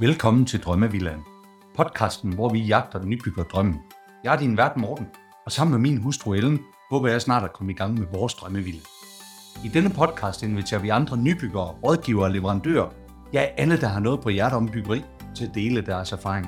Velkommen 0.00 0.46
til 0.46 0.60
Drømmevillaen. 0.60 1.20
Podcasten, 1.76 2.32
hvor 2.32 2.48
vi 2.48 2.58
jagter 2.58 2.98
den 2.98 3.08
nybygger 3.08 3.42
drømmen. 3.42 3.80
Jeg 4.24 4.34
er 4.34 4.38
din 4.38 4.56
vært 4.56 4.76
Morten, 4.76 5.06
og 5.46 5.52
sammen 5.52 5.72
med 5.72 5.90
min 5.90 6.02
hustru 6.02 6.32
Ellen, 6.32 6.60
håber 6.90 7.08
jeg 7.08 7.22
snart 7.22 7.44
at 7.44 7.52
komme 7.52 7.72
i 7.72 7.74
gang 7.74 7.98
med 7.98 8.06
vores 8.12 8.34
drømmevilla. 8.34 8.80
I 9.64 9.68
denne 9.68 9.90
podcast 9.90 10.42
inviterer 10.42 10.80
vi 10.80 10.88
andre 10.88 11.16
nybyggere, 11.16 11.66
rådgivere 11.84 12.24
og 12.24 12.30
leverandører, 12.30 12.88
ja 13.32 13.40
alle, 13.40 13.80
der 13.80 13.86
har 13.86 14.00
noget 14.00 14.20
på 14.20 14.28
hjertet 14.28 14.56
om 14.56 14.68
byggeri, 14.68 15.04
til 15.34 15.44
at 15.44 15.54
dele 15.54 15.80
deres 15.80 16.12
erfaring. 16.12 16.46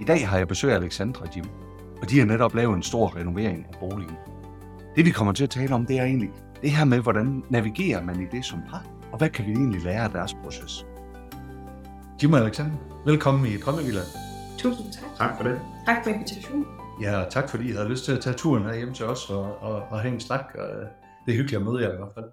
I 0.00 0.04
dag 0.04 0.28
har 0.28 0.38
jeg 0.38 0.48
besøg 0.48 0.72
af 0.72 0.76
Alexandra 0.76 1.26
Jim, 1.36 1.44
og 2.02 2.10
de 2.10 2.18
har 2.18 2.26
netop 2.26 2.54
lavet 2.54 2.76
en 2.76 2.82
stor 2.82 3.16
renovering 3.16 3.66
af 3.72 3.78
boligen. 3.80 4.16
Det 4.96 5.04
vi 5.04 5.10
kommer 5.10 5.32
til 5.32 5.44
at 5.44 5.50
tale 5.50 5.74
om, 5.74 5.86
det 5.86 5.98
er 5.98 6.04
egentlig 6.04 6.30
det 6.62 6.70
her 6.70 6.84
med, 6.84 7.00
hvordan 7.00 7.44
navigerer 7.50 8.04
man 8.04 8.20
i 8.20 8.36
det 8.36 8.44
som 8.44 8.58
par, 8.70 8.86
og 9.12 9.18
hvad 9.18 9.30
kan 9.30 9.46
vi 9.46 9.50
egentlig 9.50 9.82
lære 9.82 10.04
af 10.04 10.10
deres 10.10 10.34
proces. 10.34 10.86
Jim 12.22 12.32
og 12.32 12.38
Alexander, 12.38 13.02
velkommen 13.06 13.46
i 13.52 13.56
Drømmevillaen. 13.56 14.06
Tusind 14.58 14.92
tak. 14.92 15.16
Tak 15.18 15.36
for 15.36 15.44
det. 15.48 15.60
Tak 15.86 16.04
for 16.04 16.10
invitationen. 16.10 16.66
Ja, 17.02 17.24
og 17.24 17.32
tak 17.32 17.48
fordi 17.48 17.68
I 17.68 17.72
havde 17.72 17.88
lyst 17.88 18.04
til 18.04 18.12
at 18.12 18.20
tage 18.20 18.34
turen 18.36 18.62
her 18.64 18.74
hjem 18.74 18.94
til 18.94 19.06
os 19.06 19.30
og, 19.30 19.58
og, 19.58 19.74
og 19.90 20.00
have 20.00 20.14
en 20.14 20.20
snak. 20.20 20.44
Og 20.54 20.68
det 21.26 21.32
er 21.32 21.36
hyggeligt 21.36 21.56
at 21.60 21.62
møde 21.62 21.82
jer 21.82 21.92
i 21.92 21.96
hvert 21.96 22.14
fald. 22.14 22.30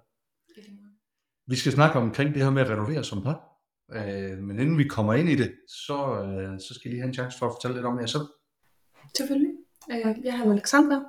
Vi 1.48 1.56
skal 1.56 1.72
snakke 1.72 1.98
omkring 1.98 2.34
det 2.34 2.42
her 2.42 2.50
med 2.50 2.62
at 2.62 2.70
renovere 2.70 3.04
som 3.04 3.22
par. 3.22 3.38
Øh, 3.92 4.38
men 4.38 4.58
inden 4.58 4.78
vi 4.78 4.84
kommer 4.84 5.14
ind 5.14 5.28
i 5.28 5.34
det, 5.34 5.52
så, 5.86 6.22
øh, 6.22 6.60
så 6.60 6.74
skal 6.74 6.90
I 6.90 6.92
lige 6.94 7.00
have 7.00 7.08
en 7.08 7.14
chance 7.14 7.38
for 7.38 7.46
at 7.46 7.52
fortælle 7.52 7.74
lidt 7.76 7.86
om 7.86 8.00
jer 8.00 8.06
selv. 8.06 8.26
Selvfølgelig. 9.16 9.52
Øh, 9.92 10.24
Jeg 10.24 10.38
hedder 10.38 10.52
Alexandra. 10.52 11.04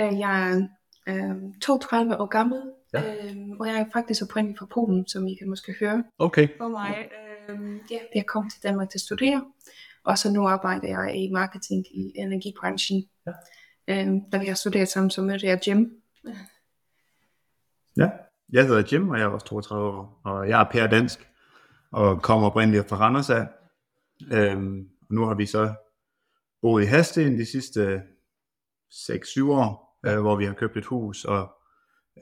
Øh, 0.00 0.18
Jeg 0.18 0.50
er 0.52 0.68
øh, 1.08 1.34
32 1.62 2.20
år 2.20 2.26
gammel, 2.26 2.62
Ja. 2.94 3.02
øh, 3.14 3.36
og 3.60 3.66
jeg 3.66 3.76
er 3.80 3.84
faktisk 3.92 4.22
oprindelig 4.22 4.58
fra 4.58 4.66
Polen, 4.74 5.08
som 5.08 5.26
I 5.26 5.34
kan 5.34 5.48
måske 5.48 5.74
høre 5.80 6.04
Okay. 6.18 6.48
på 6.60 6.68
mig. 6.68 7.08
Øh, 7.48 7.80
Ja, 7.90 7.98
jeg 8.14 8.26
kom 8.26 8.50
til 8.50 8.62
Danmark 8.62 8.88
til 8.90 8.96
at 8.98 9.00
studere, 9.02 9.44
og 10.04 10.18
så 10.18 10.30
nu 10.32 10.46
arbejder 10.48 10.88
jeg 10.88 11.16
i 11.16 11.30
marketing 11.32 11.86
i 11.96 12.12
energibranchen. 12.14 13.04
Ja. 13.26 13.32
Øh, 13.88 14.14
Da 14.32 14.38
vi 14.38 14.46
har 14.46 14.54
studeret 14.54 14.88
sammen, 14.88 15.10
så 15.10 15.22
mødte 15.22 15.46
jeg 15.46 15.68
Jim. 15.68 16.02
Ja, 17.96 18.10
jeg 18.52 18.66
hedder 18.66 18.82
Jim, 18.92 19.08
og 19.08 19.18
jeg 19.18 19.24
er 19.24 19.28
også 19.28 19.46
32 19.46 19.88
år, 19.88 20.20
og 20.24 20.48
jeg 20.48 20.60
er 20.60 20.70
pære 20.70 20.88
dansk, 20.90 21.28
og 21.90 22.22
kommer 22.22 22.46
oprindeligt 22.46 22.88
fra 22.88 22.96
Randers 22.96 23.30
af. 23.30 23.46
Øhm, 24.32 24.88
og 25.08 25.14
nu 25.14 25.24
har 25.24 25.34
vi 25.34 25.46
så 25.46 25.74
boet 26.62 26.82
i 26.82 26.86
Hasten 26.86 27.38
de 27.38 27.46
sidste 27.46 28.02
6-7 28.92 29.50
år, 29.50 29.98
øh, 30.06 30.20
hvor 30.20 30.36
vi 30.36 30.44
har 30.44 30.54
købt 30.54 30.76
et 30.76 30.84
hus 30.84 31.24
og 31.24 31.56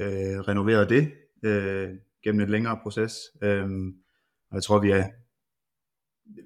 øh, 0.00 0.40
renoveret 0.40 0.88
det 0.88 1.12
øh, 1.42 1.90
gennem 2.24 2.40
et 2.40 2.50
længere 2.50 2.78
proces. 2.82 3.14
Øhm, 3.42 3.94
og 4.54 4.58
jeg 4.58 4.62
tror, 4.62 4.78
vi 4.78 4.90
er 4.90 5.04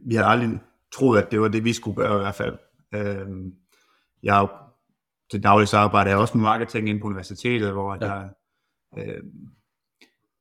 vi 0.07 0.15
har 0.15 0.25
aldrig 0.25 0.61
troet, 0.95 1.23
at 1.23 1.31
det 1.31 1.41
var 1.41 1.49
det, 1.49 1.65
vi 1.65 1.73
skulle 1.73 1.97
gøre 1.97 2.17
i 2.17 2.23
hvert 2.23 2.35
fald. 2.35 2.59
Øhm, 2.95 3.55
jeg 4.23 4.37
er 4.37 4.41
jo 4.41 4.49
til 5.31 5.43
daglig 5.43 5.69
så 5.69 5.77
arbejder 5.77 6.11
jeg 6.11 6.19
også 6.19 6.37
med 6.39 6.43
marketing 6.43 6.89
inde 6.89 7.01
på 7.01 7.07
universitetet, 7.07 7.73
hvor 7.73 8.05
Ja. 8.05 8.13
jeg 8.13 8.31
øh, 8.99 9.23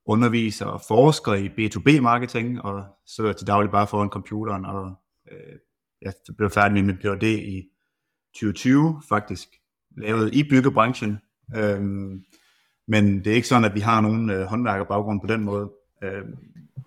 underviser 0.05 0.65
og 0.65 0.81
forsker 0.87 1.33
i 1.33 1.47
B2B-marketing, 1.47 2.61
og 2.61 2.85
sidder 3.05 3.33
til 3.33 3.47
daglig 3.47 3.71
bare 3.71 3.87
foran 3.87 4.09
computeren, 4.09 4.65
og 4.65 4.95
øh, 5.31 5.59
jeg 6.01 6.13
blev 6.37 6.49
færdig 6.49 6.73
med 6.73 6.81
min 6.83 6.97
PhD 6.97 7.23
i 7.23 7.63
2020 8.33 9.01
faktisk, 9.09 9.47
lavet 9.97 10.33
i 10.35 10.49
byggebranchen, 10.49 11.17
øhm, 11.55 12.23
men 12.87 13.17
det 13.23 13.27
er 13.27 13.35
ikke 13.35 13.47
sådan, 13.47 13.65
at 13.65 13.75
vi 13.75 13.79
har 13.79 14.01
nogen 14.01 14.29
øh, 14.29 14.45
håndværkerbaggrund 14.45 15.21
på 15.21 15.27
den 15.27 15.43
måde. 15.43 15.71
Øhm, 16.03 16.37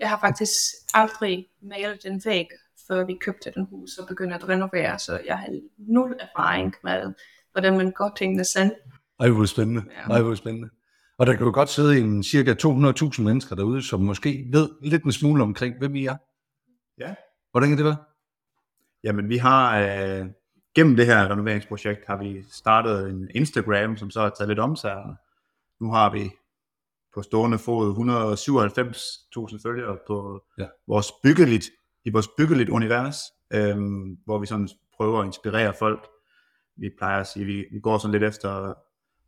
Jeg 0.00 0.08
har 0.08 0.20
faktisk 0.20 0.50
aldrig 0.94 1.46
malet 1.62 2.04
en 2.04 2.22
væg, 2.24 2.46
før 2.88 3.04
vi 3.04 3.18
købte 3.20 3.52
den 3.54 3.66
hus 3.70 3.98
og 3.98 4.08
begyndte 4.08 4.34
at 4.34 4.48
renovere, 4.48 4.98
så 4.98 5.20
jeg 5.26 5.38
har 5.38 5.48
nul 5.78 6.16
erfaring 6.20 6.74
med, 6.84 7.14
hvordan 7.52 7.76
man 7.76 7.90
går 7.90 8.12
tingene 8.16 8.44
selv. 8.44 8.70
Ej, 9.20 9.28
hvor 9.28 9.44
spændende. 9.44 9.82
Ja. 9.90 10.14
Ej, 10.14 10.22
hvor 10.22 10.34
spændende. 10.34 10.68
Og 11.18 11.26
der 11.26 11.32
kan 11.32 11.46
jo 11.46 11.52
godt 11.54 11.68
sidde 11.68 11.98
en 11.98 12.22
cirka 12.22 12.54
200.000 12.54 13.22
mennesker 13.22 13.56
derude, 13.56 13.82
som 13.82 14.00
måske 14.00 14.46
ved 14.52 14.68
lidt 14.82 15.04
en 15.04 15.12
smule 15.12 15.42
omkring, 15.42 15.78
hvem 15.78 15.94
I 15.94 16.06
er. 16.06 16.16
Ja. 16.98 17.14
Hvordan 17.50 17.68
kan 17.68 17.78
det 17.78 17.84
være? 17.84 17.96
Jamen, 19.04 19.28
vi 19.28 19.36
har 19.36 19.80
øh, 19.80 20.26
gennem 20.74 20.96
det 20.96 21.06
her 21.06 21.30
renoveringsprojekt, 21.30 22.06
har 22.06 22.16
vi 22.16 22.42
startet 22.50 23.08
en 23.08 23.28
Instagram, 23.34 23.96
som 23.96 24.10
så 24.10 24.20
har 24.20 24.30
taget 24.30 24.48
lidt 24.48 24.58
om 24.58 24.76
sig. 24.76 24.96
Nu 25.80 25.90
har 25.92 26.10
vi 26.10 26.30
på 27.14 27.22
stående 27.22 27.58
fod 27.58 27.94
197.000 27.94 29.62
følgere 29.62 29.96
på 30.06 30.44
Ja. 30.58 30.66
vores 30.86 31.12
byggeligt, 31.22 31.64
i 32.04 32.10
vores 32.10 32.28
byggeligt 32.38 32.68
univers, 32.70 33.16
øhm, 33.52 34.18
hvor 34.24 34.38
vi 34.38 34.46
sådan 34.46 34.68
prøver 34.96 35.20
at 35.20 35.26
inspirere 35.26 35.74
folk. 35.78 36.06
Vi 36.76 36.90
plejer 36.98 37.20
at 37.20 37.26
sige, 37.26 37.44
vi, 37.44 37.64
vi 37.72 37.80
går 37.80 37.98
sådan 37.98 38.12
lidt 38.12 38.22
efter 38.22 38.74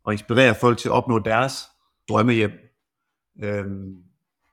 at 0.08 0.12
inspirere 0.12 0.54
folk 0.54 0.78
til 0.78 0.88
at 0.88 0.92
opnå 0.92 1.18
deres 1.18 1.54
drømmehjem. 2.08 2.50
Øhm, 3.42 3.96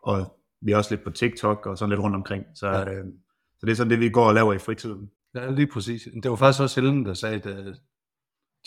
og 0.04 0.40
vi 0.62 0.72
er 0.72 0.78
også 0.78 0.92
lidt 0.96 1.04
på 1.04 1.10
TikTok 1.10 1.66
og 1.66 1.78
sådan 1.78 1.90
lidt 1.90 2.02
rundt 2.02 2.16
omkring. 2.16 2.46
Så, 2.56 2.68
Ja. 2.68 2.94
øhm, 2.94 3.12
så 3.60 3.66
det 3.66 3.72
er 3.72 3.76
sådan 3.76 3.92
det, 3.92 4.00
vi 4.00 4.10
går 4.10 4.26
og 4.28 4.34
laver 4.34 4.54
i 4.54 4.58
fritiden. 4.60 5.12
Ja, 5.36 5.50
lige 5.52 5.68
præcis. 5.68 6.08
Det 6.24 6.30
var 6.32 6.36
faktisk 6.38 6.62
også 6.62 6.82
Helen, 6.82 7.06
der 7.06 7.14
sagde, 7.14 7.36
at 7.36 7.68
uh, 7.68 7.74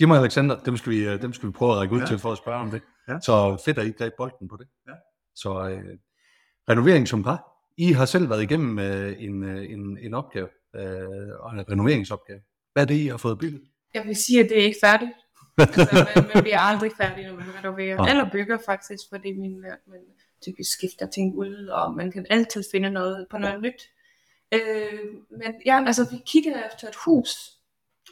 Jim 0.00 0.11
og 0.11 0.17
Alexander, 0.17 0.59
dem 0.59 0.77
skal 0.77 0.93
vi, 0.93 1.15
uh, 1.15 1.23
dem 1.23 1.33
skal 1.33 1.47
vi 1.47 1.53
prøve 1.53 1.73
at 1.73 1.79
række 1.79 1.94
ud. 1.94 2.00
Ja. 2.00 2.06
til 2.06 2.19
for 2.19 2.33
at 2.33 2.39
spørge 2.39 2.59
om 2.61 2.71
det. 2.71 2.83
Ja. 3.09 3.21
Så 3.21 3.63
fedt, 3.65 3.79
at 3.79 3.87
I 3.87 3.91
greb 3.91 4.13
bolden 4.17 4.49
på 4.49 4.57
det. 4.57 4.69
Ja. 4.89 4.93
Så 5.35 5.51
uh, 5.51 5.99
renovering 6.69 7.09
som 7.09 7.23
par. 7.23 7.49
I 7.77 7.93
har 7.93 8.05
selv 8.05 8.31
været 8.31 8.43
igennem 8.43 8.79
uh, 8.79 9.23
en, 9.23 9.43
uh, 9.43 9.65
en, 9.65 9.99
en 9.99 10.15
opgave, 10.15 10.49
og 11.41 11.53
en 11.53 11.71
renoveringsopgave. 11.71 12.41
Hvad 12.73 12.83
er 12.83 12.87
det, 12.87 12.95
I 12.95 13.07
har 13.07 13.17
fået 13.17 13.39
bygget? 13.39 13.62
Jeg 13.95 14.05
vil 14.05 14.17
sige, 14.17 14.41
at 14.41 14.49
det 14.51 14.59
er 14.59 14.65
ikke 14.65 14.79
færdigt. 14.83 15.11
altså, 15.59 16.07
man, 16.17 16.31
man 16.35 16.43
bliver 16.43 16.59
aldrig 16.59 16.93
færdig, 16.97 17.27
når 17.27 17.35
man 17.35 17.45
renoverer. 17.59 17.97
Nej. 17.97 18.11
Eller 18.11 18.31
bygger 18.31 18.59
faktisk, 18.67 19.03
fordi 19.12 19.33
man, 19.33 19.61
man 19.87 20.01
typisk 20.43 20.73
skifter 20.73 21.07
ting 21.07 21.35
ud, 21.35 21.67
og 21.67 21.95
man 21.95 22.12
kan 22.12 22.27
altid 22.31 22.65
finde 22.73 22.91
noget 22.91 23.27
på 23.31 23.39
noget 23.39 23.62
nyt. 23.62 23.83
Øh, 24.55 25.01
men 25.31 25.55
ja, 25.67 25.85
altså 25.87 26.09
vi 26.11 26.17
kiggede 26.27 26.62
efter 26.73 26.89
et 26.89 26.97
hus. 27.05 27.52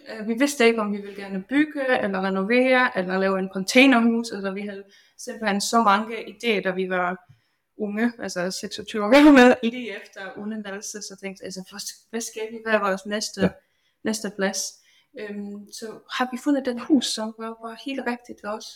Øh, 0.09 0.29
vi 0.29 0.35
vidste 0.39 0.67
ikke, 0.67 0.81
om 0.81 0.93
vi 0.93 0.97
ville 1.01 1.17
gerne 1.23 1.43
bygge, 1.49 2.03
eller 2.03 2.21
renovere, 2.27 2.99
eller 2.99 3.19
lave 3.19 3.39
en 3.39 3.51
containerhus. 3.53 4.31
Altså 4.33 4.51
vi 4.51 4.61
havde 4.61 4.85
simpelthen 5.19 5.61
så 5.61 5.83
mange 5.83 6.17
idéer, 6.17 6.63
da 6.63 6.71
vi 6.71 6.89
var 6.91 7.17
unge, 7.79 8.13
altså 8.19 8.51
26 8.51 9.05
år 9.05 9.09
gamle, 9.11 9.57
lige 9.73 9.97
efter 10.05 10.21
uddannelse, 10.39 11.03
så 11.03 11.17
tænkte 11.23 11.41
jeg, 11.43 11.47
altså, 11.47 12.01
hvad- 12.11 12.21
skal 12.21 12.43
vi, 12.51 12.59
hvad 12.65 12.75
er 12.75 12.79
vores 12.81 13.07
næste, 13.07 13.41
Ja. 13.41 13.49
næste 14.05 14.33
plads? 14.37 14.63
Øhm, 15.21 15.73
så 15.73 15.87
har 16.13 16.29
vi 16.33 16.39
fundet 16.45 16.65
den 16.67 16.79
hus, 16.79 17.07
som 17.07 17.35
var, 17.39 17.47
var 17.69 17.81
helt 17.87 18.01
rigtigt 18.07 18.45
også. 18.45 18.69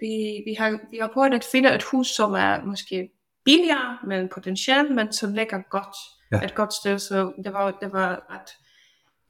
Vi, 0.00 0.42
vi, 0.46 0.54
har, 0.54 0.78
vi 0.90 0.98
har 0.98 1.10
prøvet 1.14 1.34
at 1.34 1.44
finde 1.44 1.74
et 1.74 1.82
hus, 1.82 2.06
som 2.08 2.32
er 2.32 2.64
måske 2.64 3.10
billigere, 3.44 3.98
men 4.06 4.28
potentielt, 4.28 4.94
men 4.94 5.12
som 5.12 5.32
ligger 5.34 5.62
godt. 5.70 5.96
Ja. 6.32 6.40
Et 6.46 6.54
godt 6.54 6.74
sted, 6.74 6.98
så 6.98 7.32
det 7.44 7.52
var, 7.52 7.70
det 7.70 7.92
var 7.92 8.26
ret 8.30 8.50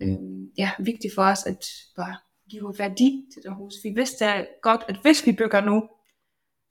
øhm, 0.02 0.50
ja, 0.58 0.70
vigtigt 0.78 1.14
for 1.14 1.22
os 1.22 1.46
at 1.46 1.64
bare 1.96 2.16
give 2.50 2.74
værdi 2.78 3.24
til 3.34 3.42
det 3.42 3.54
hus. 3.54 3.74
Vi 3.84 3.88
vidste 3.88 4.46
godt, 4.62 4.80
at 4.88 4.96
hvis 5.02 5.26
vi 5.26 5.32
bygger 5.32 5.60
nu, 5.60 5.88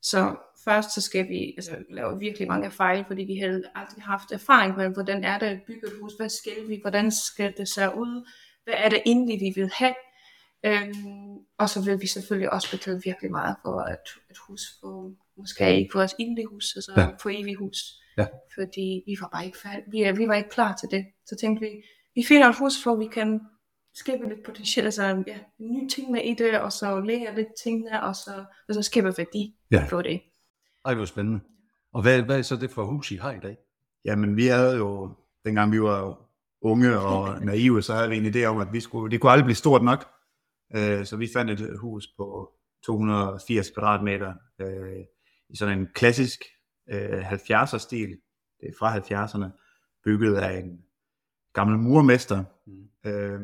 så 0.02 0.36
først 0.64 0.94
så 0.94 1.00
skal 1.00 1.28
vi 1.28 1.54
altså, 1.56 1.76
lave 1.90 2.18
virkelig 2.18 2.48
mange 2.48 2.70
fejl, 2.70 3.04
fordi 3.06 3.22
vi 3.22 3.36
havde 3.36 3.62
aldrig 3.74 4.02
haft 4.02 4.32
erfaring 4.32 4.76
med, 4.76 4.88
hvordan 4.88 5.24
er 5.24 5.38
det 5.38 5.46
at 5.46 5.60
bygge 5.66 5.86
et 5.86 5.92
hus, 6.00 6.12
hvad 6.18 6.28
skal 6.28 6.68
vi, 6.68 6.78
hvordan 6.80 7.10
skal 7.10 7.54
det 7.56 7.68
se 7.68 7.82
ud, 7.82 8.28
hvad 8.64 8.74
er 8.76 8.88
det 8.88 9.02
egentlig, 9.06 9.40
vi 9.40 9.52
vil 9.60 9.70
have. 9.74 9.94
Øhm, 10.64 11.36
og 11.58 11.68
så 11.68 11.84
vil 11.84 12.00
vi 12.00 12.06
selvfølgelig 12.06 12.52
også 12.52 12.70
betale 12.70 13.00
virkelig 13.04 13.30
meget 13.30 13.56
for 13.64 13.80
et, 13.80 14.08
et 14.30 14.38
hus, 14.48 14.60
for, 14.80 15.12
måske 15.36 15.76
ikke 15.76 15.92
for 15.92 15.98
vores 15.98 16.14
egentlige 16.18 16.46
hus, 16.46 16.76
altså 16.76 16.92
ja. 16.96 17.06
for 17.22 17.30
evigt 17.30 17.58
hus. 17.58 17.78
Ja. 18.18 18.26
Fordi 18.54 19.02
vi 19.06 19.16
var 19.20 19.28
bare 19.32 19.46
ikke 19.46 19.58
færdige, 19.58 19.90
vi, 19.90 20.18
vi 20.22 20.28
var 20.28 20.34
ikke 20.34 20.50
klar 20.50 20.76
til 20.76 20.88
det. 20.90 21.06
Så 21.26 21.36
tænkte 21.40 21.60
vi, 21.66 21.70
vi 22.18 22.24
finder 22.28 22.48
et 22.48 22.56
hus, 22.58 22.82
hvor 22.82 22.96
vi 22.96 23.06
kan 23.06 23.40
skabe 23.94 24.28
lidt 24.28 24.44
potentiale, 24.44 24.86
altså 24.86 25.02
ja, 25.26 25.38
nye 25.58 25.88
ting 25.88 26.10
med 26.10 26.22
i 26.24 26.34
det, 26.34 26.60
og 26.60 26.72
så 26.72 27.00
lære 27.00 27.34
lidt 27.34 27.48
tingene, 27.62 28.02
og 28.02 28.16
så, 28.16 28.44
og 28.68 28.74
så 28.74 28.82
skabe 28.82 29.12
værdi 29.18 29.54
Ja. 29.70 29.86
for 29.90 30.02
det. 30.02 30.20
Ej, 30.84 30.94
hvor 30.94 31.04
spændende. 31.04 31.40
Og 31.92 32.02
hvad, 32.02 32.22
hvad 32.22 32.38
er 32.38 32.42
så 32.42 32.56
det 32.56 32.70
for 32.70 32.84
hus, 32.84 33.10
I 33.12 33.16
har 33.16 33.32
i 33.32 33.40
dag? 33.40 33.56
Jamen, 34.04 34.36
vi 34.36 34.46
havde 34.46 34.76
jo, 34.76 35.14
dengang 35.44 35.72
vi 35.72 35.82
var 35.82 36.28
unge 36.62 36.98
og 36.98 37.40
naive, 37.44 37.82
så 37.82 37.94
havde 37.94 38.08
vi 38.10 38.16
en 38.16 38.34
idé 38.34 38.44
om, 38.44 38.58
at 38.58 38.72
vi 38.72 38.80
skulle, 38.80 39.10
det 39.10 39.20
kunne 39.20 39.32
aldrig 39.32 39.44
blive 39.44 39.54
stort 39.56 39.82
nok. 39.82 40.08
Øh, 40.76 41.04
så 41.06 41.16
vi 41.16 41.28
fandt 41.34 41.50
et 41.50 41.78
hus 41.78 42.06
på 42.16 42.52
280 42.86 43.70
kvadratmeter 43.70 44.34
øh, 44.60 44.98
i 45.50 45.56
sådan 45.56 45.78
en 45.78 45.88
klassisk 45.94 46.40
øh, 46.90 47.32
70'er 47.32 47.78
stil. 47.78 48.08
Det 48.60 48.68
er 48.68 48.72
fra 48.78 48.96
70'erne, 48.98 49.46
bygget 50.04 50.36
af 50.36 50.58
en 50.58 50.78
gammel 51.54 51.78
murmester, 51.78 52.44
Mm. 52.66 53.10
øh, 53.10 53.40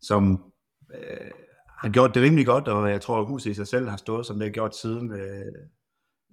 som 0.00 0.52
øh, 0.94 1.30
har 1.78 1.88
gjort 1.90 2.14
det 2.14 2.22
rimelig 2.22 2.46
godt, 2.46 2.68
og 2.68 2.90
jeg 2.90 3.00
tror, 3.00 3.20
at 3.20 3.26
huset 3.26 3.50
i 3.50 3.54
sig 3.54 3.66
selv 3.66 3.88
har 3.88 3.96
stået, 3.96 4.26
som 4.26 4.36
det 4.36 4.46
har 4.46 4.52
gjort 4.52 4.76
siden, 4.76 5.12
øh, 5.12 5.52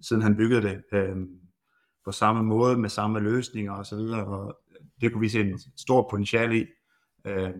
siden 0.01 0.21
han 0.21 0.35
byggede 0.35 0.61
det. 0.61 0.83
Øh, 0.93 1.17
på 2.05 2.11
samme 2.11 2.43
måde, 2.43 2.77
med 2.77 2.89
samme 2.89 3.19
løsninger 3.19 3.71
og 3.73 3.85
så 3.85 3.95
videre, 3.95 4.25
og 4.25 4.57
det 5.01 5.11
kunne 5.11 5.21
vi 5.21 5.29
se 5.29 5.39
en 5.39 5.59
stor 5.77 6.07
potentiale 6.09 6.61
i. 6.61 6.65
Øh, 7.25 7.53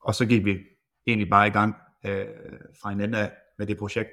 og 0.00 0.14
så 0.14 0.26
gik 0.26 0.44
vi 0.44 0.58
egentlig 1.06 1.30
bare 1.30 1.46
i 1.46 1.50
gang 1.50 1.74
øh, 2.06 2.26
fra 2.82 2.92
en 2.92 3.00
ende 3.00 3.18
af 3.18 3.32
med 3.58 3.66
det 3.66 3.78
projekt, 3.78 4.10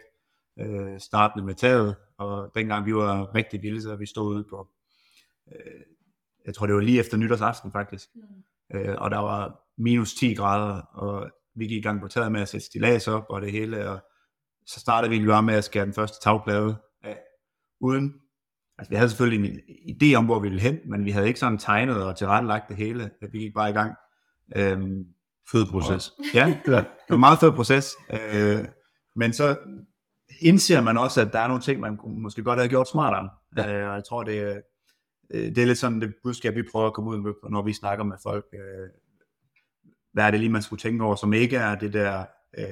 øh, 0.60 1.00
startende 1.00 1.46
med 1.46 1.56
taget, 1.56 1.96
og 2.18 2.52
dengang 2.56 2.86
vi 2.86 2.96
var 2.96 3.36
rigtig 3.36 3.62
vilde, 3.62 3.82
så 3.82 3.96
vi 3.96 4.06
stod 4.06 4.36
ude 4.36 4.44
på, 4.50 4.70
øh, 5.52 5.82
jeg 6.46 6.56
tror 6.56 6.66
det 6.66 6.76
var 6.76 6.82
lige 6.82 7.00
efter 7.00 7.18
nytårsaften 7.18 7.72
faktisk, 7.72 8.10
mm. 8.16 8.78
øh, 8.78 8.96
og 8.98 9.12
der 9.12 9.18
var 9.18 9.60
minus 9.78 10.14
10 10.14 10.34
grader, 10.34 10.82
og 10.82 11.32
vi 11.56 11.68
gik 11.68 11.78
i 11.78 11.82
gang 11.82 12.02
på 12.02 12.08
taget 12.08 12.32
med 12.32 12.42
at 12.42 12.48
sætte 12.48 12.66
stilas 12.66 13.08
op 13.08 13.26
og 13.30 13.42
det 13.42 13.52
hele, 13.52 13.90
og 13.90 14.00
så 14.66 14.80
startede 14.80 15.10
vi 15.10 15.28
bare 15.28 15.44
med 15.44 15.54
at 15.54 15.64
skære 15.64 15.86
den 15.86 15.94
første 15.94 16.18
tagplade 16.24 16.76
af, 17.04 17.18
uden, 17.82 18.14
altså 18.78 18.90
vi 18.90 18.96
havde 18.96 19.10
selvfølgelig 19.10 19.52
en 19.52 19.60
idé 19.96 20.16
om, 20.16 20.26
hvor 20.26 20.40
vi 20.40 20.50
ville 20.50 20.62
hen, 20.62 20.80
men 20.86 21.06
vi 21.06 21.12
havde 21.12 21.28
ikke 21.28 21.40
sådan 21.40 21.58
tegnet 21.58 22.04
og 22.04 22.18
tilrettelagt 22.18 22.70
det 22.70 22.78
hele, 22.78 23.12
vi 23.32 23.40
gik 23.40 23.54
bare 23.54 23.70
i 23.70 23.74
gang. 23.74 23.96
Øhm, 24.56 25.06
fed 25.52 25.66
proces. 25.72 26.10
Og, 26.10 26.26
ja, 26.34 26.58
det 26.66 26.74
var 26.74 26.86
en 27.14 27.20
meget 27.20 27.40
fed 27.40 27.52
proces, 27.52 27.96
øh, 28.10 28.66
men 29.16 29.34
så 29.34 29.58
indser 30.42 30.82
man 30.82 30.98
også, 30.98 31.22
at 31.22 31.34
der 31.34 31.40
er 31.40 31.48
nogle 31.48 31.62
ting, 31.62 31.80
man 31.80 32.00
måske 32.06 32.44
godt 32.44 32.60
have 32.60 32.70
gjort 32.70 32.88
smartere. 32.88 33.30
Ja. 33.58 33.74
Øh, 33.74 33.90
og 33.90 33.96
jeg 33.96 34.04
tror, 34.10 34.24
det, 34.24 34.44
øh, 34.44 34.56
det 35.32 35.58
er 35.58 35.66
lidt 35.66 35.78
sådan 35.78 36.02
det 36.02 36.14
budskab, 36.24 36.56
vi 36.56 36.64
prøver 36.72 36.88
at 36.88 36.94
komme 36.94 37.10
ud 37.10 37.18
med, 37.18 37.34
når 37.50 37.62
vi 37.62 37.74
snakker 37.74 38.04
med 38.04 38.18
folk. 38.24 38.46
Øh, 38.54 38.90
hvad 40.14 40.24
er 40.24 40.32
det 40.32 40.40
lige, 40.40 40.50
man 40.50 40.62
skulle 40.62 40.80
tænke 40.80 41.04
over, 41.04 41.16
som 41.16 41.34
ikke 41.34 41.58
er 41.58 41.76
det 41.76 41.94
der, 41.94 42.26
øh, 42.58 42.66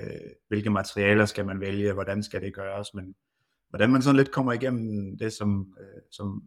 hvilke 0.47 0.69
materialer 0.69 1.25
skal 1.25 1.45
man 1.45 1.59
vælge, 1.59 1.94
hvordan 1.94 2.23
skal 2.23 2.41
det 2.41 2.53
gøres, 2.53 2.94
men 2.94 3.15
hvordan 3.69 3.91
man 3.91 4.01
sådan 4.01 4.15
lidt 4.15 4.31
kommer 4.31 4.53
igennem 4.53 5.17
det 5.17 5.33
som, 5.33 5.75
øh, 5.79 6.01
som, 6.11 6.44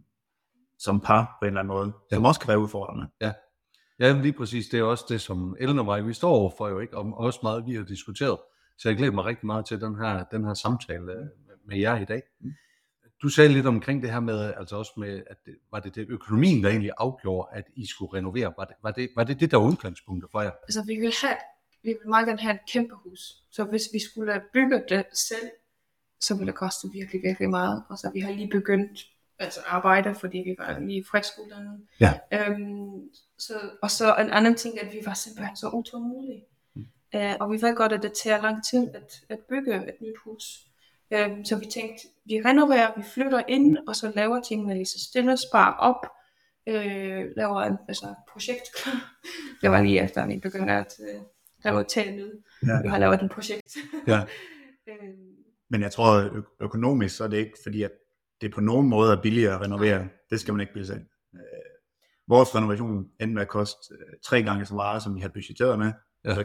som 0.78 1.00
par 1.00 1.36
på 1.40 1.44
en 1.44 1.46
eller 1.46 1.60
anden 1.60 1.74
måde, 1.74 1.92
ja. 2.10 2.16
som 2.16 2.24
også 2.24 2.40
kan 2.40 2.48
være 2.48 2.58
udfordrende. 2.58 3.08
Ja. 3.20 3.32
Ja, 3.98 4.12
lige 4.22 4.32
præcis. 4.32 4.68
Det 4.68 4.80
er 4.80 4.84
også 4.84 5.04
det, 5.08 5.20
som 5.20 5.56
Ellen 5.60 5.78
og 5.78 5.84
mig, 5.84 6.06
vi 6.06 6.12
står 6.12 6.30
overfor 6.30 6.68
jo 6.68 6.78
ikke, 6.78 6.96
og 6.96 7.18
også 7.18 7.40
meget 7.42 7.66
vi 7.66 7.74
har 7.74 7.84
diskuteret. 7.84 8.38
Så 8.78 8.88
jeg 8.88 8.96
glæder 8.96 9.12
mig 9.12 9.24
rigtig 9.24 9.46
meget 9.46 9.66
til 9.66 9.80
den 9.80 9.96
her, 9.96 10.24
den 10.24 10.44
her 10.44 10.54
samtale 10.54 11.12
øh, 11.12 11.26
med 11.64 11.78
jer 11.78 11.98
i 12.00 12.04
dag. 12.04 12.22
Mm. 12.40 12.52
Du 13.26 13.30
sagde 13.30 13.52
lidt 13.52 13.66
omkring 13.66 14.02
det 14.02 14.10
her 14.10 14.20
med, 14.20 14.54
altså 14.56 14.76
også 14.76 14.92
med, 14.96 15.22
at 15.26 15.36
det, 15.46 15.54
var 15.72 15.80
det, 15.80 15.94
det 15.94 16.06
økonomien, 16.08 16.64
der 16.64 16.70
egentlig 16.70 16.90
afgjorde, 16.98 17.48
at 17.52 17.64
I 17.76 17.86
skulle 17.86 18.18
renovere? 18.18 18.52
Var 18.58 18.64
det 18.64 18.76
var 18.82 18.90
det, 18.90 19.08
var 19.16 19.24
det, 19.24 19.40
det 19.40 19.50
der 19.50 19.56
var 19.56 19.66
udgangspunktet 19.66 20.30
for 20.30 20.40
jer? 20.40 20.50
Altså 20.62 20.84
vi 20.86 20.96
vil 20.96 21.12
have, 21.22 21.36
vi 21.82 21.88
vil 21.88 22.08
meget 22.08 22.26
gerne 22.26 22.40
have 22.40 22.54
et 22.54 22.60
kæmpe 22.72 22.94
hus. 22.94 23.20
Så 23.50 23.64
hvis 23.64 23.82
vi 23.92 23.98
skulle 23.98 24.42
bygge 24.52 24.82
det 24.88 25.04
selv, 25.12 25.50
så 26.20 26.34
ville 26.34 26.46
det 26.46 26.54
koste 26.54 26.88
virkelig, 26.92 27.22
virkelig 27.22 27.50
meget. 27.50 27.82
Og 27.88 27.98
så 27.98 28.10
vi 28.14 28.20
har 28.20 28.32
lige 28.32 28.50
begyndt 28.50 29.00
altså 29.38 29.60
arbejde, 29.66 30.14
fordi 30.14 30.38
vi 30.38 30.54
var 30.58 30.78
lige 30.78 31.04
friskuddannet. 31.10 31.86
Ja. 32.00 32.14
Øhm, 32.32 33.00
så, 33.38 33.54
og 33.82 33.90
så 33.90 34.14
en 34.14 34.30
anden 34.30 34.54
ting, 34.54 34.80
at 34.80 34.92
vi 34.92 34.98
var 35.04 35.14
simpelthen 35.14 35.56
så 35.56 35.68
utålmodige. 35.68 36.44
Uh, 37.14 37.34
og 37.40 37.52
vi 37.52 37.62
ved 37.62 37.76
godt, 37.76 37.92
at 37.92 38.02
det 38.02 38.12
tager 38.24 38.42
lang 38.42 38.64
tid 38.64 38.90
at, 38.94 39.12
at 39.28 39.38
bygge 39.48 39.74
et 39.74 40.00
nyt 40.00 40.18
hus. 40.24 40.66
Uh, 41.10 41.44
så 41.44 41.58
vi 41.58 41.66
tænkte, 41.66 42.08
vi 42.24 42.40
renoverer, 42.44 42.92
vi 42.96 43.02
flytter 43.14 43.42
ind, 43.48 43.78
og 43.88 43.96
så 43.96 44.12
laver 44.16 44.40
tingene 44.40 44.74
lige 44.74 44.86
så 44.86 45.04
stille, 45.10 45.36
sparer 45.36 45.74
op, 45.74 46.06
uh, 46.66 47.36
laver 47.36 47.60
en 47.60 47.76
altså, 47.88 48.14
projekt. 48.32 48.68
det 49.62 49.70
var 49.70 49.82
lige 49.82 50.02
efter, 50.02 50.26
vi 50.26 50.38
begyndte 50.38 50.72
at 50.72 50.94
uh, 51.00 51.22
lave 51.64 51.84
tale. 51.84 52.32
Ja. 52.66 52.82
Vi 52.82 52.88
har 52.88 52.98
lavet 52.98 53.22
et 53.22 53.30
projekt. 53.30 53.76
ja. 54.06 54.24
Men 55.70 55.82
jeg 55.82 55.92
tror, 55.92 56.36
ø- 56.36 56.42
økonomisk, 56.60 57.16
så 57.16 57.24
er 57.24 57.28
det 57.28 57.36
ikke 57.36 57.58
fordi, 57.62 57.82
at 57.82 57.90
det 58.40 58.54
på 58.54 58.60
nogen 58.60 58.88
måde 58.88 59.12
er 59.12 59.22
billigere 59.22 59.54
at 59.54 59.60
renovere. 59.60 60.08
Det 60.30 60.40
skal 60.40 60.54
man 60.54 60.60
ikke 60.60 60.72
bilde 60.72 60.86
sig 60.86 60.96
ind. 60.96 61.06
Vores 62.28 62.54
renovation 62.54 63.04
endte 63.20 63.34
med 63.34 63.42
at 63.42 63.48
koste 63.48 63.94
tre 64.24 64.42
gange 64.42 64.66
så 64.66 64.74
meget, 64.74 65.02
som 65.02 65.14
vi 65.14 65.20
havde 65.20 65.32
budgetteret 65.32 65.78
med. 65.78 65.92
Ja. 66.24 66.34
Så 66.34 66.44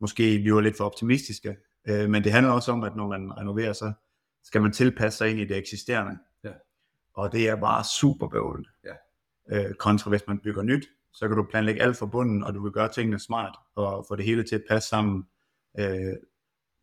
måske 0.00 0.38
vi 0.38 0.54
var 0.54 0.60
lidt 0.60 0.76
for 0.76 0.84
optimistiske, 0.84 1.56
øh, 1.88 2.10
men 2.10 2.24
det 2.24 2.32
handler 2.32 2.52
også 2.52 2.72
om, 2.72 2.82
at 2.82 2.96
når 2.96 3.08
man 3.08 3.38
renoverer, 3.38 3.72
så 3.72 3.92
skal 4.44 4.62
man 4.62 4.72
tilpasse 4.72 5.16
sig 5.18 5.30
ind 5.30 5.40
i 5.40 5.44
det 5.44 5.56
eksisterende. 5.56 6.18
Ja. 6.44 6.52
Og 7.14 7.32
det 7.32 7.48
er 7.48 7.56
bare 7.56 7.84
super 7.84 8.28
bøvlet. 8.28 8.68
Ja. 8.84 8.94
Øh, 9.50 9.74
kontra 9.74 10.10
hvis 10.10 10.26
man 10.28 10.38
bygger 10.38 10.62
nyt, 10.62 10.86
så 11.12 11.28
kan 11.28 11.36
du 11.36 11.46
planlægge 11.50 11.82
alt 11.82 11.96
fra 11.96 12.06
bunden, 12.06 12.44
og 12.44 12.54
du 12.54 12.62
vil 12.62 12.72
gøre 12.72 12.88
tingene 12.88 13.18
smart, 13.18 13.56
og 13.74 14.04
få 14.08 14.16
det 14.16 14.24
hele 14.24 14.42
til 14.42 14.54
at 14.54 14.62
passe 14.68 14.88
sammen. 14.88 15.24
Øh, 15.78 16.14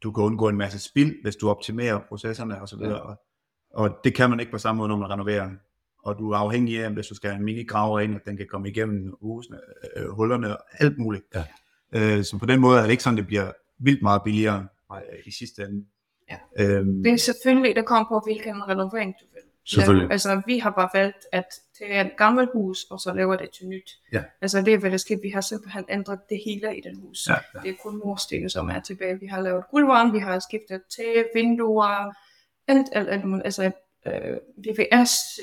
du 0.03 0.11
kan 0.11 0.23
undgå 0.23 0.49
en 0.49 0.57
masse 0.57 0.79
spild, 0.79 1.21
hvis 1.21 1.35
du 1.35 1.49
optimerer 1.49 1.99
processerne 2.09 2.61
osv. 2.61 2.79
Ja. 2.81 2.93
Og, 2.93 3.21
og 3.73 3.97
det 4.03 4.15
kan 4.15 4.29
man 4.29 4.39
ikke 4.39 4.51
på 4.51 4.57
samme 4.57 4.77
måde, 4.77 4.89
når 4.89 4.97
man 4.97 5.09
renoverer. 5.09 5.49
Og 6.03 6.19
du 6.19 6.31
er 6.31 6.37
afhængig 6.37 6.83
af, 6.83 6.91
hvis 6.91 7.07
du 7.07 7.15
skal 7.15 7.29
have 7.29 7.39
en 7.39 7.45
mini 7.45 7.63
graver 7.63 7.99
ind, 7.99 8.15
at 8.15 8.21
den 8.25 8.37
kan 8.37 8.47
komme 8.51 8.69
igennem 8.69 9.15
husene, 9.21 9.59
øh, 9.97 10.09
hullerne 10.09 10.57
og 10.57 10.63
alt 10.79 10.97
muligt. 10.97 11.23
Ja. 11.35 11.45
Øh, 11.91 12.23
så 12.23 12.37
på 12.37 12.45
den 12.45 12.59
måde 12.59 12.79
er 12.79 12.83
det 12.83 12.91
ikke 12.91 13.03
sådan, 13.03 13.17
det 13.17 13.27
bliver 13.27 13.51
vildt 13.79 14.01
meget 14.01 14.23
billigere 14.23 14.67
i 15.25 15.31
sidste 15.31 15.63
ende. 15.63 15.85
Ja. 16.29 16.37
Øhm, 16.59 17.03
det 17.03 17.13
er 17.13 17.17
selvfølgelig, 17.17 17.75
det 17.75 17.85
kommer 17.85 18.09
på, 18.09 18.21
hvilken 18.25 18.67
renovering 18.67 19.15
du 19.19 19.25
vil. 19.33 19.41
Selvfølgelig. 19.65 20.07
Ja, 20.07 20.11
altså, 20.11 20.41
vi 20.45 20.57
har 20.57 20.69
bare 20.69 20.89
valgt 20.93 21.25
at 21.31 21.45
tage 21.77 22.05
et 22.05 22.11
gammelt 22.17 22.49
hus, 22.53 22.83
og 22.83 22.99
så 22.99 23.13
laver 23.13 23.35
det 23.35 23.49
til 23.49 23.67
nyt. 23.67 23.91
Ja. 24.13 24.23
Altså, 24.41 24.61
det 24.61 24.73
er 24.73 24.77
hvad 24.77 24.91
der 24.91 24.97
sker. 24.97 25.17
Vi 25.21 25.29
har 25.29 25.41
simpelthen 25.41 25.85
ændret 25.89 26.19
det 26.29 26.41
hele 26.45 26.77
i 26.77 26.81
den 26.81 26.95
hus. 27.01 27.27
Ja, 27.27 27.33
ja. 27.33 27.59
Det 27.59 27.69
er 27.69 27.75
kun 27.83 28.01
mursten, 28.05 28.49
som 28.49 28.69
er 28.69 28.79
tilbage. 28.79 29.19
Vi 29.19 29.27
har 29.27 29.41
lavet 29.41 29.63
gulvvarme, 29.71 30.11
vi 30.11 30.19
har 30.19 30.39
skiftet 30.39 30.81
til 30.95 31.25
vinduer, 31.33 32.13
alt, 32.67 32.87
alt, 32.91 33.09
alt, 33.09 33.23
altså, 33.45 33.71
øh, 34.07 34.37
VVS, 34.57 35.39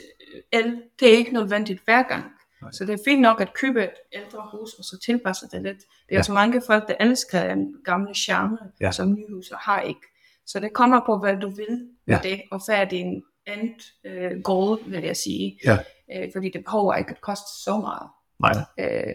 el, 0.52 0.82
det 1.00 1.12
er 1.12 1.16
ikke 1.16 1.32
nødvendigt 1.32 1.84
hver 1.84 2.02
gang. 2.02 2.24
Så 2.72 2.84
det 2.84 2.92
er 2.92 2.98
fint 3.04 3.20
nok 3.20 3.40
at 3.40 3.54
købe 3.54 3.84
et 3.84 3.90
ældre 4.12 4.42
hus, 4.52 4.72
og 4.78 4.84
så 4.84 4.98
tilpasse 5.06 5.46
det 5.52 5.62
lidt. 5.62 5.78
Det 5.78 5.84
er 6.10 6.14
ja. 6.14 6.18
også 6.18 6.32
mange 6.32 6.62
folk, 6.66 6.88
der 6.88 6.94
elsker 7.00 7.42
en 7.52 7.74
gamle 7.84 8.14
charme, 8.14 8.58
Ja. 8.80 8.92
som 8.92 9.12
nye 9.14 9.24
hus 9.34 9.46
har 9.58 9.80
ikke. 9.80 10.00
Så 10.46 10.60
det 10.60 10.72
kommer 10.72 11.00
på, 11.06 11.18
hvad 11.18 11.36
du 11.36 11.48
vil 11.50 11.88
med 12.06 12.14
Ja. 12.14 12.20
det, 12.22 12.42
og 12.50 12.60
hvad 12.66 12.76
er 12.76 12.84
din 12.84 13.22
end 13.46 13.70
øh, 14.06 14.42
goal, 14.42 14.78
vil 14.86 15.02
jeg 15.04 15.16
sige. 15.16 15.58
Ja. 15.64 15.78
Øh, 16.14 16.28
fordi 16.34 16.50
det 16.50 16.64
behøver 16.64 16.94
ikke 16.94 17.10
at 17.10 17.20
koste 17.20 17.62
så 17.64 17.76
meget. 17.80 18.08
Nej. 18.40 18.64
Øh, 19.08 19.14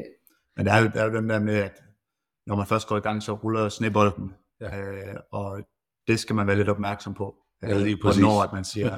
Men 0.58 0.66
det 0.66 0.74
er, 0.74 0.78
jo, 0.80 0.86
det 0.86 0.96
er 0.96 1.06
jo 1.06 1.14
den 1.16 1.30
der 1.30 1.40
med, 1.40 1.56
at 1.56 1.82
når 2.48 2.56
man 2.56 2.68
først 2.68 2.88
går 2.88 2.98
i 2.98 3.00
gang, 3.00 3.24
så 3.24 3.34
ruller 3.34 3.70
snebolden. 3.70 4.34
Ja. 4.62 4.80
Øh, 4.82 5.16
og 5.32 5.60
det 6.08 6.20
skal 6.20 6.36
man 6.36 6.48
være 6.48 6.56
lidt 6.56 6.70
opmærksom 6.70 7.14
på. 7.14 7.36
Ja, 7.64 7.78
lige 7.78 7.98
præcis. 8.02 8.22
hvornår, 8.22 8.44
at 8.44 8.54
man 8.54 8.64
siger, 8.66 8.98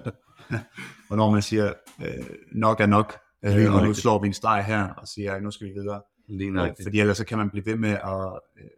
hvornår 1.08 1.30
man 1.32 1.42
siger, 1.42 1.74
øh, 2.06 2.24
nok 2.52 2.80
er 2.80 2.86
nok. 2.86 3.20
Ja, 3.44 3.58
Øh, 3.66 3.76
og 3.76 3.84
nu 3.84 3.94
slår 3.94 4.20
vi 4.22 4.28
en 4.28 4.34
streg 4.34 4.66
her 4.66 4.90
og 4.90 5.08
siger, 5.08 5.40
nu 5.40 5.52
skal 5.52 5.68
vi 5.68 5.72
videre. 5.74 6.02
Lige. 6.28 6.52
Fordi 6.84 7.00
ellers 7.00 7.18
så 7.18 7.26
kan 7.26 7.38
man 7.38 7.50
blive 7.50 7.66
ved 7.66 7.76
med 7.76 7.90
at 7.90 8.40
øh, 8.58 8.70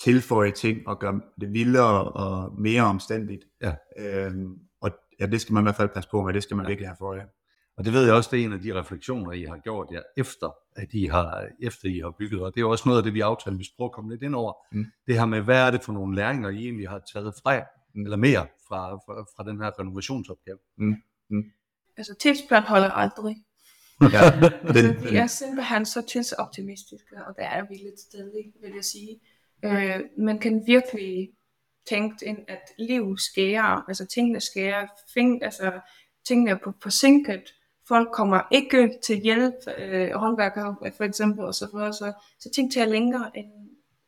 tilføje 0.00 0.50
ting 0.50 0.88
og 0.88 0.98
gøre 0.98 1.20
det 1.40 1.52
vildere 1.52 2.04
og 2.12 2.60
mere 2.60 2.82
omstændigt. 2.82 3.44
Ja. 3.62 3.74
Øhm, 3.98 4.58
og 4.80 4.90
ja, 5.20 5.26
det 5.26 5.40
skal 5.40 5.52
man 5.52 5.62
i 5.62 5.64
hvert 5.64 5.76
fald 5.76 5.88
passe 5.88 6.10
på 6.10 6.22
med, 6.22 6.34
det 6.34 6.42
skal 6.42 6.56
man 6.56 6.64
Ja. 6.64 6.68
ja. 6.68 6.70
virkelig 6.70 6.88
have 6.88 6.96
for 6.98 7.06
øje. 7.06 7.26
Og 7.76 7.84
det 7.84 7.92
ved 7.92 8.04
jeg 8.04 8.14
også, 8.14 8.28
det 8.32 8.40
er 8.40 8.44
en 8.44 8.52
af 8.52 8.60
de 8.60 8.74
refleksioner, 8.74 9.32
I 9.32 9.42
har 9.44 9.58
gjort 9.58 9.88
jer 9.92 10.02
efter, 10.16 10.50
at 10.76 10.88
I 10.92 11.06
har, 11.06 11.48
efter 11.62 11.88
I 11.88 11.98
har 11.98 12.10
bygget. 12.18 12.42
Og 12.42 12.54
det 12.54 12.60
er 12.60 12.64
også 12.64 12.88
noget 12.88 12.98
af 12.98 13.04
det, 13.04 13.14
vi 13.14 13.20
aftalte, 13.20 13.58
vi 13.58 13.64
skal 13.64 13.74
prøve 13.76 13.86
at 13.88 13.92
komme 13.92 14.10
lidt 14.10 14.22
ind 14.22 14.34
over. 14.34 14.52
Mm. 14.72 14.84
Det 15.06 15.18
her 15.18 15.26
med, 15.26 15.40
hvad 15.40 15.66
er 15.66 15.70
det 15.70 15.82
for 15.84 15.92
nogle 15.92 16.16
læringer, 16.16 16.48
I 16.48 16.56
egentlig 16.64 16.88
har 16.88 17.02
taget 17.12 17.34
fra, 17.42 17.52
eller 18.04 18.16
mere 18.16 18.46
fra, 18.68 18.94
fra, 18.96 19.22
fra 19.36 19.50
den 19.50 19.60
her 19.60 19.70
renovationsopgave? 19.80 20.58
Altså 21.96 22.14
tidsplan 22.20 22.62
holder 22.62 22.90
aldrig. 22.90 23.36
Ja, 24.12 24.18
Den, 24.40 24.74
den, 24.74 25.10
vi 25.10 25.16
er 25.16 25.26
simpelthen 25.26 25.86
så 25.86 26.02
tidsoptimistiske, 26.02 27.16
og 27.26 27.34
det 27.36 27.44
er 27.44 27.66
vi 27.68 27.74
lidt 27.74 28.00
stadig, 28.00 28.52
vil 28.62 28.72
jeg 28.74 28.84
sige. 28.84 29.20
Øh, 29.64 30.00
man 30.18 30.38
kan 30.38 30.62
virkelig 30.66 31.30
tænke 31.88 32.26
ind, 32.26 32.38
at 32.48 32.60
liv 32.78 33.18
skærer, 33.18 33.84
altså 33.88 34.06
tingene 34.06 34.40
skærer, 34.40 34.86
fing, 35.14 35.44
altså 35.44 35.80
tingene 36.28 36.50
er 36.50 36.58
på, 36.64 36.72
forsinket, 36.82 37.42
folk 37.88 38.08
kommer 38.12 38.40
ikke 38.50 38.98
til 39.04 39.20
hjælp, 39.20 39.54
øh, 39.78 40.10
håndværkere 40.10 40.76
for 40.96 41.04
eksempel, 41.04 41.44
og 41.44 41.54
så 41.54 41.68
videre, 41.72 41.92
så, 41.92 42.12
så 42.40 42.50
ting 42.54 42.72
tager 42.72 42.86
længere, 42.86 43.30
end, 43.36 43.46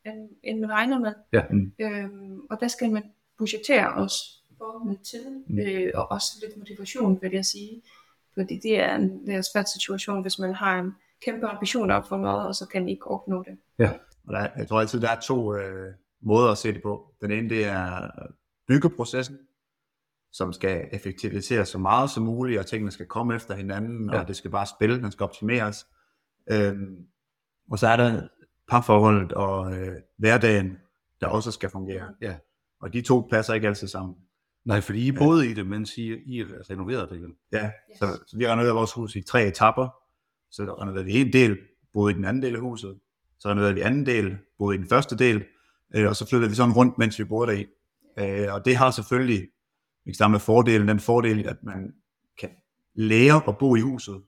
end, 0.05 0.29
end 0.43 0.59
man 0.59 0.71
regner 0.71 0.99
med. 0.99 1.13
Ja. 1.33 1.43
Øhm, 1.79 2.39
og 2.49 2.59
der 2.59 2.67
skal 2.67 2.91
man 2.91 3.03
budgettere 3.37 3.93
også 3.93 4.15
for 4.73 4.83
med 4.85 4.95
tid, 5.11 5.43
Mm. 5.47 5.59
øh, 5.59 5.91
og 5.95 6.11
også 6.11 6.27
lidt 6.43 6.57
motivation, 6.57 7.21
vil 7.21 7.31
jeg 7.31 7.45
sige. 7.45 7.81
Fordi 8.33 8.59
det 8.63 8.79
er 8.79 8.95
en, 8.95 9.25
det 9.25 9.33
er 9.33 9.37
en 9.37 9.43
svær 9.53 9.63
situation, 9.63 10.21
hvis 10.21 10.39
man 10.39 10.53
har 10.53 10.79
en 10.79 10.91
kæmpe 11.25 11.47
ambition 11.47 11.91
op 11.91 12.07
for 12.07 12.17
noget, 12.17 12.47
og 12.47 12.55
så 12.55 12.65
kan 12.67 12.89
ikke 12.89 13.07
opnå 13.07 13.43
det. 13.43 13.57
Og 14.27 14.33
der, 14.33 14.47
jeg 14.57 14.67
tror 14.67 14.79
altid, 14.79 15.01
der 15.01 15.09
er 15.09 15.19
to 15.19 15.55
øh, 15.55 15.93
måder 16.21 16.51
at 16.51 16.57
se 16.57 16.73
det 16.73 16.81
på. 16.83 17.13
Den 17.21 17.31
ene, 17.31 17.49
det 17.49 17.65
er 17.65 18.09
byggeprocessen, 18.67 19.37
som 20.31 20.53
skal 20.53 20.87
effektiviseres 20.91 21.69
så 21.69 21.77
meget 21.77 22.09
som 22.09 22.23
muligt, 22.23 22.59
og 22.59 22.65
tingene 22.65 22.91
skal 22.91 23.05
komme 23.05 23.35
efter 23.35 23.55
hinanden, 23.55 24.09
Ja. 24.13 24.19
og 24.19 24.27
det 24.27 24.35
skal 24.35 24.51
bare 24.51 24.65
spille, 24.65 25.01
den 25.01 25.11
skal 25.11 25.23
optimeres. 25.23 25.87
Øhm, 26.51 26.95
og 27.71 27.79
så 27.79 27.87
er 27.87 27.95
der 27.97 28.27
parforholdet 28.67 29.33
og 29.33 29.73
øh, 29.77 29.95
hverdagen, 30.17 30.77
der 31.21 31.27
også 31.27 31.51
skal 31.51 31.69
fungere. 31.69 32.13
Ja. 32.21 32.35
Og 32.81 32.93
de 32.93 33.01
to 33.01 33.27
passer 33.31 33.53
ikke 33.53 33.67
altid 33.67 33.87
sammen. 33.87 34.15
Nej, 34.65 34.81
fordi 34.81 35.07
I 35.07 35.11
boede 35.11 35.49
i 35.49 35.53
det, 35.53 35.67
mens 35.67 35.97
I, 35.97 36.07
I 36.11 36.43
renoverede 36.43 37.09
det. 37.09 37.21
vel? 37.21 37.31
Ja, 37.51 37.71
så, 37.99 38.19
så 38.27 38.37
vi 38.37 38.47
renoverede 38.47 38.73
vores 38.73 38.93
hus 38.93 39.15
i 39.15 39.21
tre 39.21 39.47
etapper. 39.47 39.89
Så 40.51 40.75
renoverede 40.81 41.05
vi 41.05 41.21
en 41.21 41.33
del, 41.33 41.57
boede 41.93 42.13
i 42.13 42.15
den 42.15 42.25
anden 42.25 42.43
del 42.43 42.55
af 42.55 42.61
huset. 42.61 42.99
Så 43.39 43.49
renoverede 43.49 43.75
vi 43.75 43.81
anden 43.81 44.05
del, 44.05 44.37
boede 44.57 44.75
i 44.75 44.79
den 44.79 44.87
første 44.87 45.17
del. 45.17 45.45
Øh, 45.95 46.07
og 46.07 46.15
så 46.15 46.29
flyttede 46.29 46.49
vi 46.49 46.55
sådan 46.55 46.73
rundt, 46.73 46.97
mens 46.97 47.19
vi 47.19 47.23
boede 47.23 47.51
deri. 47.51 47.65
Øh, 48.19 48.53
og 48.53 48.65
det 48.65 48.75
har 48.75 48.91
selvfølgelig, 48.91 49.47
der 50.19 50.27
med 50.27 50.39
fordelen, 50.39 50.87
den 50.87 50.99
fordel, 50.99 51.47
at 51.47 51.57
man 51.63 51.93
kan 52.39 52.49
lære 52.95 53.41
at 53.47 53.57
bo 53.57 53.75
i 53.75 53.81
huset. 53.81 54.21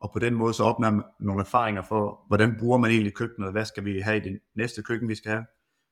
Og 0.00 0.10
på 0.12 0.18
den 0.18 0.34
måde 0.34 0.54
så 0.54 0.62
opnår 0.62 0.90
man 0.90 1.02
nogle 1.20 1.40
erfaringer 1.40 1.82
for, 1.82 2.24
hvordan 2.26 2.56
bruger 2.58 2.78
man 2.78 2.90
egentlig 2.90 3.14
køkkenet, 3.14 3.52
hvad 3.52 3.64
skal 3.64 3.84
vi 3.84 4.00
have 4.00 4.16
i 4.16 4.20
det 4.20 4.38
næste 4.56 4.82
køkken, 4.82 5.08
vi 5.08 5.14
skal 5.14 5.30
have. 5.30 5.44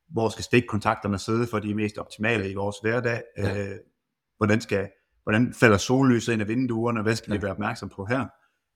Hvor 0.09 0.29
skal 0.29 0.45
stikkontakterne 0.45 1.19
sidde 1.19 1.47
for 1.47 1.59
de 1.59 1.71
er 1.71 1.75
mest 1.75 1.99
optimale 1.99 2.51
i 2.51 2.55
vores 2.55 2.77
hverdag. 2.83 3.23
Ja. 3.39 3.71
Øh, 3.71 3.77
hvordan, 4.37 4.61
skal, 4.61 4.89
hvordan 5.23 5.55
falder 5.55 5.77
sollyset 5.77 6.33
ind 6.33 6.43
af 6.43 6.49
vinduerne, 6.49 7.03
hvad 7.03 7.17
skal 7.17 7.31
vi 7.33 7.37
Ja. 7.37 7.41
være 7.43 7.53
opmærksom 7.53 7.89
på 7.89 8.05
her. 8.05 8.27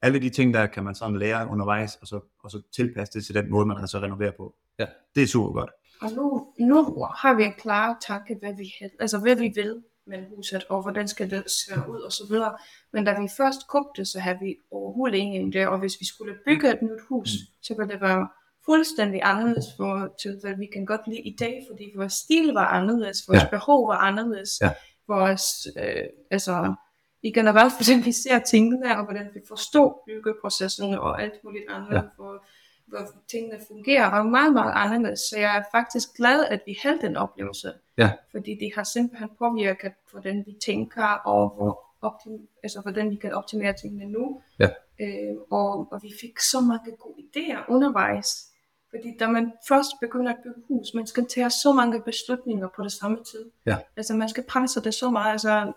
Alle 0.03 0.21
de 0.21 0.31
ting, 0.31 0.55
der 0.55 0.67
kan 0.67 0.85
man 0.85 0.95
sådan 0.95 1.19
lære 1.19 1.49
undervejs, 1.49 1.97
og 2.01 2.07
så, 2.07 2.21
og 2.45 2.51
så 2.51 2.63
tilpasse 2.77 3.19
det 3.19 3.27
til 3.27 3.35
den 3.35 3.51
måde, 3.51 3.67
man 3.67 3.89
så 3.89 3.99
renoverer 3.99 4.33
på. 4.37 4.55
Ja. 4.79 4.87
Det 5.15 5.23
er 5.23 5.27
super 5.27 5.53
godt. 5.53 5.71
Og 6.03 6.11
nu, 6.13 6.53
nu 6.61 7.07
har 7.17 7.35
vi 7.35 7.45
en 7.45 7.53
klar 7.59 7.99
tanke, 8.07 8.37
hvad 8.41 8.55
vi, 8.57 8.73
altså 9.01 9.19
hvad 9.19 9.37
vi 9.37 9.53
vil 9.55 9.83
med 10.07 10.25
huset, 10.37 10.65
og 10.65 10.83
hvordan 10.83 11.09
skal 11.09 11.31
det 11.31 11.51
se 11.51 11.73
ud 11.89 12.01
og 12.01 12.13
så 12.13 12.23
videre. 12.31 12.57
Men 12.93 13.05
da 13.05 13.21
vi 13.21 13.29
først 13.37 13.61
købte, 13.73 14.05
så 14.05 14.21
havde 14.21 14.39
vi 14.43 14.57
overhovedet 14.71 15.17
ingen 15.19 15.55
idé, 15.55 15.67
og 15.67 15.79
hvis 15.79 15.97
vi 16.01 16.07
skulle 16.07 16.35
bygge 16.47 16.71
et 16.73 16.83
nyt 16.83 17.01
hus, 17.09 17.29
Mm. 17.29 17.53
så 17.63 17.75
ville 17.79 17.93
det 17.93 18.01
være 18.01 18.29
fuldstændig 18.67 19.21
anderledes 19.25 19.65
for, 19.77 20.15
til 20.23 20.39
hvad 20.43 20.55
vi 20.57 20.67
kan 20.67 20.87
godt 20.87 21.01
lide 21.07 21.21
i 21.21 21.37
dag, 21.41 21.67
fordi 21.71 21.93
vores 21.97 22.13
stil 22.13 22.53
var 22.55 22.67
anderledes, 22.67 23.29
vores 23.29 23.43
Ja. 23.43 23.49
behov 23.51 23.89
var 23.89 23.97
anderledes, 23.97 24.51
Ja. 24.63 24.71
vores, 25.09 25.67
øh, 25.77 26.03
altså, 26.31 26.75
i 27.23 27.33
generelt, 27.33 27.73
hvordan 27.79 28.05
vi 28.05 28.13
ser 28.13 28.39
tingene, 28.39 28.99
og 28.99 29.05
hvordan 29.05 29.29
vi 29.35 29.41
forstår 29.49 30.03
byggeprocessen 30.07 30.95
og 30.95 31.23
alt 31.23 31.45
muligt 31.45 31.65
andet, 31.71 31.91
Ja. 31.91 31.97
ja. 31.97 32.03
hvor, 32.17 32.45
hvor 32.87 32.99
tingene 33.31 33.59
fungerer, 33.69 34.11
var 34.11 34.23
meget, 34.23 34.53
meget 34.53 34.73
anderledes. 34.75 35.21
Så 35.21 35.39
jeg 35.39 35.57
er 35.59 35.63
faktisk 35.73 36.09
glad, 36.17 36.45
at 36.45 36.61
vi 36.67 36.79
havde 36.83 36.99
den 37.01 37.17
oplevelse. 37.17 37.73
Ja. 37.99 38.11
Fordi 38.31 38.55
det 38.61 38.71
har 38.75 38.85
simpelthen 38.85 39.29
påvirket, 39.39 39.93
hvordan 40.13 40.43
vi 40.47 40.55
tænker, 40.65 41.05
og 41.05 41.49
hvor 41.57 41.83
optim, 42.03 42.33
altså, 42.63 42.81
hvordan 42.81 43.11
vi 43.11 43.17
kan 43.17 43.33
optimere 43.33 43.73
tingene 43.73 44.05
nu. 44.13 44.41
Ja. 44.59 44.69
Øh, 45.01 45.37
og, 45.51 45.89
og 45.93 46.01
vi 46.03 46.13
fik 46.21 46.39
så 46.39 46.61
mange 46.61 46.97
gode 46.97 47.15
idéer 47.19 47.71
undervejs. 47.73 48.47
Fordi 48.91 49.17
da 49.21 49.27
man 49.29 49.53
først 49.69 49.91
begynder 50.01 50.33
at 50.33 50.39
bygge 50.45 50.61
hus, 50.69 50.95
man 50.95 51.07
skal 51.07 51.27
tage 51.27 51.51
så 51.51 51.73
mange 51.73 52.03
beslutninger 52.03 52.69
på 52.77 52.83
det 52.83 52.93
samme 52.93 53.17
tid. 53.25 53.51
Ja. 53.67 53.77
Altså 53.97 54.15
man 54.15 54.29
skal 54.29 54.45
presse 54.49 54.81
det 54.83 54.95
så 54.95 55.11
meget, 55.11 55.33
altså, 55.33 55.73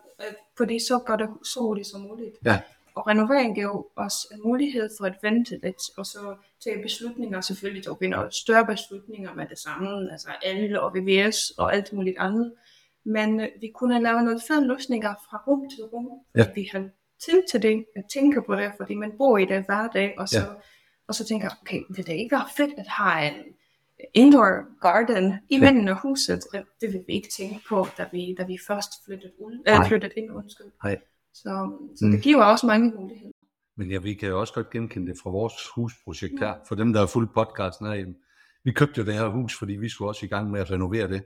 fordi 0.58 0.80
så 0.80 1.00
gør 1.00 1.16
det 1.16 1.30
så 1.44 1.60
hurtigt 1.60 1.88
som 1.88 2.02
muligt. 2.02 2.36
Ja. 2.46 2.62
Og 2.96 3.08
renovering 3.08 3.56
giver 3.56 3.68
jo 3.68 3.88
også 3.96 4.28
en 4.34 4.40
mulighed 4.44 4.90
for 5.00 5.06
at 5.06 5.14
vente 5.22 5.60
lidt, 5.64 5.82
og 5.98 6.06
så 6.06 6.36
tage 6.64 6.82
beslutninger, 6.82 7.42
selvfølgelig 7.42 7.84
tog 7.84 7.98
vi 8.02 8.08
nogle 8.08 8.32
større 8.32 8.66
beslutninger 8.66 9.34
med 9.34 9.46
det 9.50 9.60
samme, 9.60 10.12
altså 10.12 10.28
el 10.44 10.80
og 10.80 10.92
VVS 10.96 11.50
og 11.58 11.76
alt 11.76 11.94
muligt 11.94 12.16
andet. 12.20 12.54
Men 13.04 13.40
øh, 13.40 13.48
vi 13.62 13.72
kunne 13.76 14.04
lave 14.04 14.22
nogle 14.24 14.42
fede 14.48 14.68
løsninger 14.68 15.14
fra 15.30 15.44
rum 15.48 15.70
til 15.70 15.84
rum, 15.84 16.10
Ja. 16.36 16.46
vi 16.56 16.70
havde 16.72 16.90
tid 17.26 17.44
til 17.52 17.62
det, 17.62 17.86
at 17.96 18.04
tænke 18.14 18.42
på 18.42 18.56
det, 18.56 18.72
fordi 18.78 18.96
man 18.96 19.12
bor 19.18 19.38
i 19.38 19.46
det 19.46 19.64
hver 19.66 19.88
dag, 19.88 20.16
og 20.18 20.30
så, 20.30 20.40
Ja. 20.40 20.46
Og 21.10 21.16
så 21.16 21.26
tænker 21.26 21.46
jeg, 21.46 21.52
okay, 21.62 21.82
vil 21.96 22.08
det 22.08 22.14
ikke 22.14 22.36
være 22.36 22.48
fedt 22.58 22.74
at 22.78 22.88
have 22.88 23.28
en 23.32 23.44
indoor 24.14 24.80
garden 24.82 25.34
i 25.50 25.56
Ja. 25.58 25.62
midten 25.62 25.88
af 25.88 26.02
huset? 26.02 26.40
Det, 26.54 26.64
det 26.82 26.94
vil 26.94 27.04
vi 27.08 27.14
ikke 27.14 27.30
tænke 27.38 27.60
på, 27.70 27.88
da 27.98 28.06
vi, 28.12 28.36
da 28.38 28.44
vi 28.44 28.58
først 28.68 28.90
flyttede, 29.06 29.34
ud, 29.40 29.64
Nej. 29.66 29.80
øh, 29.80 29.88
flyttede 29.88 30.14
ind, 30.18 30.32
undskyld. 30.32 30.68
Nej. 30.84 30.98
Så, 31.34 31.72
så 31.96 32.06
Mm. 32.06 32.12
det 32.12 32.22
giver 32.22 32.44
også 32.44 32.68
mange 32.68 32.92
muligheder. 32.96 33.32
Men 33.78 33.92
ja, 33.92 33.98
vi 34.00 34.14
kan 34.14 34.30
jo 34.30 34.40
også 34.40 34.54
godt 34.54 34.70
genkende 34.70 35.08
det 35.12 35.20
fra 35.24 35.30
vores 35.30 35.54
husprojekt 35.76 36.40
her. 36.40 36.54
For 36.68 36.76
dem, 36.76 36.94
der 36.94 37.00
har 37.00 37.08
fulgt 37.08 37.34
podcasten 37.34 37.86
her, 37.88 38.06
vi 38.64 38.72
købte 38.72 39.00
jo 39.02 39.06
det 39.06 39.14
her 39.14 39.28
hus, 39.28 39.58
fordi 39.60 39.74
vi 39.74 39.90
skulle 39.90 40.10
også 40.10 40.26
i 40.26 40.30
gang 40.30 40.52
med 40.52 40.60
at 40.60 40.72
renovere 40.72 41.08
det. 41.08 41.22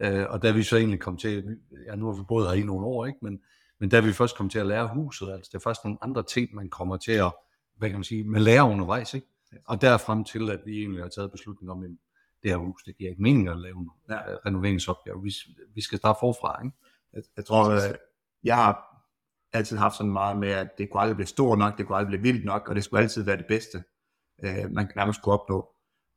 Øh, 0.00 0.26
og 0.30 0.42
da 0.42 0.50
vi 0.50 0.62
så 0.62 0.76
egentlig 0.76 1.00
kom 1.00 1.16
til, 1.16 1.58
ja 1.86 1.94
nu 1.96 2.06
har 2.06 2.12
vi 2.12 2.22
boet 2.28 2.46
her 2.48 2.54
i 2.54 2.62
nogle 2.62 2.86
år, 2.86 3.06
ikke? 3.06 3.18
Men, 3.22 3.40
men 3.80 3.88
da 3.88 4.00
vi 4.00 4.12
først 4.12 4.36
kom 4.36 4.48
til 4.48 4.58
at 4.58 4.66
lære 4.66 4.88
huset, 4.94 5.32
altså 5.32 5.48
det 5.52 5.58
er 5.58 5.62
først 5.62 5.84
nogle 5.84 5.98
andre 6.02 6.22
ting, 6.22 6.54
man 6.54 6.68
kommer 6.68 6.96
til 6.96 7.12
at, 7.12 7.32
hvad 7.76 7.88
kan 7.88 7.98
man 7.98 8.04
sige, 8.04 8.24
med 8.24 8.40
lære 8.40 8.64
undervejs, 8.64 9.14
ikke? 9.14 9.26
Og 9.64 9.80
derfrem 9.80 10.24
til, 10.24 10.50
at 10.50 10.60
vi 10.66 10.78
egentlig 10.78 11.02
har 11.02 11.08
taget 11.08 11.32
beslutning 11.32 11.70
om, 11.70 11.82
at 11.82 11.90
det 12.42 12.50
her 12.50 12.56
hus, 12.56 12.82
det 12.82 12.96
giver 12.96 13.10
ikke 13.10 13.22
mening 13.22 13.48
at 13.48 13.58
lave 13.58 13.78
en 13.78 13.90
Ja. 14.08 14.14
ja. 14.14 14.36
renoveringsopgave. 14.46 15.22
Vi, 15.22 15.32
vi 15.74 15.80
skal 15.80 15.98
starte 15.98 16.16
forfra, 16.20 16.64
ikke? 16.64 16.76
Jeg, 17.12 17.22
jeg 17.36 17.44
tror, 17.44 17.70
øh, 17.70 17.94
jeg 18.44 18.56
har 18.56 19.02
altid 19.52 19.76
haft 19.76 19.96
sådan 19.96 20.12
meget 20.12 20.36
med, 20.36 20.48
at 20.48 20.68
det 20.78 20.90
kunne 20.90 21.00
aldrig 21.00 21.16
blive 21.16 21.26
stort 21.26 21.58
nok, 21.58 21.78
det 21.78 21.86
kunne 21.86 21.98
aldrig 21.98 22.20
blive 22.20 22.32
vildt 22.32 22.44
nok, 22.44 22.68
og 22.68 22.74
det 22.74 22.84
skulle 22.84 23.02
altid 23.02 23.22
være 23.22 23.36
det 23.36 23.46
bedste, 23.48 23.84
øh, 24.44 24.70
man 24.70 24.90
nærmest 24.96 25.22
kunne 25.22 25.32
opnå. 25.32 25.68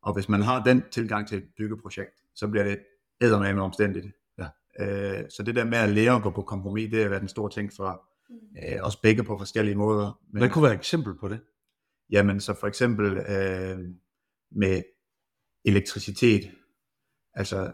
Og 0.01 0.13
hvis 0.13 0.29
man 0.29 0.41
har 0.41 0.63
den 0.63 0.83
tilgang 0.91 1.27
til 1.27 1.37
et 1.37 1.49
byggeprojekt, 1.57 2.23
så 2.35 2.47
bliver 2.47 2.63
det 2.63 2.79
eddermame 3.21 3.61
omstændigt. 3.61 4.07
Ja. 4.37 4.47
Øh, 4.79 5.29
så 5.29 5.43
det 5.43 5.55
der 5.55 5.63
med 5.63 5.77
at 5.77 5.89
lære 5.89 6.15
at 6.15 6.23
gå 6.23 6.29
på 6.29 6.41
kompromis, 6.41 6.89
det 6.91 7.01
har 7.01 7.09
været 7.09 7.21
en 7.21 7.27
stor 7.27 7.47
ting 7.47 7.71
for 7.75 8.03
øh, 8.31 8.79
os 8.81 8.95
begge 8.95 9.23
på 9.23 9.37
forskellige 9.37 9.75
måder. 9.75 10.19
Men, 10.31 10.41
Hvad 10.41 10.49
kunne 10.49 10.63
være 10.63 10.73
et 10.73 10.77
eksempel 10.77 11.17
på 11.19 11.27
det? 11.27 11.39
Jamen, 12.09 12.39
så 12.39 12.53
for 12.53 12.67
eksempel 12.67 13.17
øh, 13.17 13.79
med 14.51 14.83
elektricitet. 15.65 16.51
Altså, 17.33 17.73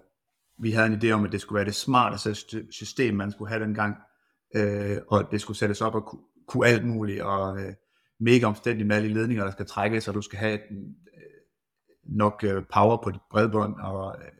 vi 0.59 0.71
havde 0.71 0.87
en 0.87 1.01
idé 1.03 1.11
om, 1.11 1.25
at 1.25 1.31
det 1.31 1.41
skulle 1.41 1.57
være 1.57 1.65
det 1.65 1.75
smarteste 1.75 2.35
sy- 2.35 2.71
system, 2.71 3.15
man 3.15 3.31
skulle 3.31 3.49
have 3.49 3.63
dengang. 3.63 3.95
Øh, 4.55 4.97
og 5.07 5.31
det 5.31 5.41
skulle 5.41 5.57
sættes 5.57 5.81
op 5.81 5.95
og 5.95 6.05
ku, 6.05 6.19
kunne 6.47 6.67
alt 6.67 6.85
muligt, 6.87 7.21
og 7.21 7.61
øh, 7.61 7.73
mega 8.19 8.45
omstændigt 8.45 8.87
med 8.87 8.95
alle 8.95 9.09
de 9.09 9.13
ledninger, 9.13 9.43
der 9.43 9.51
skal 9.51 9.65
trækkes, 9.65 10.07
og 10.07 10.13
du 10.13 10.21
skal 10.21 10.39
have 10.39 10.59
øh, 10.59 10.89
nok 12.03 12.43
øh, 12.43 12.63
power 12.73 13.03
på 13.03 13.11
dit 13.11 13.21
bredbånd, 13.31 13.75
og 13.75 14.15
øh, 14.21 14.31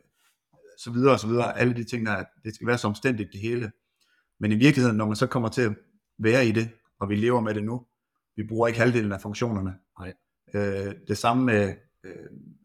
så 0.78 0.90
videre 0.90 1.12
og 1.12 1.20
så 1.20 1.26
videre. 1.26 1.58
Alle 1.58 1.74
de 1.74 1.84
ting, 1.84 2.06
der 2.06 2.24
det 2.44 2.54
skal 2.54 2.66
være 2.66 2.78
så 2.78 2.86
omstændigt 2.86 3.32
det 3.32 3.40
hele. 3.40 3.72
Men 4.40 4.52
i 4.52 4.54
virkeligheden, 4.54 4.96
når 4.96 5.06
man 5.06 5.16
så 5.16 5.26
kommer 5.26 5.48
til 5.48 5.76
være 6.18 6.46
i 6.46 6.52
det, 6.52 6.70
og 7.00 7.08
vi 7.08 7.16
lever 7.16 7.40
med 7.40 7.54
det 7.54 7.64
nu, 7.64 7.86
vi 8.36 8.42
bruger 8.48 8.66
ikke 8.66 8.80
halvdelen 8.80 9.12
af 9.12 9.20
funktionerne. 9.20 9.74
Nej. 9.98 10.12
Øh, 10.54 10.94
det 11.08 11.18
samme 11.18 11.44
med 11.44 11.74
øh, 12.04 12.12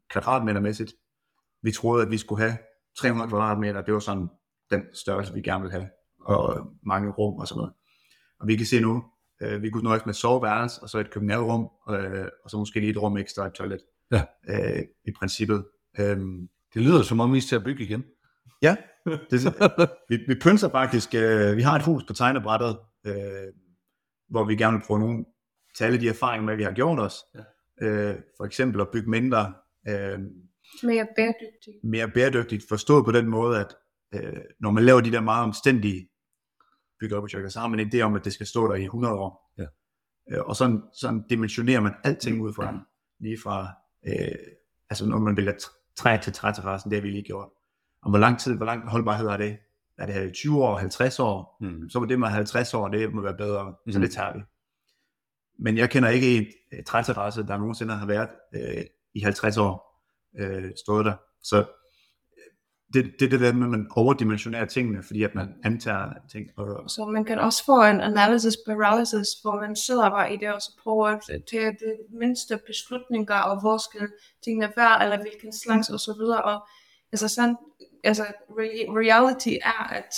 kvadratmetermæssigt. 0.09 0.93
Vi 1.63 1.71
troede, 1.71 2.03
at 2.05 2.11
vi 2.11 2.17
skulle 2.17 2.41
have 2.41 2.57
300 2.97 3.29
kvadratmeter. 3.29 3.81
Det 3.81 3.93
var 3.93 3.99
sådan 3.99 4.27
den 4.71 4.83
størrelse, 4.93 5.33
vi 5.33 5.41
gerne 5.41 5.61
ville 5.61 5.71
have. 5.71 5.89
Og 6.21 6.67
mange 6.83 7.11
rum 7.11 7.39
og 7.39 7.47
sådan 7.47 7.59
noget. 7.59 7.73
Og 8.39 8.47
vi 8.47 8.55
kan 8.55 8.65
se 8.65 8.79
nu, 8.79 9.03
øh, 9.41 9.61
vi 9.61 9.69
kunne 9.69 9.83
nøjes 9.83 10.05
med 10.05 10.13
et 10.13 10.17
soveværelse, 10.19 10.81
og 10.83 10.89
så 10.89 10.99
et 10.99 11.11
køkkenalrum, 11.11 11.69
øh, 11.89 12.25
og 12.43 12.49
så 12.49 12.57
måske 12.57 12.79
lige 12.79 12.89
et 12.91 13.01
rum 13.01 13.17
ekstra 13.17 13.47
et 13.47 13.53
toilet. 13.53 13.79
Ja. 14.11 14.23
Øh, 14.49 14.83
I 15.05 15.11
princippet. 15.19 15.65
Øhm, 15.99 16.49
Det 16.73 16.81
lyder 16.81 17.01
som 17.01 17.19
om, 17.19 17.33
vi 17.33 17.41
skal 17.41 17.61
bygge 17.63 17.83
igen. 17.83 18.03
Ja, 18.61 18.75
det, 19.31 19.45
vi, 20.09 20.17
vi 20.27 20.35
pynser 20.41 20.69
faktisk, 20.69 21.15
øh, 21.15 21.57
vi 21.57 21.61
har 21.61 21.75
et 21.75 21.81
hus 21.85 22.03
på 22.03 22.13
tegnebrættet, 22.13 22.77
øh, 23.05 23.53
hvor 24.29 24.43
vi 24.45 24.55
gerne 24.55 24.77
vil 24.77 24.83
prøve 24.87 24.99
nogle, 24.99 25.25
tage 25.77 25.87
alle 25.87 26.01
de 26.01 26.09
erfaringer 26.09 26.45
med, 26.45 26.55
vi 26.55 26.63
har 26.63 26.71
gjort 26.71 26.99
os. 26.99 27.15
Ja. 27.35 27.87
Øh, 27.87 28.15
for 28.37 28.45
eksempel 28.45 28.81
at 28.81 28.87
bygge 28.93 29.09
mindre, 29.09 29.53
øh, 29.87 30.19
Mere 30.83 31.07
bæredygtigt. 31.15 31.77
mere 31.83 32.07
bæredygtigt, 32.11 32.63
forstået 32.69 33.05
på 33.05 33.11
den 33.11 33.27
måde, 33.27 33.59
at 33.59 33.75
øh, 34.13 34.41
når 34.59 34.71
man 34.71 34.83
laver 34.83 35.01
de 35.01 35.11
der 35.11 35.21
meget 35.21 35.43
omstændige 35.43 36.09
byggeprojekter, 36.99 37.49
så 37.49 37.59
har 37.59 37.67
man 37.67 37.79
en 37.79 37.91
idé 37.93 38.01
om, 38.01 38.15
at 38.15 38.25
det 38.25 38.33
skal 38.33 38.45
stå 38.45 38.67
der 38.67 38.75
i 38.75 38.83
100 38.83 39.13
år. 39.15 39.53
Ja. 39.57 39.65
Øh, 40.31 40.43
og 40.45 40.55
sådan, 40.55 40.81
sådan 40.93 41.23
dimensionerer 41.29 41.79
man 41.81 41.93
alting 42.03 42.41
ud 42.41 42.53
fra, 42.53 42.79
lige 43.19 43.37
fra, 43.43 43.67
øh, 44.07 44.35
altså 44.89 45.05
når 45.05 45.19
man 45.19 45.37
vælger 45.37 45.53
tr- 45.53 45.93
træ 45.95 46.17
til 46.23 46.33
træterrassen, 46.33 46.91
det 46.91 46.97
har 46.97 47.01
vi 47.01 47.09
lige 47.11 47.23
gjort. 47.23 47.49
Og 48.01 48.09
hvor 48.09 48.19
lang 48.19 48.39
tid, 48.39 48.55
hvor 48.57 48.65
lang 48.65 48.89
holdbarhed 48.89 49.27
er 49.27 49.37
det? 49.37 49.57
Er 49.99 50.05
det 50.05 50.15
her 50.15 50.31
20 50.31 50.63
år, 50.63 50.77
50 50.77 51.19
år? 51.19 51.57
Mm. 51.61 51.89
Så 51.89 51.99
må 51.99 52.05
det 52.05 52.19
med 52.19 52.27
50 52.27 52.73
år, 52.73 52.87
det 52.87 53.13
må 53.13 53.21
være 53.21 53.37
bedre, 53.37 53.75
mm. 53.85 53.91
så 53.91 53.99
det 53.99 54.11
tager 54.11 54.33
vi. 54.33 54.39
Men 55.59 55.77
jeg 55.77 55.89
kender 55.89 56.09
ikke 56.09 56.37
en 56.37 56.45
øh, 56.73 56.83
træterrasse, 56.83 57.47
der 57.47 57.57
nogensinde 57.57 57.93
har 57.93 58.05
været 58.05 58.29
øh, 58.55 58.83
i 59.13 59.19
50 59.19 59.57
år 59.57 60.03
øh, 60.39 60.71
stået 60.85 61.05
der. 61.05 61.13
Så 61.43 61.57
øh, 61.57 61.63
det, 62.93 63.13
det 63.19 63.25
er 63.25 63.29
det 63.29 63.39
der 63.39 63.53
med, 63.53 63.63
at 63.63 63.69
man 63.69 63.87
overdimensionerer 63.95 64.65
tingene, 64.65 65.03
fordi 65.03 65.23
at 65.23 65.35
man 65.35 65.53
antager 65.63 66.13
ting. 66.31 66.49
Og, 66.57 66.89
Så 66.89 67.05
man 67.05 67.25
kan 67.25 67.39
også 67.39 67.65
få 67.65 67.83
en 67.83 68.01
analysis 68.01 68.57
paralysis, 68.65 69.27
hvor 69.41 69.61
man 69.61 69.75
sidder 69.75 70.09
bare 70.09 70.33
i 70.33 70.37
det, 70.37 70.53
og 70.53 70.61
så 70.61 70.71
prøver 70.83 71.07
at 71.07 71.21
tage 71.51 71.71
det 71.71 71.95
mindste 72.19 72.59
beslutninger, 72.67 73.39
og 73.39 73.61
hvor 73.61 73.77
skal 73.77 74.07
tingene 74.43 74.71
være, 74.77 75.03
eller 75.03 75.21
hvilken 75.21 75.53
slags, 75.53 75.89
og 75.89 75.99
så 75.99 76.13
videre. 76.19 76.41
Og 76.41 76.67
altså, 77.11 77.27
sådan, 77.27 77.57
altså 78.03 78.23
re- 78.23 78.89
reality 78.99 79.49
er, 79.61 79.83
at 79.93 80.13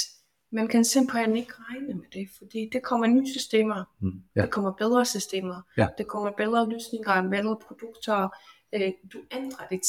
man 0.51 0.67
kan 0.67 0.85
simpelthen 0.85 1.35
ikke 1.38 1.53
regne 1.59 1.88
med 1.93 2.05
det, 2.13 2.29
fordi 2.38 2.69
det 2.73 2.83
kommer 2.83 3.07
nye 3.07 3.27
systemer, 3.31 3.83
Mm. 4.00 4.11
Ja. 4.35 4.41
det 4.41 4.51
kommer 4.51 4.71
bedre 4.71 5.05
systemer, 5.05 5.61
Ja. 5.77 5.88
det 5.97 6.07
kommer 6.07 6.31
bedre 6.31 6.69
løsninger, 6.69 7.29
bedre 7.29 7.57
produkter, 7.67 8.29
øh, 8.75 8.91
du 9.13 9.17
ændrer 9.31 9.67
det 9.67 9.81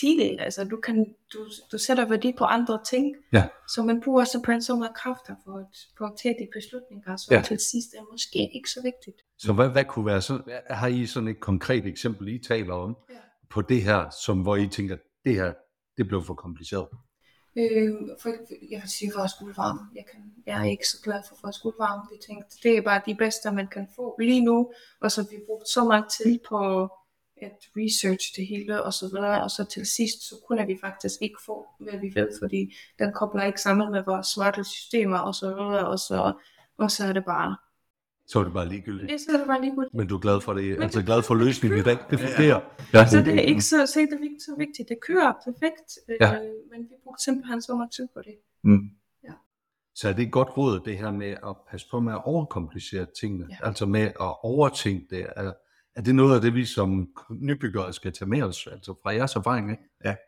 tidligt, 0.00 0.40
altså 0.40 0.64
du, 0.64 0.76
kan, 0.76 1.14
du, 1.32 1.38
du 1.72 1.78
sætter 1.78 2.08
værdi 2.08 2.32
på 2.38 2.44
andre 2.44 2.78
ting, 2.90 3.16
Ja. 3.32 3.48
så 3.68 3.82
man 3.82 4.00
bruger 4.00 4.24
simpelthen 4.24 4.62
så 4.62 4.76
meget 4.76 4.94
kræfter 4.96 5.34
for 5.44 5.52
at, 5.58 5.66
for 5.98 6.04
at 6.06 6.12
tage 6.22 6.34
de 6.38 6.48
beslutninger, 6.54 7.16
så 7.16 7.28
Ja. 7.30 7.36
ja. 7.36 7.42
til 7.42 7.58
sidst 7.58 7.94
er 7.98 8.02
måske 8.12 8.38
ikke 8.54 8.70
så 8.70 8.80
vigtigt. 8.82 9.16
Så 9.38 9.52
hvad, 9.52 9.68
hvad 9.68 9.84
kunne 9.84 10.06
være 10.06 10.22
sådan, 10.22 10.44
har 10.70 10.86
I 10.88 11.06
sådan 11.06 11.28
et 11.28 11.40
konkret 11.40 11.86
eksempel, 11.86 12.28
I 12.28 12.38
taler 12.38 12.74
om, 12.74 12.96
Ja. 13.10 13.14
på 13.50 13.62
det 13.62 13.82
her, 13.82 14.10
som 14.24 14.38
hvor 14.42 14.56
I 14.56 14.68
tænker, 14.68 14.96
det 15.24 15.34
her, 15.34 15.52
det 15.96 16.08
blev 16.08 16.22
for 16.24 16.34
kompliceret? 16.34 16.88
Øh, 17.56 17.92
for, 18.20 18.28
jeg 18.70 18.80
vil 18.80 18.90
sige 18.90 19.12
folkeskolevarme. 19.14 19.80
Jeg, 19.94 20.04
kan, 20.12 20.20
jeg 20.46 20.60
er 20.60 20.64
ikke 20.64 20.88
så 20.88 20.96
glad 21.02 21.22
for 21.28 21.36
folkeskolevarme. 21.40 22.02
Vi 22.12 22.18
tænkte, 22.26 22.56
det 22.62 22.78
er 22.78 22.82
bare 22.82 23.02
de 23.06 23.14
bedste, 23.14 23.50
man 23.50 23.68
kan 23.68 23.88
få 23.96 24.16
lige 24.20 24.44
nu. 24.44 24.72
Og 25.00 25.12
så 25.12 25.22
vi 25.22 25.36
brugt 25.46 25.68
så 25.68 25.84
meget 25.84 26.04
tid 26.18 26.38
på 26.48 26.82
at 26.82 26.90
research 27.76 28.36
det 28.36 28.46
hele 28.46 28.82
og 28.82 28.92
så 28.92 29.06
videre. 29.08 29.42
Og 29.42 29.50
så 29.50 29.64
til 29.64 29.86
sidst, 29.86 30.28
så 30.28 30.34
kunne 30.46 30.66
vi 30.66 30.78
faktisk 30.80 31.22
ikke 31.22 31.38
få, 31.46 31.66
hvad 31.80 31.98
vi 31.98 32.12
ved, 32.14 32.28
fordi 32.42 32.74
den 32.98 33.12
kobler 33.12 33.44
ikke 33.44 33.60
sammen 33.60 33.92
med 33.92 34.02
vores 34.06 34.26
smarte 34.26 34.64
systemer 34.64 35.18
og 35.18 35.34
så 35.34 35.48
videre. 35.48 35.88
Og 35.88 35.98
så, 35.98 36.32
og 36.78 36.90
så 36.90 37.04
er 37.04 37.12
det 37.12 37.24
bare, 37.24 37.56
så 38.26 38.38
er 38.40 38.44
det 38.44 38.52
bare 38.52 38.68
ligegyldigt. 38.68 39.10
det, 39.10 39.20
så 39.20 39.26
er 39.32 39.36
det 39.38 39.46
bare 39.46 39.60
lige 39.60 39.74
godt. 39.76 39.94
Men 39.94 40.06
du 40.08 40.16
er 40.16 40.20
glad 40.20 40.40
for 40.40 40.52
det, 40.54 40.64
Men 40.64 40.82
altså 40.82 41.02
glad 41.02 41.22
for 41.22 41.34
løsningen 41.44 41.78
i 41.78 41.82
dag. 41.82 41.98
Det 42.10 42.20
Ja. 42.20 42.26
fungerer. 42.26 42.60
Ja. 42.94 43.06
Så 43.06 43.18
det 43.18 43.34
er 43.34 43.40
ikke 43.40 43.60
så, 43.62 43.86
så, 43.86 44.00
er 44.00 44.06
det 44.06 44.18
ikke 44.22 44.40
så 44.40 44.54
vigtigt. 44.58 44.88
Det 44.88 44.98
kører 45.08 45.32
perfekt, 45.44 45.88
øh, 46.08 46.16
Ja. 46.20 46.32
men 46.70 46.80
vi 46.82 46.94
brugte 47.04 47.24
simpelthen 47.24 47.62
så 47.62 47.74
meget 47.76 47.90
tid 47.90 48.08
på 48.14 48.20
det. 48.24 48.34
Mm. 48.64 48.80
Så 49.96 50.08
er 50.08 50.12
det 50.12 50.22
et 50.26 50.32
godt 50.32 50.56
råd, 50.56 50.80
det 50.84 50.98
her 50.98 51.10
med 51.10 51.30
at 51.30 51.56
passe 51.70 51.86
på 51.90 52.00
med 52.00 52.12
at 52.12 52.24
overkomplicere 52.24 53.06
tingene, 53.20 53.46
ja. 53.50 53.56
Ja. 53.60 53.66
altså 53.66 53.86
med 53.86 54.00
at 54.00 54.34
overtænke 54.42 55.06
det. 55.10 55.26
Er, 55.36 55.52
er 55.96 56.02
det 56.02 56.14
noget 56.14 56.34
af 56.34 56.40
det, 56.40 56.54
vi 56.54 56.64
som 56.64 57.08
nybyggere 57.40 57.92
skal 57.92 58.12
tage 58.12 58.28
med 58.28 58.42
os, 58.42 58.66
altså 58.72 58.94
fra 59.02 59.10
jeres 59.14 59.36
erfaring? 59.36 59.70
Ikke? 59.70 59.82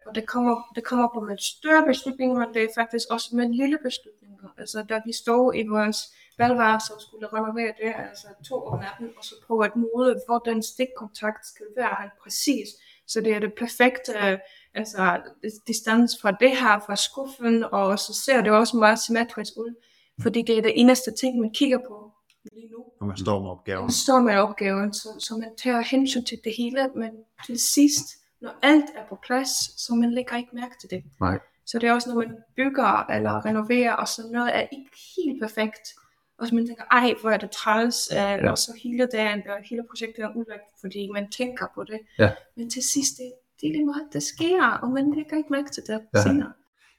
Og 0.06 0.14
det 0.14 0.26
kommer, 0.26 0.56
det 0.74 0.84
kommer 0.84 1.08
på 1.14 1.20
med 1.20 1.36
større 1.38 1.84
beslutninger, 1.86 2.38
men 2.38 2.54
det 2.54 2.62
er 2.62 2.68
faktisk 2.76 3.06
også 3.10 3.28
med 3.36 3.48
lille 3.48 3.78
beslutninger. 3.84 4.48
Altså 4.58 4.82
da 4.88 5.00
vi 5.06 5.12
stod 5.12 5.54
i 5.54 5.66
vores 5.68 5.98
valgværelse 6.38 6.94
og 6.94 7.00
skulle 7.00 7.26
renovere 7.32 7.72
det, 7.82 7.92
altså 8.08 8.26
to 8.48 8.66
om 8.66 8.78
natten, 8.78 9.08
og 9.18 9.24
så 9.24 9.34
på 9.46 9.58
at 9.58 9.76
måle, 9.76 10.20
hvor 10.26 10.38
den 10.38 10.62
stikkontakt 10.62 11.46
skal 11.46 11.66
være 11.76 11.96
helt 12.00 12.12
præcis. 12.22 12.68
Så 13.06 13.20
det 13.20 13.32
er 13.34 13.38
det 13.38 13.52
perfekte, 13.54 14.12
øh, 14.12 14.38
altså 14.74 15.20
distance 15.66 16.20
fra 16.20 16.30
det 16.30 16.50
her, 16.50 16.78
fra 16.86 16.96
skuffen, 16.96 17.64
og 17.72 17.98
så 17.98 18.14
ser 18.14 18.40
det 18.42 18.52
også 18.52 18.76
meget 18.76 18.98
symmetrisk 18.98 19.52
ud. 19.56 19.74
Fordi 20.22 20.42
det 20.42 20.58
er 20.58 20.62
det 20.62 20.72
eneste 20.74 21.10
ting, 21.20 21.40
man 21.40 21.50
kigger 21.50 21.78
på 21.88 22.12
lige 22.52 22.68
nu. 22.72 22.84
Når 23.00 23.06
man 23.06 23.16
står 23.16 23.40
med 23.40 23.50
opgaven. 23.50 23.82
Man 23.82 23.90
står 23.90 24.20
med 24.20 24.36
opgaven, 24.36 24.94
så, 24.94 25.08
så 25.18 25.36
man 25.36 25.56
tager 25.56 25.80
hensyn 25.80 26.24
til 26.24 26.38
det 26.44 26.52
hele, 26.58 26.90
men 26.94 27.10
til 27.46 27.58
sidst, 27.58 28.06
når 28.40 28.50
alt 28.62 28.84
er 28.94 29.06
på 29.08 29.18
plads, 29.26 29.80
så 29.80 29.94
man 29.94 30.12
lægger 30.12 30.36
ikke 30.36 30.50
mærke 30.52 30.74
til 30.80 30.90
det. 30.90 31.04
Nej. 31.20 31.38
Så 31.66 31.78
det 31.78 31.88
er 31.88 31.92
også, 31.92 32.08
når 32.08 32.16
man 32.16 32.36
bygger 32.56 33.10
eller 33.10 33.46
renoverer, 33.46 33.92
og 33.92 34.08
så 34.08 34.22
noget 34.32 34.56
er 34.56 34.60
ikke 34.60 34.90
helt 35.16 35.42
perfekt, 35.42 35.94
og 36.38 36.46
så 36.46 36.54
man 36.54 36.66
tænker, 36.66 36.84
ej, 36.90 37.14
hvor 37.20 37.30
er 37.30 37.36
det 37.36 37.50
træls, 37.50 38.08
ja. 38.12 38.50
og 38.50 38.58
så 38.58 38.80
hele 38.82 39.06
dagen, 39.12 39.42
og 39.48 39.56
hele 39.70 39.82
projektet 39.90 40.24
er 40.24 40.28
udlagt, 40.36 40.62
fordi 40.80 41.10
man 41.14 41.30
tænker 41.30 41.66
på 41.74 41.84
det. 41.84 41.98
Ja. 42.18 42.32
Men 42.56 42.70
til 42.70 42.82
sidst, 42.82 43.16
det, 43.18 43.32
det 43.60 43.68
er 43.68 43.72
lige 43.72 43.86
meget, 43.86 44.02
det 44.12 44.22
sker, 44.22 44.78
og 44.82 44.90
man 44.90 45.14
lægger 45.14 45.36
ikke 45.36 45.48
mærke 45.50 45.70
til 45.70 45.82
det 45.86 46.00
Ja. 46.14 46.22
senere. 46.22 46.52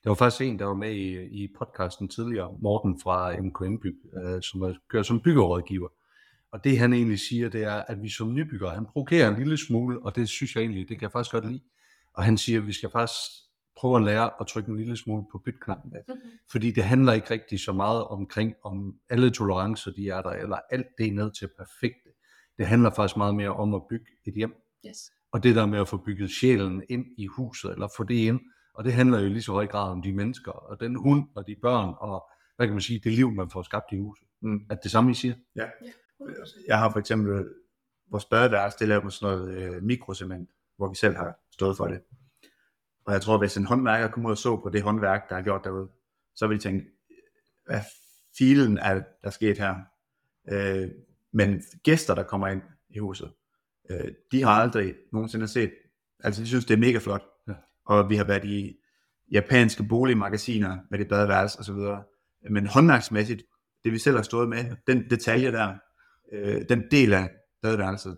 Der 0.03 0.09
var 0.09 0.15
faktisk 0.15 0.41
en, 0.41 0.59
der 0.59 0.65
var 0.65 0.73
med 0.73 0.91
i, 0.91 1.43
i 1.43 1.47
podcasten 1.57 2.07
tidligere, 2.09 2.55
Morten 2.61 2.99
fra 3.03 3.41
MKN 3.41 3.77
Byg, 3.81 3.97
øh, 4.23 4.41
som 4.41 4.61
er, 4.61 4.73
kører 4.89 5.03
som 5.03 5.19
byggerådgiver. 5.19 5.87
Og 6.51 6.63
det 6.63 6.79
han 6.79 6.93
egentlig 6.93 7.19
siger, 7.19 7.49
det 7.49 7.63
er, 7.63 7.73
at 7.73 8.01
vi 8.03 8.09
som 8.09 8.33
nybyggere, 8.33 8.73
han 8.75 8.85
provokerer 8.85 9.29
en 9.29 9.37
lille 9.37 9.57
smule, 9.57 9.99
og 10.05 10.15
det 10.15 10.29
synes 10.29 10.55
jeg 10.55 10.61
egentlig, 10.61 10.89
det 10.89 10.97
kan 10.99 11.01
jeg 11.01 11.11
faktisk 11.11 11.31
godt 11.31 11.45
lide. 11.51 11.61
Og 12.13 12.23
han 12.23 12.37
siger, 12.37 12.59
at 12.59 12.67
vi 12.67 12.73
skal 12.73 12.89
faktisk 12.91 13.21
prøve 13.77 13.95
at 13.97 14.03
lære 14.03 14.31
at 14.39 14.47
trykke 14.47 14.69
en 14.69 14.77
lille 14.77 14.97
smule 14.97 15.25
på 15.31 15.37
bytknappen. 15.45 15.91
Mm-hmm. 16.07 16.21
Fordi 16.51 16.71
det 16.71 16.83
handler 16.83 17.13
ikke 17.13 17.31
rigtig 17.31 17.59
så 17.59 17.71
meget 17.73 18.03
omkring, 18.05 18.53
om 18.63 18.95
alle 19.09 19.29
tolerancer 19.31 19.91
de 19.91 20.09
er 20.09 20.21
der, 20.21 20.29
eller 20.29 20.57
alt 20.71 20.87
det 20.97 21.07
er 21.07 21.11
ned 21.11 21.31
til 21.31 21.49
perfekte. 21.57 22.09
Det 22.57 22.67
handler 22.67 22.89
faktisk 22.89 23.17
meget 23.17 23.35
mere 23.35 23.49
om 23.53 23.73
at 23.73 23.81
bygge 23.89 24.05
et 24.27 24.33
hjem, 24.33 24.55
Yes. 24.87 25.11
og 25.31 25.43
det 25.43 25.55
der 25.55 25.65
med 25.65 25.79
at 25.79 25.87
få 25.87 25.97
bygget 25.97 26.31
sjælen 26.31 26.83
ind 26.89 27.05
i 27.17 27.25
huset, 27.25 27.71
eller 27.71 27.87
få 27.97 28.03
det 28.03 28.15
ind, 28.15 28.39
og 28.73 28.83
det 28.83 28.93
handler 28.93 29.19
jo 29.19 29.29
lige 29.29 29.41
så 29.41 29.51
høj 29.51 29.67
grad 29.67 29.91
om 29.91 30.01
de 30.01 30.13
mennesker, 30.13 30.51
og 30.51 30.79
den 30.79 30.95
hund, 30.95 31.27
og 31.35 31.47
de 31.47 31.55
børn, 31.61 31.93
og 31.99 32.29
hvad 32.55 32.67
kan 32.67 32.73
man 32.73 32.81
sige, 32.81 32.99
det 33.03 33.11
liv, 33.11 33.31
man 33.31 33.49
får 33.49 33.61
skabt 33.61 33.85
i 33.91 33.97
huset. 33.97 34.27
Mm. 34.41 34.55
Er 34.69 34.75
det 34.75 34.83
det 34.83 34.91
samme, 34.91 35.11
I 35.11 35.13
siger? 35.13 35.35
Ja. 35.55 35.61
Ja. 35.85 35.89
100%. 36.21 36.63
Jeg 36.67 36.79
har 36.79 36.91
for 36.91 36.99
eksempel 36.99 37.45
vores 38.11 38.25
badeværelse, 38.25 38.79
det 38.79 38.87
lavet 38.87 39.03
med 39.03 39.11
sådan 39.11 39.37
noget 39.37 39.57
øh, 39.57 39.83
mikrocement, 39.83 40.49
hvor 40.77 40.89
vi 40.89 40.95
selv 40.95 41.15
har 41.15 41.35
stået 41.51 41.77
for 41.77 41.87
det. 41.87 42.01
Og 43.07 43.13
jeg 43.13 43.21
tror, 43.21 43.37
hvis 43.37 43.57
en 43.57 43.65
håndværker 43.65 44.07
kom 44.07 44.25
ud 44.25 44.31
og 44.31 44.37
så 44.37 44.57
på 44.57 44.69
det 44.69 44.81
håndværk, 44.81 45.29
der 45.29 45.35
er 45.35 45.41
gjort 45.41 45.63
derude, 45.63 45.89
så 46.35 46.47
ville 46.47 46.59
de 46.59 46.63
tænke, 46.63 46.85
hvad 47.65 47.81
filen 48.37 48.77
er 48.77 49.01
der 49.23 49.29
sket 49.29 49.57
her? 49.57 49.75
Øh, 50.51 50.89
men 51.33 51.61
gæster, 51.83 52.15
der 52.15 52.23
kommer 52.23 52.47
ind 52.47 52.61
i 52.89 52.99
huset, 52.99 53.31
øh, 53.89 54.11
de 54.31 54.43
har 54.43 54.51
aldrig 54.51 54.95
nogensinde 55.13 55.47
set, 55.47 55.71
altså 56.19 56.41
de 56.41 56.47
synes, 56.47 56.65
det 56.65 56.73
er 56.73 56.77
mega 56.77 56.97
flot. 56.97 57.23
Ja. 57.47 57.53
Og 57.85 58.09
vi 58.09 58.15
har 58.15 58.23
været 58.23 58.45
i 58.45 58.77
japanske 59.31 59.83
boligmagasiner 59.83 60.77
med 60.89 60.99
det 60.99 61.07
badeværelse 61.07 61.59
og 61.59 61.65
så 61.65 61.73
videre. 61.73 62.03
Men 62.49 62.67
håndværksmæssigt, 62.67 63.43
det 63.83 63.91
vi 63.91 63.97
selv 63.97 64.15
har 64.15 64.23
stået 64.23 64.49
med, 64.49 64.75
den 64.87 65.09
detalje 65.09 65.51
der, 65.51 65.77
øh, 66.31 66.61
den 66.69 66.83
del 66.91 67.13
af 67.13 67.29
badeværelset, 67.61 68.17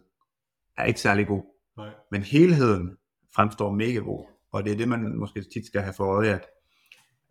er 0.77 0.83
ikke 0.83 1.01
særlig 1.01 1.27
god. 1.27 1.43
Nej. 1.77 1.89
Men 2.11 2.21
helheden 2.21 2.97
fremstår 3.35 3.71
mega 3.71 3.99
god. 3.99 4.38
Og 4.51 4.63
det 4.63 4.71
er 4.71 4.77
det, 4.77 4.87
man 4.87 5.17
måske 5.17 5.43
tit 5.53 5.65
skal 5.65 5.81
have 5.81 5.93
for 5.93 6.05
øje, 6.05 6.29
at, 6.29 6.47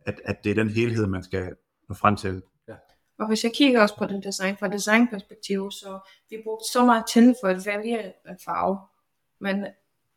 at, 0.06 0.20
at 0.24 0.44
det 0.44 0.50
er 0.50 0.54
den 0.54 0.68
helhed, 0.68 1.06
man 1.06 1.22
skal 1.22 1.54
nå 1.88 1.94
frem 1.94 2.16
til. 2.16 2.42
Og 3.18 3.28
hvis 3.28 3.44
jeg 3.44 3.52
kigger 3.54 3.82
også 3.82 3.96
på 3.96 4.06
den 4.06 4.22
design 4.22 4.56
fra 4.56 4.68
designperspektiv, 4.68 5.70
så 5.70 5.98
vi 6.30 6.36
brugte 6.44 6.64
så 6.72 6.84
meget 6.84 7.04
tid 7.12 7.34
for 7.42 7.48
at 7.48 7.66
vælge 7.66 8.04
en 8.28 8.38
farve. 8.44 8.78
Men 9.40 9.66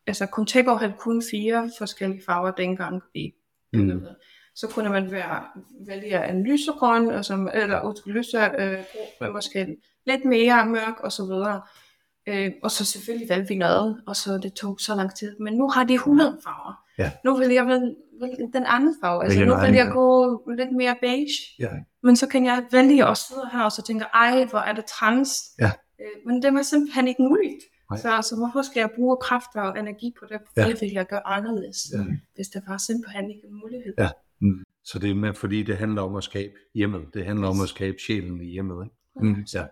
altså 0.06 0.26
Contego 0.26 0.74
havde 0.74 0.94
kun 0.98 1.22
fire 1.30 1.70
forskellige 1.78 2.22
farver 2.26 2.50
dengang 2.50 3.02
byggede 3.14 3.36
Mm. 3.74 4.06
Så 4.54 4.68
kunne 4.68 4.90
man 4.90 5.10
være, 5.10 5.44
vælge 5.86 6.28
en 6.28 6.44
lysegrøn, 6.44 7.10
altså, 7.10 7.50
eller 7.54 7.80
undskyld, 7.80 8.14
lyse, 8.14 8.38
øh, 8.38 8.78
grå, 9.18 9.32
måske 9.32 9.76
lidt 10.06 10.24
mere 10.24 10.66
mørk 10.66 11.00
og 11.00 11.12
så 11.12 11.24
videre. 11.24 11.62
Øh, 12.26 12.52
og 12.62 12.70
så 12.70 12.84
selvfølgelig 12.84 13.28
valgte 13.28 13.48
vi 13.48 13.54
noget, 13.54 14.02
og 14.06 14.16
så 14.16 14.38
det 14.38 14.52
tog 14.52 14.80
så 14.80 14.94
lang 14.94 15.14
tid. 15.14 15.38
Men 15.38 15.54
nu 15.54 15.68
har 15.68 15.84
de 15.84 15.94
100 15.94 16.38
farver. 16.44 16.81
Ja. 16.98 17.10
Nu 17.24 17.36
vil 17.36 17.50
jeg 17.50 17.66
vælge, 17.66 18.52
den 18.52 18.64
anden 18.66 18.94
farve. 19.02 19.24
Altså 19.24 19.44
nu 19.44 19.54
vil 19.56 19.74
jeg 19.74 19.90
gå 19.92 20.42
lidt 20.58 20.72
mere 20.76 20.96
beige. 21.00 21.38
Ja. 21.58 21.68
Men 22.02 22.16
så 22.16 22.26
kan 22.28 22.44
jeg 22.44 22.64
vælge 22.72 23.06
at 23.06 23.18
sidde 23.18 23.48
her 23.52 23.62
og 23.62 23.72
så 23.72 23.82
tænke, 23.82 24.04
ej, 24.14 24.44
hvor 24.50 24.58
er 24.58 24.72
det 24.72 24.84
trans. 24.84 25.30
Ja. 25.58 25.70
Øh, 26.00 26.26
men 26.26 26.42
det 26.42 26.54
var 26.54 26.62
simpelthen 26.62 27.08
ikke 27.08 27.22
muligt. 27.22 27.64
Nej. 27.90 27.98
Så, 27.98 28.28
så 28.28 28.36
hvorfor 28.36 28.62
skal 28.62 28.80
jeg 28.80 28.90
bruge 28.96 29.16
kræfter 29.20 29.60
og 29.60 29.78
energi 29.78 30.14
på 30.20 30.24
det? 30.28 30.38
Ja. 30.56 30.68
Det 30.68 30.80
vil 30.80 30.90
jeg 30.92 31.06
gøre 31.06 31.26
anderledes, 31.26 31.78
Ja. 31.94 31.98
hvis 32.34 32.48
det 32.48 32.62
var 32.68 32.78
simpelthen 32.78 33.30
ikke 33.30 33.46
en 33.48 33.54
mulighed. 33.62 33.94
Ja. 33.98 34.08
Så 34.84 34.98
det 34.98 35.10
er 35.10 35.14
med, 35.14 35.34
fordi 35.34 35.62
det 35.62 35.76
handler 35.76 36.02
om 36.02 36.16
at 36.16 36.24
skabe 36.24 36.52
hjemmet. 36.74 37.02
Det 37.14 37.24
handler 37.24 37.48
om 37.48 37.60
at 37.62 37.68
skabe 37.68 37.96
sjælen 38.06 38.40
i 38.40 38.44
hjemmet. 38.52 38.84
Ikke? 38.84 39.26
Mm. 39.26 39.44
Ja. 39.54 39.64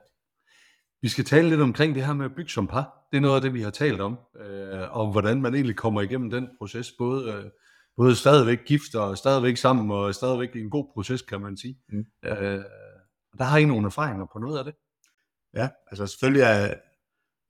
Vi 1.03 1.09
skal 1.09 1.25
tale 1.25 1.49
lidt 1.49 1.61
omkring 1.61 1.95
det 1.95 2.07
her 2.07 2.13
med 2.13 2.25
at 2.25 2.35
bygge 2.35 2.51
som 2.51 2.67
par. 2.67 3.07
Det 3.11 3.17
er 3.17 3.21
noget 3.21 3.37
af 3.37 3.43
det, 3.43 3.55
vi 3.55 3.63
har 3.63 3.71
talt 3.71 4.01
om. 4.01 4.19
Øh, 4.41 4.97
om 4.97 5.11
hvordan 5.11 5.43
man 5.43 5.55
egentlig 5.55 5.77
kommer 5.77 6.01
igennem 6.01 6.31
den 6.31 6.49
proces. 6.59 6.93
Både, 6.99 7.33
øh, 7.33 7.45
både 7.97 8.17
stadigvæk 8.17 8.59
gift 8.67 8.95
og 8.95 9.19
stadigvæk 9.19 9.57
sammen, 9.57 9.91
og 9.91 10.15
stadigvæk 10.15 10.57
en 10.57 10.71
god 10.71 10.93
proces, 10.95 11.23
kan 11.23 11.41
man 11.41 11.57
sige. 11.57 11.79
Mm. 11.89 12.05
Øh, 12.25 12.65
der 13.39 13.45
har 13.45 13.59
I 13.59 13.65
nogle 13.65 13.87
erfaringer 13.87 14.27
på 14.33 14.39
noget 14.39 14.59
af 14.59 14.65
det? 14.65 14.75
Ja, 15.55 15.69
altså 15.91 16.07
selvfølgelig 16.07 16.43
er, 16.43 16.75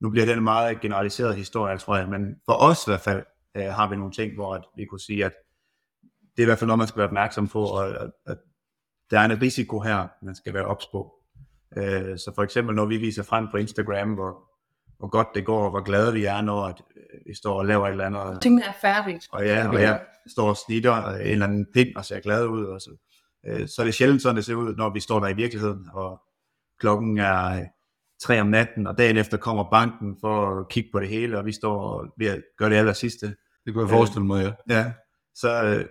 nu 0.01 0.11
bliver 0.11 0.27
det 0.27 0.37
en 0.37 0.45
meget 0.45 0.81
generaliseret 0.81 1.37
historie, 1.37 1.79
tror 1.79 1.97
jeg, 1.97 2.09
men 2.09 2.37
for 2.45 2.53
os 2.53 2.87
i 2.87 2.91
hvert 2.91 3.01
fald 3.01 3.23
øh, 3.57 3.65
har 3.65 3.89
vi 3.91 3.97
nogle 3.97 4.13
ting, 4.13 4.35
hvor 4.35 4.55
at 4.55 4.65
vi 4.77 4.85
kunne 4.85 5.01
sige, 5.01 5.25
at 5.25 5.33
det 6.37 6.43
er 6.43 6.43
i 6.43 6.45
hvert 6.45 6.59
fald 6.59 6.67
noget, 6.67 6.79
man 6.79 6.89
skal 6.89 6.99
være 6.99 7.09
opmærksom 7.09 7.49
på, 7.49 7.65
og 7.65 8.03
at, 8.03 8.11
at 8.27 8.39
der 9.11 9.21
er 9.21 9.25
en 9.25 9.43
risiko 9.43 9.81
her, 9.81 10.09
man 10.23 10.35
skal 10.35 10.55
være 10.55 10.65
ops 10.65 10.87
på. 10.93 11.20
Øh, 11.77 12.19
så 12.19 12.33
for 12.35 12.43
eksempel, 12.43 12.75
når 12.75 12.87
vi 12.87 12.97
viser 12.97 13.23
frem 13.23 13.49
på 13.51 13.57
Instagram, 13.57 14.15
hvor, 14.15 14.51
hvor 14.99 15.09
godt 15.09 15.29
det 15.35 15.45
går, 15.45 15.65
og 15.65 15.71
hvor 15.71 15.83
glade 15.83 16.13
vi 16.13 16.25
er, 16.25 16.41
når 16.41 16.65
at, 16.65 16.83
øh, 16.97 17.21
vi 17.27 17.35
står 17.35 17.59
og 17.59 17.67
laver 17.67 17.87
et 17.87 17.91
eller 17.91 18.05
andet, 18.05 18.43
Tingene 18.43 18.65
er 18.65 18.73
færdigt. 18.81 19.29
og, 19.33 19.45
ja, 19.45 19.69
og 19.69 19.83
jeg 19.83 20.01
står 20.27 20.49
og 20.49 20.57
snitter 20.57 21.07
en 21.07 21.21
eller 21.21 21.47
anden 21.47 21.67
pind 21.75 21.97
og 21.97 22.05
ser 22.05 22.21
glad 22.21 22.47
ud, 22.47 22.65
og 22.65 22.81
så, 22.81 22.91
øh, 23.47 23.69
så 23.69 23.83
er 23.83 23.85
det 23.85 23.95
sjældent 23.95 24.23
sådan, 24.23 24.37
det 24.37 24.45
ser 24.45 24.55
ud, 24.55 24.75
når 24.77 24.91
vi 24.91 25.01
står 25.01 25.21
der 25.21 25.29
i 25.29 25.37
virkeligheden, 25.37 25.87
og 25.93 26.21
klokken 26.81 27.19
er 27.19 27.61
øh, 27.61 27.67
tre 28.23 28.41
om 28.41 28.47
natten, 28.47 28.87
og 28.87 28.99
dagen 28.99 29.17
efter 29.17 29.37
kommer 29.37 29.71
banken 29.71 30.17
for 30.21 30.61
at 30.61 30.69
kigge 30.69 30.91
på 30.93 31.01
det 31.01 31.09
hele, 31.09 31.39
og 31.39 31.47
vi 31.47 31.53
står 31.53 31.81
og 31.81 32.07
ved 32.19 32.27
at 32.27 32.43
gøre 32.59 32.71
det 32.71 32.77
aller 32.77 32.93
sidste. 32.93 33.27
Det 33.65 33.75
kunne 33.75 33.83
jeg 33.83 33.91
forestille 33.91 34.27
mig, 34.27 34.57
ja. 34.69 34.77
Ja, 34.77 34.93
så, 35.35 35.65
øh, 35.65 35.85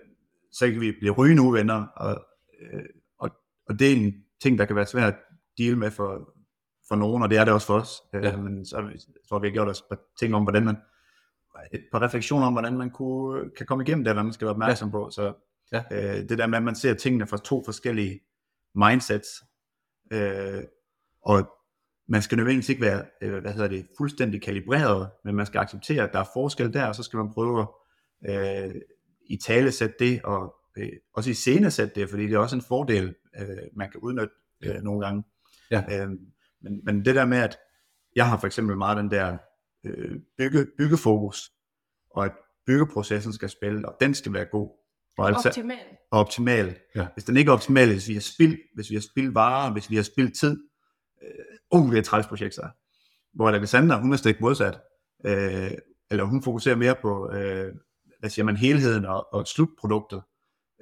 så 0.52 0.68
kan 0.68 0.82
vi 0.82 0.92
blive 1.00 1.14
rygende 1.14 1.44
uvenner, 1.44 1.86
og, 1.96 2.26
øh, 2.62 2.84
og, 3.20 3.30
og 3.70 3.80
det 3.80 3.92
er 3.92 3.96
en 3.96 4.14
ting, 4.42 4.58
der 4.58 4.66
kan 4.66 4.76
være 4.76 4.86
svært 4.86 5.16
deal 5.60 5.78
med 5.78 5.92
for, 5.92 6.34
for 6.88 6.96
nogen, 6.96 7.24
og 7.24 7.30
det 7.30 7.38
er 7.38 7.46
det 7.46 7.54
også 7.54 7.68
for 7.68 7.80
os. 7.80 8.02
Ja. 8.14 8.20
Ja. 8.20 8.38
Men 8.38 8.66
så 8.66 8.78
jeg 8.78 9.00
tror 9.30 9.40
vi 9.40 9.48
har 9.48 9.54
gjort 9.54 9.68
os 9.68 9.80
et 9.80 9.86
par 9.90 10.00
ting 10.20 10.36
om, 10.36 10.44
hvordan 10.44 10.66
man 10.66 10.78
et 11.72 11.84
par 11.92 12.02
refleksioner 12.02 12.48
om, 12.48 12.54
hvordan 12.54 12.78
man 12.78 12.90
kunne, 12.90 13.50
kan 13.58 13.66
komme 13.66 13.84
igennem 13.84 14.04
det, 14.04 14.14
hvad 14.14 14.24
man 14.24 14.34
skal 14.34 14.46
være 14.46 14.54
opmærksom 14.54 14.88
ja. 14.88 14.92
på. 14.92 15.10
Så 15.12 15.34
Ja. 15.72 15.84
øh, 15.92 16.30
det 16.30 16.38
der 16.38 16.48
med, 16.48 16.58
at 16.58 16.64
man 16.64 16.76
ser 16.76 16.94
tingene 16.94 17.28
fra 17.28 17.38
to 17.38 17.64
forskellige 17.66 18.20
mindsets, 18.76 19.30
øh, 20.12 20.64
og 21.22 21.50
man 22.08 22.22
skal 22.22 22.36
nødvendigvis 22.36 22.70
ikke 22.70 22.82
være, 22.82 23.06
øh, 23.22 23.42
hvad 23.42 23.54
hedder 23.54 23.68
det, 23.68 23.88
fuldstændig 23.98 24.42
kalibreret, 24.42 25.10
men 25.26 25.36
man 25.36 25.46
skal 25.46 25.60
acceptere, 25.60 26.04
at 26.04 26.14
der 26.14 26.20
er 26.20 26.30
forskel 26.34 26.74
der, 26.74 26.86
og 26.86 26.96
så 26.96 27.04
skal 27.04 27.18
man 27.18 27.34
prøve 27.34 27.68
at 28.24 28.70
øh, 28.70 28.76
i 29.30 29.38
tale 29.38 29.72
sætte 29.72 29.96
det, 30.00 30.22
og 30.24 30.56
øh, 30.78 30.90
også 31.14 31.30
i 31.30 31.34
scene 31.34 31.72
sætte 31.72 32.02
det, 32.02 32.10
fordi 32.10 32.24
det 32.24 32.34
er 32.34 32.40
også 32.40 32.56
en 32.56 32.62
fordel, 32.62 33.16
øh, 33.40 33.48
man 33.74 33.92
kan 33.92 34.00
udnytte 34.00 34.34
øh, 34.64 34.82
nogle 34.82 35.06
gange. 35.06 35.24
Ja. 35.72 35.84
Øh, 35.92 36.10
men, 36.62 36.82
men 36.84 37.06
det 37.06 37.16
der 37.16 37.26
med, 37.26 37.38
at 37.38 37.58
jeg 38.16 38.30
har 38.30 38.38
for 38.38 38.48
eksempel 38.48 38.78
meget 38.78 38.98
den 38.98 39.12
der 39.12 39.38
øh, 39.86 40.20
bygge, 40.38 40.68
byggefokus, 40.78 41.52
og 42.12 42.26
at 42.26 42.32
byggeprocessen 42.66 43.34
skal 43.34 43.50
spille, 43.50 43.90
og 43.90 43.96
den 44.02 44.14
skal 44.14 44.34
være 44.34 44.46
god. 44.46 44.70
Og, 45.18 45.28
altså, 45.28 45.50
Optimalt. 45.50 45.80
og 46.12 46.20
optimal. 46.20 46.78
Ja. 46.96 47.08
Hvis 47.14 47.24
den 47.24 47.38
ikke 47.38 47.50
er 47.50 47.54
optimal, 47.54 47.92
hvis 47.92 48.08
vi 48.08 48.14
har 48.14 48.22
spildt, 48.22 48.60
hvis 48.76 48.90
vi 48.90 48.96
har 48.96 49.02
spildt 49.02 49.36
varer, 49.36 49.74
hvis 49.74 49.90
vi 49.90 49.96
har 49.96 50.04
spildt 50.04 50.40
tid, 50.40 50.64
øh, 51.24 51.80
uh, 51.80 51.90
det 51.90 51.96
er 51.96 52.00
et 52.00 52.06
træls 52.06 52.28
projekt 52.28 52.54
så. 52.54 52.70
Hvor 53.34 53.50
Alexander, 53.50 53.98
hun 53.98 54.14
er 54.14 54.18
stik 54.18 54.42
modsat, 54.42 54.80
øh, 55.26 55.72
eller 56.12 56.24
hun 56.24 56.44
fokuserer 56.44 56.76
mere 56.76 56.96
på, 57.02 57.32
øh, 57.32 57.74
hvad 58.20 58.30
siger 58.30 58.46
man, 58.46 58.58
helheden 58.58 59.06
og, 59.06 59.34
og 59.34 59.48
slutproduktet, 59.48 60.22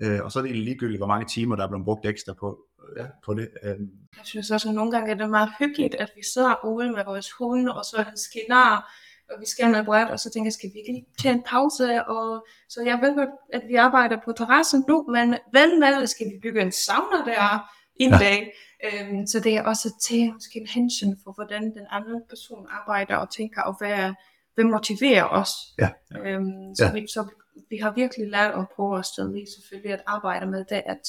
øh, 0.02 0.20
og 0.24 0.32
så 0.32 0.40
er 0.40 0.44
det 0.44 0.56
ligegyldigt, 0.56 1.00
hvor 1.00 1.08
mange 1.08 1.26
timer, 1.26 1.56
der 1.56 1.64
er 1.64 1.68
blevet 1.68 1.86
brugt 1.86 2.06
ekstra 2.06 2.34
på, 2.34 2.60
øh, 2.98 3.04
Ja. 3.04 3.08
på 3.26 3.34
det. 3.34 3.50
Øh, 3.64 3.70
Jeg 4.18 4.26
synes 4.26 4.52
også, 4.52 4.70
at 4.70 4.76
nogle 4.76 4.92
gange 4.92 5.12
er 5.12 5.16
det 5.16 5.30
meget 5.30 5.50
hyggeligt, 5.60 5.96
at 5.96 6.10
vi 6.16 6.22
sidder 6.34 6.66
ude 6.66 6.92
med 6.92 7.04
vores 7.06 7.32
hunde, 7.32 7.76
og 7.78 7.86
så 7.86 8.02
han 8.02 8.18
skinner, 8.18 8.86
og 9.32 9.36
vi 9.40 9.46
skal 9.46 9.72
noget 9.72 9.86
bredt, 9.86 10.10
og 10.10 10.20
så 10.20 10.30
tænker 10.30 10.46
jeg, 10.48 10.54
skal 10.54 10.70
vi 10.74 10.80
ikke 10.80 10.92
lige 10.92 11.06
tage 11.22 11.36
en 11.36 11.44
pause? 11.44 12.06
Og, 12.08 12.48
så 12.70 12.82
jeg 12.82 13.00
ved 13.02 13.16
godt, 13.16 13.30
at 13.54 13.62
vi 13.68 13.76
arbejder 13.76 14.18
på 14.26 14.32
terrassen 14.38 14.86
nu, 14.88 15.06
men 15.16 15.30
vel 15.54 15.80
med, 15.80 16.08
skal 16.08 16.26
vi 16.28 16.40
bygge 16.44 16.62
en 16.62 16.72
sauna 16.72 17.18
der 17.26 17.70
en 17.96 18.10
Ja. 18.12 18.18
ja. 18.18 18.24
dag? 18.24 18.54
Øhm, 18.86 19.28
så 19.28 19.40
det 19.40 19.54
er 19.58 19.64
også 19.64 19.94
til 20.08 20.34
måske 20.34 20.60
en 20.60 20.68
hensyn 20.68 21.14
for, 21.24 21.32
hvordan 21.34 21.64
den 21.64 21.86
anden 21.92 22.22
person 22.30 22.68
arbejder 22.72 23.16
og 23.16 23.30
tænker, 23.30 23.62
og 23.62 23.78
hvad, 23.78 24.14
hvad 24.56 24.66
motiverer 24.66 25.24
os. 25.24 25.50
Ja. 25.80 25.90
Øhm, 26.26 26.76
så, 26.78 26.86
Ja. 26.86 26.92
vi, 26.94 27.08
så 27.08 27.22
vi 27.70 27.78
har 27.78 27.91
virkelig 27.93 28.28
lært 28.30 28.54
at 28.54 28.65
prøve 28.76 29.00
at 29.00 29.06
stadig 29.06 29.46
selvfølgelig 29.56 29.93
at 29.93 30.02
arbejde 30.06 30.46
med 30.46 30.65
det, 30.70 30.82
at 30.86 31.02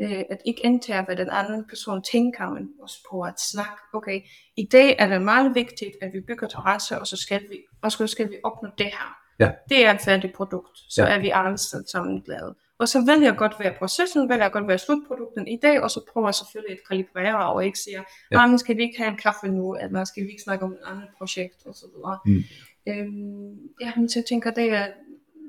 øh, 0.00 0.22
at 0.30 0.38
ikke 0.46 0.60
indtage, 0.64 1.02
hvad 1.04 1.16
den 1.16 1.28
anden 1.30 1.64
person 1.68 2.02
tænker, 2.02 2.50
men 2.50 2.68
også 2.82 2.96
på 3.10 3.20
at 3.22 3.34
snakke, 3.52 3.82
okay, 3.94 4.20
i 4.56 4.68
dag 4.72 4.96
er 4.98 5.06
det 5.08 5.22
meget 5.22 5.54
vigtigt, 5.54 5.92
at 6.02 6.12
vi 6.12 6.20
bygger 6.20 6.48
terrasse, 6.48 7.00
og 7.00 7.06
så 7.06 7.16
skal 7.16 7.42
vi, 7.50 7.58
og 7.82 7.92
så 7.92 8.06
skal 8.06 8.30
vi 8.30 8.36
opnå 8.44 8.68
det 8.78 8.86
her. 8.86 9.16
Ja. 9.38 9.50
Det 9.68 9.86
er 9.86 9.94
et 9.94 10.00
færdigt 10.00 10.32
produkt, 10.34 10.78
så 10.90 11.02
Ja. 11.02 11.14
er 11.14 11.20
vi 11.20 11.30
alle 11.34 11.58
sammen 11.58 12.20
glade. 12.22 12.54
Og 12.78 12.88
så 12.88 13.04
vælger 13.06 13.28
jeg 13.28 13.36
godt 13.36 13.54
være 13.60 13.74
processen, 13.78 14.28
vælger 14.28 14.44
jeg 14.44 14.52
godt 14.52 14.68
være 14.68 14.78
slutprodukten 14.78 15.48
i 15.48 15.58
dag, 15.62 15.80
og 15.80 15.90
så 15.90 16.00
prøver 16.12 16.28
jeg 16.28 16.34
selvfølgelig 16.34 16.72
at 16.78 16.88
kalibrere, 16.88 17.52
og 17.52 17.64
ikke 17.66 17.78
siger, 17.78 18.02
Ja. 18.32 18.46
men 18.46 18.58
skal 18.58 18.76
vi 18.76 18.82
ikke 18.82 18.98
have 18.98 19.10
en 19.10 19.16
kaffe 19.16 19.48
nu, 19.48 19.74
eller 19.76 20.04
skal 20.04 20.22
vi 20.22 20.28
ikke 20.28 20.42
snakke 20.42 20.64
om 20.64 20.72
et 20.72 20.78
andet 20.86 21.08
projekt, 21.18 21.66
og 21.66 21.74
så 21.74 21.86
videre. 21.94 22.18
Mm. 22.26 22.42
Øhm, 22.88 23.58
ja, 23.80 23.92
men 23.96 24.08
så 24.08 24.22
tænker, 24.28 24.50
det 24.50 24.72
er, 24.72 24.86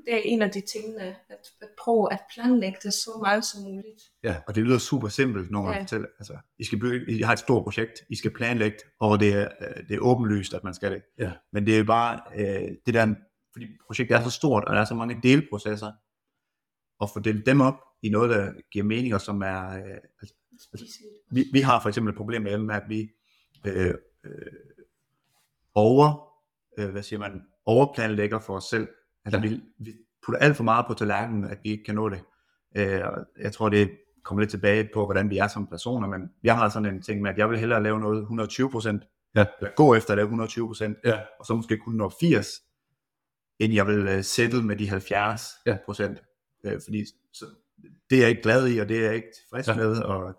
det 0.06 0.14
er 0.14 0.20
en 0.24 0.42
af 0.42 0.50
de 0.50 0.60
tingene, 0.60 1.02
at, 1.02 1.46
at 1.62 1.68
prøve 1.78 2.12
at 2.12 2.20
planlægge 2.34 2.78
det 2.82 2.92
så 2.92 3.10
meget 3.22 3.44
som 3.44 3.62
muligt. 3.62 4.02
Og 4.46 4.54
det 4.54 4.64
lyder 4.64 4.78
super 4.78 5.08
simpelt, 5.08 5.50
når 5.50 5.62
man 5.62 5.70
ja. 5.70 5.76
Ja. 5.76 5.82
fortæller, 5.82 6.08
altså, 6.18 6.38
I 6.58 6.64
skal 6.64 6.80
bygge, 6.80 7.12
I 7.18 7.22
har 7.22 7.32
et 7.32 7.38
stort 7.38 7.64
projekt, 7.64 8.04
I 8.10 8.16
skal 8.16 8.34
planlægge, 8.34 8.78
og 9.00 9.20
det 9.20 9.34
er, 9.34 9.48
øh, 9.60 9.88
det 9.88 9.94
er 9.94 10.00
åbenlyst, 10.00 10.54
at 10.54 10.64
man 10.64 10.74
skal 10.74 10.92
det. 10.92 11.02
Ja. 11.18 11.32
Men 11.52 11.66
det 11.66 11.74
er 11.74 11.78
jo 11.78 11.84
bare, 11.84 12.20
øh, 12.36 12.68
det 12.86 12.94
der, 12.94 13.14
fordi 13.52 13.66
projektet 13.86 14.16
er 14.16 14.22
så 14.22 14.30
stort, 14.30 14.64
og 14.64 14.74
der 14.74 14.80
er 14.80 14.84
så 14.84 14.94
mange 14.94 15.20
delprocesser, 15.22 15.92
og 17.00 17.10
få 17.10 17.20
delt 17.20 17.46
dem 17.46 17.60
op 17.60 17.74
i 18.02 18.08
noget, 18.08 18.30
der 18.30 18.52
giver 18.72 18.84
mening, 18.84 19.14
og 19.14 19.20
som 19.20 19.42
er, 19.42 19.68
øh, 19.68 19.96
altså, 20.20 20.34
vi, 21.30 21.44
vi 21.52 21.60
har 21.60 21.80
for 21.82 21.88
eksempel 21.88 22.10
et 22.10 22.16
problem 22.16 22.42
med, 22.42 22.74
at 22.74 22.82
vi 22.88 23.10
øh, 23.66 23.94
øh, 24.24 24.52
over, 25.74 26.32
øh, 26.78 26.90
hvad 26.90 27.02
siger 27.02 27.20
man, 27.20 27.42
overplanlægger 27.66 28.38
for 28.38 28.56
os 28.56 28.64
selv. 28.64 28.88
Altså 29.26 29.40
vi, 29.40 29.60
vi 29.78 29.92
putter 30.26 30.38
alt 30.40 30.56
for 30.56 30.64
meget 30.64 30.86
på 30.88 30.94
tallerkenen, 30.94 31.44
at 31.44 31.58
vi 31.62 31.70
ikke 31.70 31.84
kan 31.84 31.94
nå 31.94 32.08
det. 32.08 32.20
Øh, 32.76 33.00
jeg 33.40 33.52
tror, 33.52 33.68
det 33.68 33.90
kommer 34.24 34.40
lidt 34.42 34.50
tilbage 34.50 34.88
på, 34.94 35.04
hvordan 35.04 35.30
vi 35.30 35.38
er 35.38 35.48
som 35.48 35.66
personer, 35.66 36.08
men 36.08 36.20
jeg 36.42 36.56
har 36.56 36.68
sådan 36.68 36.94
en 36.94 37.02
ting 37.02 37.22
med, 37.22 37.30
at 37.30 37.38
jeg 37.38 37.50
vil 37.50 37.58
hellere 37.58 37.82
lave 37.82 38.00
noget 38.00 38.20
120 38.20 38.70
Ja. 39.34 39.44
eller 39.60 39.74
gå 39.76 39.94
efter 39.94 40.10
at 40.12 40.16
lave 40.16 40.24
120 40.26 40.74
Ja. 41.04 41.20
og 41.40 41.46
så 41.46 41.54
måske 41.54 41.76
kun 41.78 41.94
nå 41.94 42.12
80, 42.20 42.46
end 43.58 43.72
jeg 43.72 43.86
vil 43.86 44.16
uh, 44.16 44.22
settle 44.22 44.62
med 44.62 44.76
de 44.76 44.88
70 44.88 45.50
Ja. 45.66 45.78
procent. 45.84 46.22
Øh, 46.64 46.80
fordi 46.86 47.04
så, 47.32 47.44
det 48.10 48.16
er 48.18 48.20
jeg 48.22 48.30
ikke 48.30 48.42
glad 48.42 48.68
i, 48.68 48.78
og 48.78 48.88
det 48.88 48.98
er 48.98 49.04
jeg 49.04 49.14
ikke 49.14 49.28
tilfreds 49.42 49.68
Ja. 49.68 49.72
ja. 49.72 49.78
med. 49.78 49.96
Og, 50.02 50.34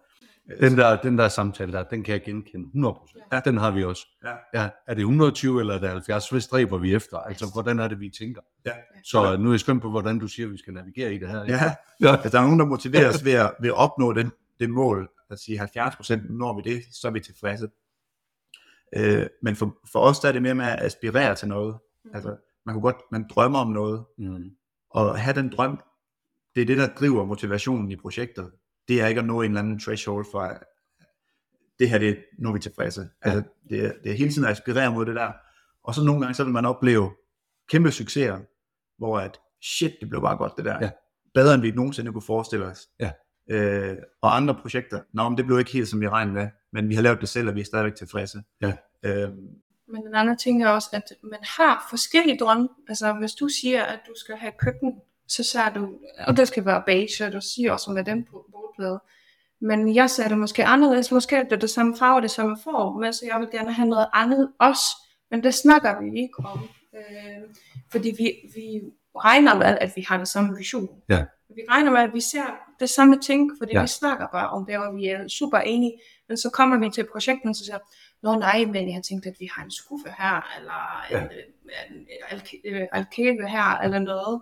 Den 0.61 0.77
der, 0.77 1.01
den 1.01 1.17
der 1.17 1.27
samtale 1.27 1.71
der, 1.71 1.83
den 1.83 2.03
kan 2.03 2.13
jeg 2.13 2.21
genkende 2.23 2.89
100%. 2.89 3.29
Ja. 3.31 3.39
Den 3.45 3.57
har 3.57 3.71
vi 3.71 3.83
også. 3.83 4.07
Ja. 4.25 4.61
Ja, 4.61 4.69
er 4.87 4.93
det 4.93 5.01
120 5.01 5.59
eller 5.59 5.73
er 5.75 5.79
det 5.79 5.89
70? 5.89 6.29
Hvad 6.29 6.41
stræber 6.41 6.77
vi 6.77 6.95
efter? 6.95 7.17
Altså, 7.17 7.45
hvordan 7.53 7.79
er 7.79 7.87
det, 7.87 7.99
vi 7.99 8.09
tænker? 8.09 8.41
Ja. 8.65 8.71
Så 9.03 9.37
nu 9.37 9.49
er 9.49 9.53
jeg 9.53 9.59
spændt 9.59 9.81
på, 9.81 9.89
hvordan 9.89 10.19
du 10.19 10.27
siger, 10.27 10.45
at 10.47 10.51
vi 10.51 10.57
skal 10.57 10.73
navigere 10.73 11.13
i 11.13 11.17
det 11.17 11.29
her. 11.29 11.45
Ja, 11.47 11.59
Ja. 12.01 12.21
hvis 12.21 12.31
der 12.31 12.39
er 12.39 12.43
nogen, 12.43 12.59
der 12.59 12.65
motiverer 12.65 13.09
os 13.09 13.25
ved 13.25 13.33
at, 13.33 13.51
ved 13.61 13.69
at 13.69 13.75
opnå 13.75 14.13
den, 14.13 14.31
det 14.59 14.69
mål, 14.69 15.09
at 15.29 15.39
sige 15.39 15.57
70 15.57 15.95
procent, 15.95 16.29
når 16.37 16.55
vi 16.61 16.73
det, 16.73 16.83
så 16.91 17.07
er 17.07 17.11
vi 17.11 17.19
tilfredse. 17.19 17.67
Øh, 18.97 19.25
men 19.41 19.55
for, 19.55 19.77
for 19.91 19.99
os 19.99 20.19
der 20.19 20.27
er 20.27 20.31
det 20.31 20.41
mere 20.41 20.55
med 20.55 20.65
at 20.65 20.79
aspirere 20.81 21.35
til 21.35 21.47
noget. 21.47 21.75
Altså, 22.13 22.35
man 22.65 22.75
kunne 22.75 22.81
godt, 22.81 22.95
man 23.11 23.25
drømmer 23.29 23.59
om 23.59 23.67
noget, 23.71 24.05
Mm. 24.17 24.49
og 24.89 25.19
have 25.19 25.35
den 25.35 25.49
drøm, 25.51 25.79
det 26.55 26.61
er 26.61 26.65
det, 26.65 26.77
der 26.77 26.87
driver 26.87 27.25
motivationen 27.25 27.91
i 27.91 27.95
projektet. 27.95 28.51
Det 28.87 29.01
er 29.01 29.07
ikke 29.07 29.19
at 29.19 29.25
nå 29.25 29.41
en 29.41 29.51
eller 29.51 29.59
anden 29.59 29.79
threshold 29.79 30.25
for, 30.31 30.39
at 30.39 30.63
det 31.79 31.89
her, 31.89 31.97
det 31.97 32.17
nu 32.39 32.49
er 32.49 32.53
vi 32.53 32.59
tilfredse. 32.59 33.09
Altså, 33.21 33.43
det, 33.69 33.85
er, 33.85 33.91
det 34.03 34.11
er 34.11 34.15
hele 34.15 34.31
tiden 34.31 34.45
at 34.45 34.51
aspirere 34.51 34.91
mod 34.91 35.05
det 35.05 35.15
der. 35.15 35.31
Og 35.83 35.95
så 35.95 36.03
nogle 36.03 36.21
gange, 36.21 36.33
så 36.33 36.43
vil 36.43 36.53
man 36.53 36.65
opleve 36.65 37.11
kæmpe 37.69 37.91
succeser, 37.91 38.39
hvor 38.97 39.19
at, 39.19 39.39
shit, 39.63 39.93
det 40.01 40.09
blev 40.09 40.21
bare 40.21 40.37
godt 40.37 40.53
det 40.57 40.65
der. 40.65 40.77
Ja. 40.81 40.89
Bedre 41.33 41.53
end 41.53 41.61
vi 41.61 41.71
nogensinde 41.71 42.11
kunne 42.11 42.21
forestille 42.21 42.65
os. 42.65 42.87
Ja. 42.99 43.11
Øh, 43.49 43.97
og 44.21 44.35
andre 44.35 44.55
projekter, 44.55 45.01
nå, 45.13 45.29
men 45.29 45.37
det 45.37 45.45
blev 45.45 45.59
ikke 45.59 45.71
helt 45.71 45.87
som 45.87 46.01
vi 46.01 46.09
regnede 46.09 46.33
med, 46.33 46.49
men 46.73 46.89
vi 46.89 46.95
har 46.95 47.01
lavet 47.01 47.21
det 47.21 47.29
selv, 47.29 47.49
og 47.49 47.55
vi 47.55 47.61
er 47.61 47.65
stadigvæk 47.65 47.95
tilfredse. 47.95 48.43
Ja. 48.61 48.73
Øh, 49.03 49.29
Men 49.87 50.05
den 50.05 50.15
anden 50.15 50.37
ting 50.37 50.63
er 50.63 50.69
også, 50.69 50.89
at 50.93 51.03
man 51.23 51.39
har 51.57 51.87
forskellige 51.89 52.37
drømme. 52.37 52.69
Altså 52.89 53.13
hvis 53.13 53.33
du 53.33 53.47
siger, 53.47 53.83
at 53.83 53.99
du 54.07 54.13
skal 54.15 54.35
have 54.35 54.51
køkken, 54.59 55.01
så 55.27 55.43
siger 55.43 55.69
du, 55.69 55.89
og 56.27 56.37
det 56.37 56.47
skal 56.47 56.65
være 56.65 56.83
beige, 56.85 57.25
og 57.25 57.31
du 57.33 57.41
siger 57.41 57.71
også 57.71 57.91
med 57.91 58.03
den 58.03 58.23
på 58.23 58.45
bordplade. 58.51 58.99
Men 59.61 59.95
jeg 59.95 60.09
ser 60.09 60.27
det 60.27 60.37
måske 60.37 60.65
anderledes. 60.65 61.11
Måske 61.11 61.35
er 61.35 61.43
det 61.43 61.61
det 61.61 61.69
samme 61.69 61.97
farve, 61.97 62.21
det 62.21 62.31
samme 62.31 62.57
form, 62.63 62.99
men 63.01 63.13
så 63.13 63.25
jeg 63.25 63.39
vil 63.39 63.49
gerne 63.51 63.73
have 63.73 63.89
noget 63.89 64.07
andet 64.13 64.51
også. 64.59 64.85
Men 65.31 65.43
det 65.43 65.53
snakker 65.53 66.01
vi 66.01 66.21
ikke 66.21 66.39
om. 66.45 66.69
Øh, 66.95 67.49
fordi 67.91 68.13
vi, 68.17 68.33
vi 68.55 68.81
regner 69.15 69.55
med, 69.55 69.77
at 69.81 69.91
vi 69.95 70.05
har 70.07 70.17
den 70.17 70.25
samme 70.25 70.57
vision. 70.57 70.89
Ja. 71.09 71.25
Vi 71.55 71.61
regner 71.69 71.91
med, 71.91 72.01
at 72.01 72.13
vi 72.13 72.21
ser 72.21 72.45
det 72.79 72.89
samme 72.89 73.19
ting, 73.19 73.51
fordi 73.57 73.71
Ja. 73.73 73.81
vi 73.81 73.87
snakker 73.87 74.27
bare 74.31 74.49
om 74.49 74.65
det, 74.65 74.77
og 74.77 74.95
vi 74.95 75.07
er 75.07 75.27
super 75.27 75.57
enige. 75.57 75.93
Men 76.27 76.37
så 76.37 76.49
kommer 76.49 76.77
vi 76.79 76.89
til 76.89 77.07
projektet, 77.11 77.49
og 77.49 77.55
så 77.55 77.65
siger 77.65 77.77
Nå 78.23 78.35
nej, 78.39 78.65
men 78.65 78.87
jeg 78.87 78.93
har 78.95 79.01
tænkt, 79.01 79.25
at 79.25 79.35
vi 79.39 79.49
har 79.55 79.63
en 79.63 79.71
skuffe 79.71 80.07
her, 80.19 80.57
eller 80.59 81.05
Ja. 81.11 81.17
ja. 81.17 81.23
en, 81.89 81.95
en, 81.95 82.05
alk- 82.31 82.61
øh, 82.65 82.87
alkave 82.91 83.49
her, 83.49 83.77
eller 83.83 83.99
noget. 83.99 84.41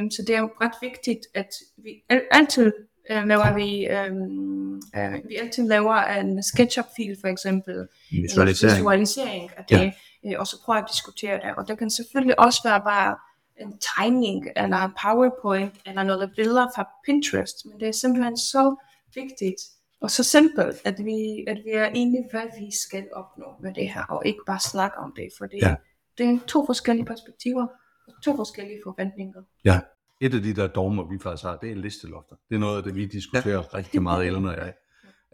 Um, 0.00 0.10
så 0.10 0.22
det 0.26 0.34
er 0.36 0.40
jo 0.40 0.50
ret 0.60 0.72
vigtigt, 0.82 1.20
at 1.34 1.48
vi 1.76 1.90
al- 2.08 2.26
altid 2.30 2.72
uh, 3.10 3.22
laver 3.28 3.54
vi, 3.54 3.88
um, 4.10 4.74
uh, 4.96 5.28
vi 5.28 5.36
altid 5.36 5.68
laver 5.68 5.94
en 5.94 6.42
SketchUp-fil 6.42 7.16
for 7.20 7.28
eksempel, 7.28 7.88
visualisering. 8.10 8.72
en 8.72 8.78
visualisering 8.78 9.50
af 9.56 9.64
det, 9.68 9.92
ja. 10.24 10.38
og 10.40 10.46
så 10.46 10.56
prøver 10.64 10.78
at 10.78 10.88
diskutere 10.92 11.34
det. 11.36 11.54
Og 11.56 11.68
det 11.68 11.78
kan 11.78 11.90
selvfølgelig 11.90 12.38
også 12.40 12.60
være 12.64 12.80
bare 12.80 13.16
en 13.60 13.78
tegning, 13.96 14.48
eller 14.56 14.76
en 14.76 14.90
PowerPoint, 15.02 15.74
eller 15.86 16.02
noget 16.02 16.32
billeder 16.36 16.66
fra 16.76 16.88
Pinterest, 17.06 17.56
men 17.66 17.80
det 17.80 17.88
er 17.88 17.92
simpelthen 17.92 18.36
så 18.36 18.76
vigtigt, 19.14 19.60
og 20.00 20.10
så 20.10 20.22
simpelt, 20.22 20.76
at 20.84 21.04
vi, 21.04 21.44
at 21.46 21.58
vi 21.64 21.70
er 21.70 21.86
enige, 21.86 22.24
hvad 22.30 22.46
vi 22.60 22.70
skal 22.84 23.04
opnå 23.12 23.46
med 23.62 23.74
det 23.74 23.88
her, 23.92 24.04
og 24.04 24.26
ikke 24.26 24.40
bare 24.46 24.60
snakke 24.60 24.96
om 24.98 25.12
det, 25.16 25.28
for 25.38 25.46
det, 25.46 25.58
Ja. 25.62 25.74
det 26.18 26.26
er 26.28 26.38
to 26.46 26.66
forskellige 26.66 27.06
perspektiver, 27.06 27.66
to 28.24 28.36
forskellige 28.36 28.80
forventninger. 28.84 29.42
Ja. 29.64 29.80
Et 30.20 30.34
af 30.34 30.42
de 30.42 30.54
der 30.54 30.66
dogmer, 30.66 31.08
vi 31.08 31.18
faktisk 31.18 31.44
har, 31.44 31.56
det 31.56 31.70
er 31.70 31.74
listelofter. 31.76 32.36
Det 32.48 32.54
er 32.54 32.58
noget 32.58 32.76
af 32.76 32.82
det, 32.82 32.94
vi 32.94 33.06
diskuterer 33.06 33.62
ja. 33.72 33.76
rigtig 33.78 34.02
meget, 34.02 34.26
Ellen 34.26 34.44
og 34.44 34.56
jeg. 34.56 34.74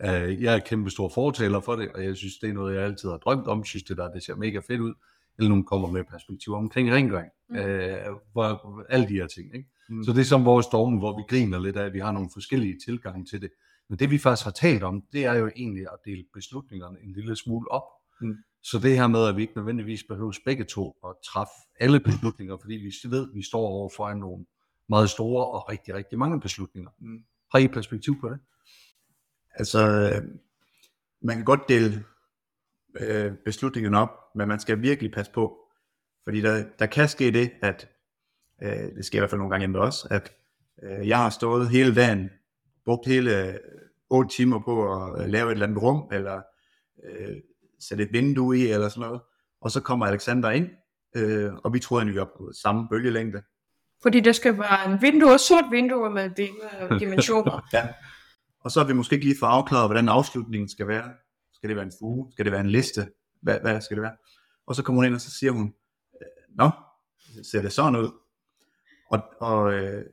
Uh, 0.05 0.43
jeg 0.43 0.55
er 0.55 0.59
kæmpe 0.59 0.91
stor 0.91 1.09
fortaler 1.09 1.61
for 1.61 1.77
det, 1.77 1.93
og 1.93 2.05
jeg 2.05 2.17
synes, 2.17 2.39
det 2.39 2.51
er 2.51 2.53
noget, 2.53 2.75
jeg 2.75 2.85
altid 2.85 3.09
har 3.09 3.17
drømt 3.17 3.47
om. 3.47 3.65
synes, 3.65 3.83
det 3.83 3.97
der 3.97 4.13
det 4.13 4.23
ser 4.23 4.35
mega 4.35 4.59
fedt 4.59 4.81
ud. 4.81 4.95
Eller 5.39 5.49
nogen 5.49 5.65
kommer 5.65 5.91
med 5.91 6.05
perspektiver 6.05 6.57
omkring 6.57 6.93
rengøring. 6.93 7.31
Mm. 7.49 7.57
Uh, 7.57 8.21
hvor, 8.33 8.83
alle 8.89 9.09
de 9.09 9.15
her 9.15 9.27
ting. 9.27 9.55
Ikke? 9.55 9.69
Mm. 9.89 10.05
Så 10.05 10.13
det 10.13 10.21
er 10.21 10.25
som 10.25 10.45
vores 10.45 10.67
dogme, 10.67 10.99
hvor 10.99 11.17
vi 11.17 11.23
griner 11.29 11.59
lidt 11.59 11.77
af, 11.77 11.85
at 11.85 11.93
vi 11.93 11.99
har 11.99 12.13
nogle 12.13 12.31
forskellige 12.33 12.79
tilgange 12.85 13.25
til 13.25 13.43
det. 13.43 13.51
Men 13.89 13.99
det 13.99 14.11
vi 14.11 14.19
faktisk 14.19 14.45
har 14.45 14.51
talt 14.51 14.83
om, 14.83 15.03
det 15.13 15.25
er 15.25 15.35
jo 15.35 15.51
egentlig 15.57 15.83
at 15.83 15.99
dele 16.05 16.25
beslutningerne 16.35 16.99
en 17.03 17.13
lille 17.13 17.37
smule 17.37 17.71
op. 17.71 17.83
Mm. 18.21 18.35
Så 18.63 18.79
det 18.79 18.97
her 18.97 19.07
med, 19.07 19.29
at 19.29 19.37
vi 19.37 19.43
ikke 19.43 19.57
nødvendigvis 19.57 20.05
behøver 20.05 20.33
begge 20.45 20.65
to 20.65 20.97
at 21.05 21.15
træffe 21.25 21.53
alle 21.81 22.01
beslutninger, 22.01 22.57
fordi 22.61 22.75
vi 22.75 23.11
ved, 23.11 23.29
at 23.29 23.35
vi 23.35 23.43
står 23.43 23.61
over 23.61 23.91
for 23.97 24.15
nogle 24.15 24.47
meget 24.89 25.11
store 25.11 25.47
og 25.47 25.69
rigtig, 25.69 25.95
rigtig 25.95 26.19
mange 26.19 26.41
beslutninger. 26.41 26.91
Mm. 26.99 27.19
Har 27.53 27.59
I 27.59 27.69
perspektiv 27.69 28.21
på 28.21 28.29
det? 28.29 28.39
Altså, 29.55 29.81
øh, 29.81 30.23
man 31.23 31.37
kan 31.37 31.45
godt 31.45 31.69
dele 31.69 32.05
øh, 33.01 33.33
beslutningen 33.45 33.95
op, 33.95 34.11
men 34.35 34.49
man 34.49 34.61
skal 34.61 34.83
virkelig 34.83 35.13
passe 35.13 35.33
på, 35.33 35.59
fordi 36.25 36.41
der, 36.41 36.65
der 36.79 36.87
kan 36.87 37.09
ske 37.09 37.31
det, 37.31 37.51
at 37.63 37.89
øh, 38.63 38.97
det 38.97 39.05
sker 39.05 39.19
i 39.19 39.21
hvert 39.21 39.31
fald 39.31 39.39
nogle 39.39 39.51
gange 39.51 39.63
hjemme 39.63 39.81
også, 39.81 40.09
at 40.11 40.33
øh, 40.83 41.09
jeg 41.09 41.19
har 41.19 41.31
stået 41.31 41.69
hele 41.69 41.95
dagen, 41.95 42.31
brugt 42.85 43.07
hele 43.07 43.59
8 44.11 44.31
timer 44.31 44.61
på 44.65 44.95
at 44.95 45.23
øh, 45.23 45.29
lave 45.29 45.47
et 45.47 45.53
eller 45.53 45.67
andet 45.67 45.83
rum, 45.83 46.09
eller 46.13 46.43
øh, 47.05 47.37
sætte 47.81 48.05
et 48.05 48.13
vindue 48.13 48.59
i, 48.59 48.67
eller 48.67 48.89
sådan 48.89 49.01
noget, 49.01 49.21
og 49.61 49.71
så 49.71 49.81
kommer 49.81 50.07
Alexander 50.07 50.51
ind, 50.51 50.69
øh, 51.17 51.55
og 51.55 51.75
vi 51.75 51.79
troede, 51.79 52.03
at 52.03 52.13
vi 52.13 52.19
var 52.19 52.31
på 52.37 52.51
samme 52.63 52.89
bølgelængde. 52.89 53.43
Fordi 54.03 54.21
det 54.21 54.37
skal 54.37 54.59
være 54.59 54.93
en 54.93 55.03
vindue, 55.03 55.33
og 55.33 55.41
sort 55.41 55.65
vindue 55.71 56.11
med 56.11 56.31
de 56.31 56.49
dimensioner. 56.99 57.67
ja. 57.73 57.89
Og 58.61 58.71
så 58.71 58.81
har 58.81 58.87
vi 58.87 58.93
måske 58.93 59.15
ikke 59.15 59.27
lige 59.27 59.39
fået 59.41 59.51
afklaret, 59.51 59.89
hvordan 59.89 60.09
afslutningen 60.09 60.69
skal 60.69 60.89
være. 60.89 61.11
Skal 61.53 61.69
det 61.69 61.77
være 61.77 61.85
en 61.85 61.93
fuge? 62.01 62.33
Skal 62.33 62.45
det 62.45 62.53
være 62.53 62.61
en 62.61 62.71
liste? 62.71 63.09
Hvad, 63.43 63.61
hvad 63.61 63.81
skal 63.81 63.97
det 63.97 64.03
være? 64.03 64.17
Og 64.67 64.75
så 64.75 64.83
kommer 64.83 64.99
hun 64.99 65.07
ind, 65.07 65.15
og 65.15 65.21
så 65.21 65.31
siger 65.31 65.53
hun, 65.53 65.75
Nå, 66.59 66.71
ser 67.51 67.63
det 67.63 67.73
sådan 67.73 67.97
ud? 67.97 68.11
Og, 69.11 69.21
og 69.41 69.73
øh, 69.73 70.05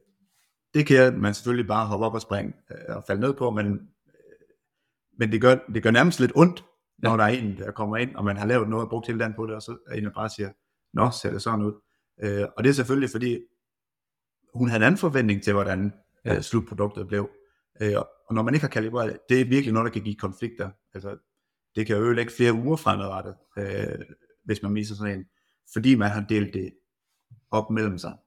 det 0.73 0.87
kan 0.87 1.19
man 1.19 1.33
selvfølgelig 1.33 1.67
bare 1.67 1.87
hoppe 1.87 2.05
op 2.05 2.13
og 2.13 2.21
springe 2.21 2.53
øh, 2.71 2.95
og 2.95 3.03
falde 3.07 3.21
ned 3.21 3.33
på, 3.33 3.51
men, 3.51 3.67
øh, 3.67 3.79
men 5.19 5.31
det, 5.31 5.41
gør, 5.41 5.55
det 5.73 5.83
gør 5.83 5.91
nærmest 5.91 6.19
lidt 6.19 6.31
ondt, 6.35 6.65
når 7.05 7.11
ja. 7.11 7.17
der 7.17 7.23
er 7.23 7.27
en, 7.27 7.57
der 7.57 7.71
kommer 7.71 7.97
ind, 7.97 8.15
og 8.15 8.25
man 8.25 8.37
har 8.37 8.45
lavet 8.45 8.69
noget 8.69 8.83
og 8.83 8.89
brugt 8.89 9.07
hele 9.07 9.19
dagen 9.19 9.33
på 9.33 9.45
det, 9.45 9.55
og 9.55 9.61
så 9.61 9.77
er 9.87 9.95
en, 9.95 10.03
der 10.03 10.13
bare 10.13 10.29
siger, 10.29 10.49
Nå, 10.93 11.11
ser 11.11 11.31
det 11.31 11.41
sådan 11.41 11.61
ud? 11.61 11.73
Øh, 12.23 12.47
og 12.57 12.63
det 12.63 12.69
er 12.69 12.73
selvfølgelig, 12.73 13.09
fordi 13.09 13.39
hun 14.53 14.69
havde 14.69 14.79
en 14.79 14.85
anden 14.85 14.97
forventning 14.97 15.43
til, 15.43 15.53
hvordan 15.53 15.93
ja. 16.25 16.35
øh, 16.35 16.41
slutproduktet 16.41 17.07
blev. 17.07 17.29
Øh, 17.81 17.97
og 18.27 18.35
når 18.35 18.41
man 18.41 18.53
ikke 18.53 18.63
har 18.63 18.69
kalibreret 18.69 19.17
det, 19.29 19.41
er 19.41 19.45
virkelig 19.45 19.73
noget, 19.73 19.85
der 19.85 19.91
kan 19.91 20.03
give 20.03 20.15
konflikter. 20.15 20.69
Altså, 20.93 21.17
det 21.75 21.87
kan 21.87 21.97
ødelægge 21.97 22.31
flere 22.37 22.53
uger 22.53 22.75
fremadrettet, 22.75 23.35
øh, 23.57 24.05
hvis 24.43 24.63
man 24.63 24.71
misser 24.71 24.95
sådan 24.95 25.19
en, 25.19 25.25
fordi 25.73 25.95
man 25.95 26.09
har 26.09 26.25
delt 26.29 26.53
det 26.53 26.73
op 27.51 27.69
mellem 27.69 27.97
sig. 27.97 28.17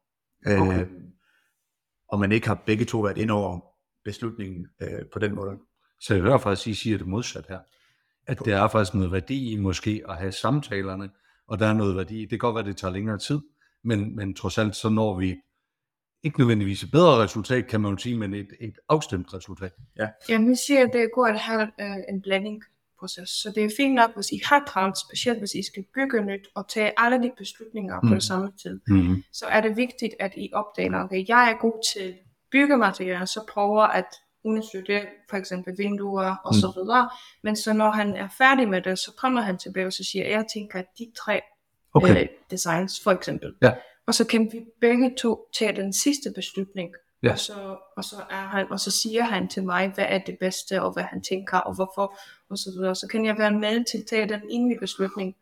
Okay. 0.47 0.81
Øh, 0.81 0.91
og 2.09 2.21
man 2.21 2.33
ikke 2.33 2.49
har 2.49 2.63
begge 2.67 2.85
to 2.85 3.01
været 3.01 3.19
ind 3.19 3.31
over 3.31 3.61
beslutningen 4.05 4.67
øh, 4.83 5.07
på 5.13 5.19
den 5.19 5.35
måde. 5.35 5.59
Så 6.01 6.19
hører 6.19 6.39
faktisk, 6.39 6.67
at 6.67 6.71
I 6.71 6.75
siger 6.75 6.99
det 6.99 7.07
modsat 7.07 7.47
her. 7.49 7.61
At 8.29 8.39
der 8.45 8.63
er 8.63 8.69
faktisk 8.69 8.95
noget 8.95 9.13
værdi 9.13 9.53
i 9.53 9.57
måske 9.57 10.03
at 10.09 10.17
have 10.17 10.33
samtalerne, 10.33 11.11
og 11.49 11.59
der 11.59 11.67
er 11.67 11.73
noget 11.73 11.97
værdi. 11.97 12.21
Det 12.21 12.31
kan 12.31 12.39
godt 12.39 12.55
være, 12.55 12.65
at 12.65 12.67
det 12.67 12.77
tager 12.77 12.93
længere 12.93 13.19
tid, 13.19 13.41
men, 13.85 14.17
men 14.17 14.35
trods 14.35 14.59
alt 14.59 14.77
så 14.77 14.89
når 14.89 15.19
vi 15.19 15.37
ikke 16.23 16.39
nødvendigvis 16.39 16.83
et 16.83 16.91
bedre 16.91 17.23
resultat, 17.23 17.67
kan 17.67 17.81
man 17.81 17.91
jo 17.91 17.99
sige, 17.99 18.19
men 18.19 18.35
et, 18.35 18.49
et 18.61 18.75
afstemt 18.89 19.35
resultat. 19.35 19.73
Ja. 19.99 20.09
Jamen, 20.29 20.51
vi 20.51 20.57
siger, 20.67 20.87
at 20.87 20.91
det 20.93 21.03
er 21.03 21.09
godt 21.15 21.35
at 21.35 21.41
have 21.41 21.63
øh, 21.81 21.97
en 22.09 22.23
blanding 22.23 22.63
proces. 22.99 23.29
Så 23.29 23.53
det 23.55 23.65
er 23.65 23.71
fint 23.77 23.95
nok, 23.95 24.15
hvis 24.15 24.31
I 24.33 24.41
har 24.45 24.65
travlt, 24.69 24.99
specielt 24.99 25.39
hvis 25.39 25.55
I 25.55 25.63
skal 25.63 25.85
bygge 25.95 26.25
nyt 26.25 26.49
og 26.55 26.69
tage 26.69 26.93
alle 26.97 27.23
de 27.23 27.33
beslutninger 27.39 28.01
mm. 28.01 28.09
på 28.09 28.15
det 28.15 28.23
samme 28.23 28.53
tid. 28.63 28.81
Mm. 28.89 29.23
Så 29.33 29.47
er 29.47 29.61
det 29.61 29.77
vigtigt, 29.77 30.15
at 30.21 30.33
I 30.37 30.51
opdager, 30.53 31.05
okay, 31.05 31.25
jeg 31.29 31.51
er 31.51 31.57
god 31.61 31.83
til 31.95 32.15
byggematerialer, 32.51 33.25
så 33.25 33.45
prøver 33.53 33.83
at 33.83 34.07
undersøge 34.45 35.07
for 35.31 35.37
eksempel 35.37 35.79
vinduer 35.79 36.35
og 36.45 36.55
mm. 36.55 36.61
så 36.61 36.73
videre. 36.77 37.11
Men 37.43 37.57
så 37.57 37.73
når 37.73 37.91
han 37.91 38.17
er 38.17 38.29
færdig 38.39 38.69
med 38.69 38.83
det, 38.83 38.99
så 38.99 39.13
kommer 39.17 39.41
han 39.41 39.59
tilbage 39.59 39.87
og 39.87 39.93
så 39.93 40.05
siger, 40.05 40.29
jeg 40.29 40.45
tænker, 40.55 40.79
at 40.79 40.87
de 40.99 41.13
tre 41.25 41.41
okay. 41.95 42.23
øh, 42.23 42.29
designs 42.51 43.01
for 43.01 43.11
eksempel. 43.11 43.55
Ja. 43.63 43.73
Og 44.07 44.15
så 44.15 44.27
kan 44.27 44.51
vi 44.53 44.61
begge 44.81 45.15
to 45.19 45.49
tage 45.59 45.77
den 45.77 45.93
sidste 45.93 46.33
beslutning. 46.35 46.91
Ja. 47.23 47.33
Og, 47.33 47.39
så, 47.39 47.77
og, 47.97 48.05
så 48.05 48.17
er 48.31 48.47
han, 48.47 48.67
og 48.71 48.81
så 48.81 48.91
siger 48.91 49.23
han 49.23 49.49
til 49.49 49.65
mig, 49.65 49.93
hvad 49.95 50.07
er 50.09 50.19
det 50.19 50.37
bedste, 50.41 50.83
og 50.83 50.93
hvad 50.93 51.03
han 51.03 51.23
tænker, 51.23 51.59
og 51.59 51.75
hvorfor, 51.75 52.19
og 52.51 52.59
så 52.59 52.71
videre. 52.77 52.95
Så 52.95 53.09
kan 53.11 53.25
jeg 53.25 53.39
være 53.39 53.53
med 53.53 53.85
til 53.85 53.99
at 53.99 54.07
tage 54.07 54.29
den 54.29 54.41
endelige 54.51 54.81
beslutning. 54.81 55.37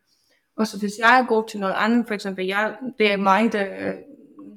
Og 0.57 0.67
så 0.67 0.79
hvis 0.79 0.91
jeg 0.99 1.19
er 1.19 1.27
god 1.27 1.49
til 1.49 1.59
noget 1.59 1.75
andet, 1.77 2.07
for 2.07 2.13
eksempel, 2.13 2.45
jeg, 2.45 2.75
det 2.97 3.11
er 3.11 3.17
mig, 3.17 3.53
der, 3.53 3.93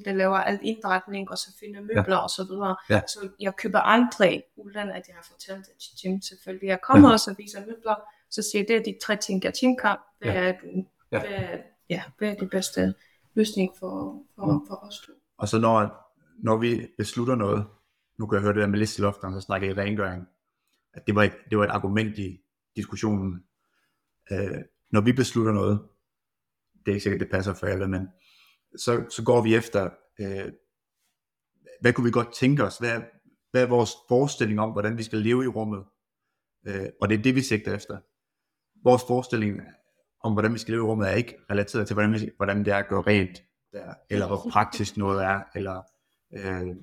der 0.04 0.12
laver 0.12 0.36
alt 0.36 0.60
indretning, 0.62 1.30
og 1.30 1.38
så 1.38 1.56
finder 1.60 1.80
møbler, 1.80 2.16
ja. 2.16 2.16
og 2.16 2.30
så 2.30 2.46
videre. 2.50 2.76
Ja. 2.90 3.00
Så 3.08 3.28
jeg 3.40 3.56
køber 3.56 3.78
aldrig, 3.78 4.42
uden 4.56 4.76
at 4.76 5.04
jeg 5.08 5.14
har 5.14 5.26
fortalt 5.30 5.66
det 5.66 5.74
til 5.80 5.90
Jim, 6.04 6.22
selvfølgelig. 6.22 6.66
Jeg 6.66 6.80
kommer 6.80 7.08
ja. 7.08 7.12
og 7.12 7.20
så 7.20 7.34
viser 7.38 7.60
møbler, 7.60 7.94
så 8.30 8.42
siger 8.42 8.64
det 8.64 8.76
er 8.76 8.82
de 8.82 8.94
tre 9.02 9.16
ting, 9.16 9.44
jeg 9.44 9.54
tænker, 9.54 9.96
hvad 10.18 10.32
ja. 10.32 10.40
er, 10.40 10.54
ja. 11.12 11.20
Hvad, 11.20 11.58
ja, 11.90 12.02
hvad 12.18 12.28
er 12.28 12.34
det 12.34 12.50
bedste 12.50 12.94
løsning 13.34 13.70
for, 13.78 14.22
for, 14.34 14.46
mm. 14.46 14.66
for 14.66 14.74
os 14.74 15.00
to. 15.06 15.12
Og 15.38 15.48
så 15.48 15.58
når 15.58 16.10
når 16.42 16.56
vi 16.56 16.86
beslutter 16.98 17.34
noget, 17.34 17.66
nu 18.18 18.26
kan 18.26 18.36
jeg 18.36 18.42
høre 18.42 18.52
det 18.52 18.60
der 18.60 18.66
med 18.66 18.78
listelofterne, 18.78 19.34
så 19.34 19.40
snakker 19.40 19.68
i 19.68 19.74
rengøring, 19.74 20.26
at 20.94 21.06
det 21.06 21.14
var 21.14 21.22
et, 21.22 21.32
det 21.50 21.58
var 21.58 21.64
et 21.64 21.70
argument 21.70 22.18
i 22.18 22.40
diskussionen. 22.76 23.44
Øh, 24.32 24.58
når 24.90 25.00
vi 25.00 25.12
beslutter 25.12 25.52
noget, 25.52 25.80
det 26.86 26.90
er 26.90 26.94
ikke 26.94 27.02
sikkert, 27.02 27.20
det 27.20 27.30
passer 27.30 27.54
for 27.54 27.66
alle, 27.66 27.88
men 27.88 28.08
så, 28.76 29.04
så 29.10 29.22
går 29.24 29.42
vi 29.42 29.54
efter, 29.54 29.90
øh, 30.20 30.52
hvad 31.80 31.92
kunne 31.92 32.04
vi 32.04 32.10
godt 32.10 32.34
tænke 32.34 32.64
os, 32.64 32.78
hvad, 32.78 33.00
hvad 33.50 33.62
er 33.62 33.66
vores 33.66 33.92
forestilling 34.08 34.60
om, 34.60 34.70
hvordan 34.70 34.98
vi 34.98 35.02
skal 35.02 35.18
leve 35.18 35.44
i 35.44 35.48
rummet, 35.48 35.84
øh, 36.66 36.86
og 37.00 37.08
det 37.08 37.18
er 37.18 37.22
det, 37.22 37.34
vi 37.34 37.42
sigter 37.42 37.74
efter. 37.74 37.98
Vores 38.84 39.02
forestilling 39.06 39.60
om, 40.24 40.32
hvordan 40.32 40.54
vi 40.54 40.58
skal 40.58 40.72
leve 40.72 40.84
i 40.84 40.86
rummet, 40.86 41.08
er 41.08 41.14
ikke 41.14 41.34
relateret 41.50 41.86
til, 41.86 41.94
hvordan, 41.94 42.12
vi, 42.12 42.30
hvordan 42.36 42.64
det 42.64 42.72
er 42.72 42.76
at 42.76 42.88
gøre 42.88 43.02
rent, 43.02 43.42
der, 43.72 43.94
eller 44.10 44.26
hvor 44.26 44.46
praktisk 44.50 44.96
noget 44.96 45.24
er, 45.24 45.42
eller 45.54 45.82
Øh, 46.32 46.76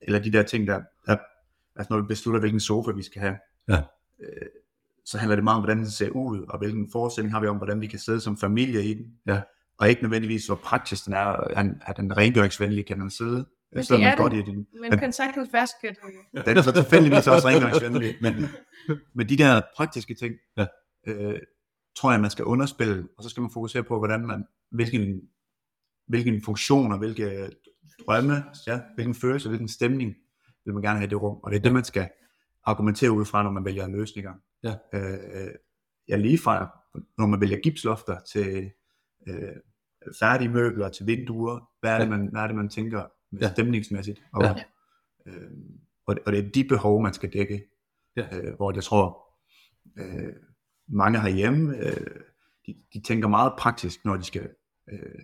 eller 0.00 0.18
de 0.18 0.32
der 0.32 0.42
ting, 0.42 0.66
der, 0.66 0.82
der 1.06 1.16
altså 1.76 1.94
når 1.94 2.00
vi 2.00 2.06
beslutter, 2.06 2.40
hvilken 2.40 2.60
sofa 2.60 2.90
vi 2.90 3.02
skal 3.02 3.20
have, 3.20 3.38
ja. 3.68 3.82
øh, 4.20 4.48
så 5.04 5.18
handler 5.18 5.36
det 5.36 5.44
meget 5.44 5.56
om, 5.56 5.62
hvordan 5.62 5.78
den 5.78 5.90
ser 5.90 6.10
ud, 6.10 6.42
og 6.48 6.58
hvilken 6.58 6.88
forestilling 6.92 7.32
har 7.32 7.40
vi 7.40 7.46
om, 7.46 7.56
hvordan 7.56 7.80
vi 7.80 7.86
kan 7.86 7.98
sidde 7.98 8.20
som 8.20 8.36
familie 8.36 8.84
i 8.84 8.94
den. 8.94 9.18
Ja. 9.26 9.42
Og 9.78 9.88
ikke 9.88 10.02
nødvendigvis, 10.02 10.46
hvor 10.46 10.54
praktisk 10.54 11.04
den 11.04 11.12
er, 11.12 11.36
er, 11.86 11.92
den 11.92 12.16
rengøringsvenlig, 12.16 12.86
kan 12.86 12.98
man 12.98 13.10
sidde. 13.10 13.46
Men 13.72 13.82
det 13.82 14.02
er 14.02 14.16
godt 14.16 14.32
i 14.32 14.42
din, 14.42 14.56
men, 14.56 14.66
men 14.90 14.98
kan 14.98 15.12
sagtens 15.12 15.48
vaske 15.52 15.88
det. 15.88 16.46
Den 16.46 16.56
er 16.56 16.62
så 16.62 16.72
tilfældigvis 16.72 17.26
også 17.26 17.48
rengøringsvenlig, 17.48 18.14
men, 18.20 18.34
men 19.14 19.28
de 19.28 19.36
der 19.36 19.60
praktiske 19.76 20.14
ting, 20.14 20.34
ja. 20.56 20.66
øh, 21.06 21.40
tror 21.96 22.12
jeg, 22.12 22.20
man 22.20 22.30
skal 22.30 22.44
underspille, 22.44 23.08
og 23.18 23.24
så 23.24 23.30
skal 23.30 23.40
man 23.40 23.50
fokusere 23.50 23.82
på, 23.82 23.98
hvordan 23.98 24.26
man, 24.26 24.44
hvilken, 24.70 25.20
hvilken 26.08 26.42
funktion 26.42 26.92
og 26.92 26.98
hvilke 26.98 27.50
drømme, 28.06 28.44
ja, 28.66 28.80
hvilken 28.94 29.14
følelse, 29.14 29.48
hvilken 29.48 29.68
stemning 29.68 30.14
vil 30.64 30.74
man 30.74 30.82
gerne 30.82 30.98
have 30.98 31.06
i 31.06 31.10
det 31.10 31.22
rum, 31.22 31.36
og 31.42 31.50
det 31.50 31.58
er 31.58 31.62
det, 31.62 31.72
man 31.72 31.84
skal 31.84 32.08
argumentere 32.64 33.12
ud 33.12 33.24
fra, 33.24 33.42
når 33.42 33.50
man 33.50 33.64
vælger 33.64 33.88
løsninger. 33.88 34.32
Ja. 34.62 34.74
Øh, 34.94 35.54
ja, 36.08 36.16
lige 36.16 36.38
fra, 36.38 36.78
når 37.18 37.26
man 37.26 37.40
vælger 37.40 37.58
gipslofter 37.62 38.20
til 38.32 38.70
øh, 39.26 39.56
færdige 40.20 40.48
møbler, 40.48 40.88
til 40.88 41.06
vinduer, 41.06 41.70
hvad 41.80 41.90
er, 41.90 41.98
det, 41.98 42.08
man, 42.08 42.26
hvad 42.26 42.42
er 42.42 42.46
det, 42.46 42.56
man 42.56 42.68
tænker 42.68 43.04
ja. 43.40 43.52
stemningsmæssigt, 43.52 44.22
og, 44.32 44.42
ja. 44.42 44.54
øh, 45.26 45.50
og, 46.06 46.16
og 46.26 46.32
det 46.32 46.46
er 46.46 46.50
de 46.50 46.64
behov, 46.64 47.02
man 47.02 47.14
skal 47.14 47.32
dække, 47.32 47.62
ja. 48.16 48.38
øh, 48.38 48.54
hvor 48.54 48.72
jeg 48.74 48.82
tror, 48.82 49.24
øh, 49.98 50.32
mange 50.88 51.20
herhjemme, 51.20 51.76
øh, 51.76 52.20
de, 52.66 52.74
de 52.94 53.00
tænker 53.00 53.28
meget 53.28 53.52
praktisk, 53.58 54.04
når 54.04 54.16
de 54.16 54.24
skal 54.24 54.50
øh, 54.92 55.20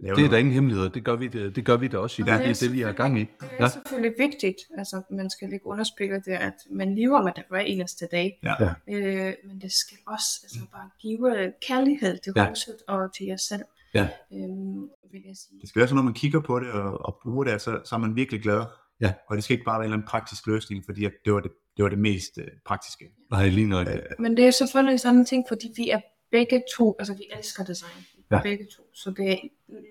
lave 0.00 0.16
Det 0.16 0.24
er 0.24 0.28
der 0.28 0.36
ingen 0.36 0.54
hemmelighed. 0.54 0.90
Det 0.90 1.04
gør 1.04 1.16
vi, 1.16 1.28
det, 1.28 1.56
det 1.56 1.64
gør 1.64 1.76
vi 1.76 1.88
da 1.88 1.98
også 1.98 2.22
i 2.22 2.24
det, 2.24 2.40
det, 2.44 2.60
det, 2.60 2.72
vi 2.72 2.80
har 2.80 2.92
gang 2.92 3.18
i. 3.18 3.20
Det 3.20 3.30
er 3.40 3.64
ja. 3.64 3.68
selvfølgelig 3.68 4.14
vigtigt. 4.18 4.56
Altså, 4.78 5.02
man 5.10 5.30
skal 5.30 5.52
ikke 5.52 5.66
underspille 5.66 6.16
det, 6.16 6.32
at 6.32 6.54
man 6.70 6.94
lever 6.94 7.22
med 7.22 7.32
det 7.36 7.44
hver 7.48 7.60
eneste 7.60 8.08
dag. 8.10 8.38
Ja. 8.42 8.54
Øh, 8.88 9.34
men 9.48 9.60
det 9.60 9.72
skal 9.72 9.98
også 10.06 10.40
altså, 10.42 10.60
bare 10.72 10.90
give 11.00 11.52
kærlighed 11.68 12.18
til 12.18 12.32
ja. 12.36 12.48
huset 12.48 12.76
og 12.88 13.14
til 13.14 13.26
jer 13.26 13.36
selv. 13.36 13.62
Ja. 13.94 14.08
Øhm, 14.32 14.88
vil 15.12 15.22
jeg 15.26 15.36
sige. 15.36 15.60
Det 15.60 15.68
skal 15.68 15.80
være 15.80 15.88
sådan, 15.88 15.96
når 15.96 16.02
man 16.02 16.14
kigger 16.14 16.40
på 16.40 16.60
det 16.60 16.72
og, 16.72 17.06
og 17.06 17.18
bruger 17.22 17.44
det, 17.44 17.60
så, 17.60 17.80
så 17.84 17.94
er 17.94 17.98
man 17.98 18.16
virkelig 18.16 18.42
glad. 18.42 18.64
Ja. 19.00 19.12
Og 19.28 19.36
det 19.36 19.44
skal 19.44 19.54
ikke 19.54 19.64
bare 19.64 19.78
være 19.78 19.84
en 19.84 19.84
eller 19.84 19.96
anden 19.96 20.08
praktisk 20.08 20.46
løsning, 20.46 20.84
fordi 20.84 21.00
det 21.24 21.32
var 21.32 21.40
det, 21.40 21.52
det, 21.76 21.82
var 21.82 21.88
det 21.88 21.98
mest 21.98 22.38
øh, 22.38 22.46
praktiske. 22.66 23.04
Nej, 23.30 23.48
lige 23.48 23.66
nok. 23.66 23.86
Øh, 23.88 23.98
men 24.18 24.36
det 24.36 24.46
er 24.46 24.50
selvfølgelig 24.50 25.00
sådan 25.00 25.18
en 25.18 25.24
ting, 25.24 25.44
fordi 25.48 25.72
vi 25.76 25.90
er 25.90 26.00
begge 26.30 26.62
to, 26.76 26.96
altså 26.98 27.14
vi 27.14 27.22
elsker 27.38 27.64
design 27.64 28.06
ja. 28.30 28.42
begge 28.42 28.66
to. 28.76 28.82
Så 28.94 29.10
det 29.10 29.32
er 29.32 29.36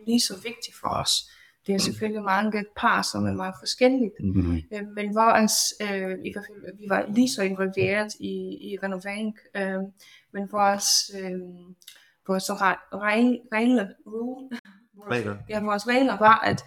lige 0.07 0.19
så 0.19 0.33
vigtigt 0.35 0.75
for 0.81 0.87
os. 0.87 1.11
Det 1.67 1.75
er 1.75 1.79
selvfølgelig 1.79 2.23
mange 2.23 2.65
par, 2.75 3.01
som 3.01 3.25
er 3.25 3.33
meget 3.33 3.55
forskellige. 3.59 4.11
Mm-hmm. 4.19 4.61
Øh, 4.73 4.87
men 4.95 5.15
vores, 5.15 5.53
øh, 5.81 6.17
i 6.25 6.31
hvert 6.33 6.45
fald, 6.47 6.77
vi 6.77 6.85
var 6.89 7.05
lige 7.09 7.29
så 7.29 7.43
involveret 7.43 8.13
i, 8.19 8.33
i 8.71 8.77
renovering, 8.83 9.37
øh, 9.55 9.81
men 10.31 10.51
vores, 10.51 10.85
øh, 11.19 11.39
vores 12.27 12.51
regler, 12.51 13.39
regler, 13.53 13.87
ja, 15.49 15.63
vores 15.63 15.87
regler 15.87 16.17
var, 16.17 16.39
at 16.39 16.63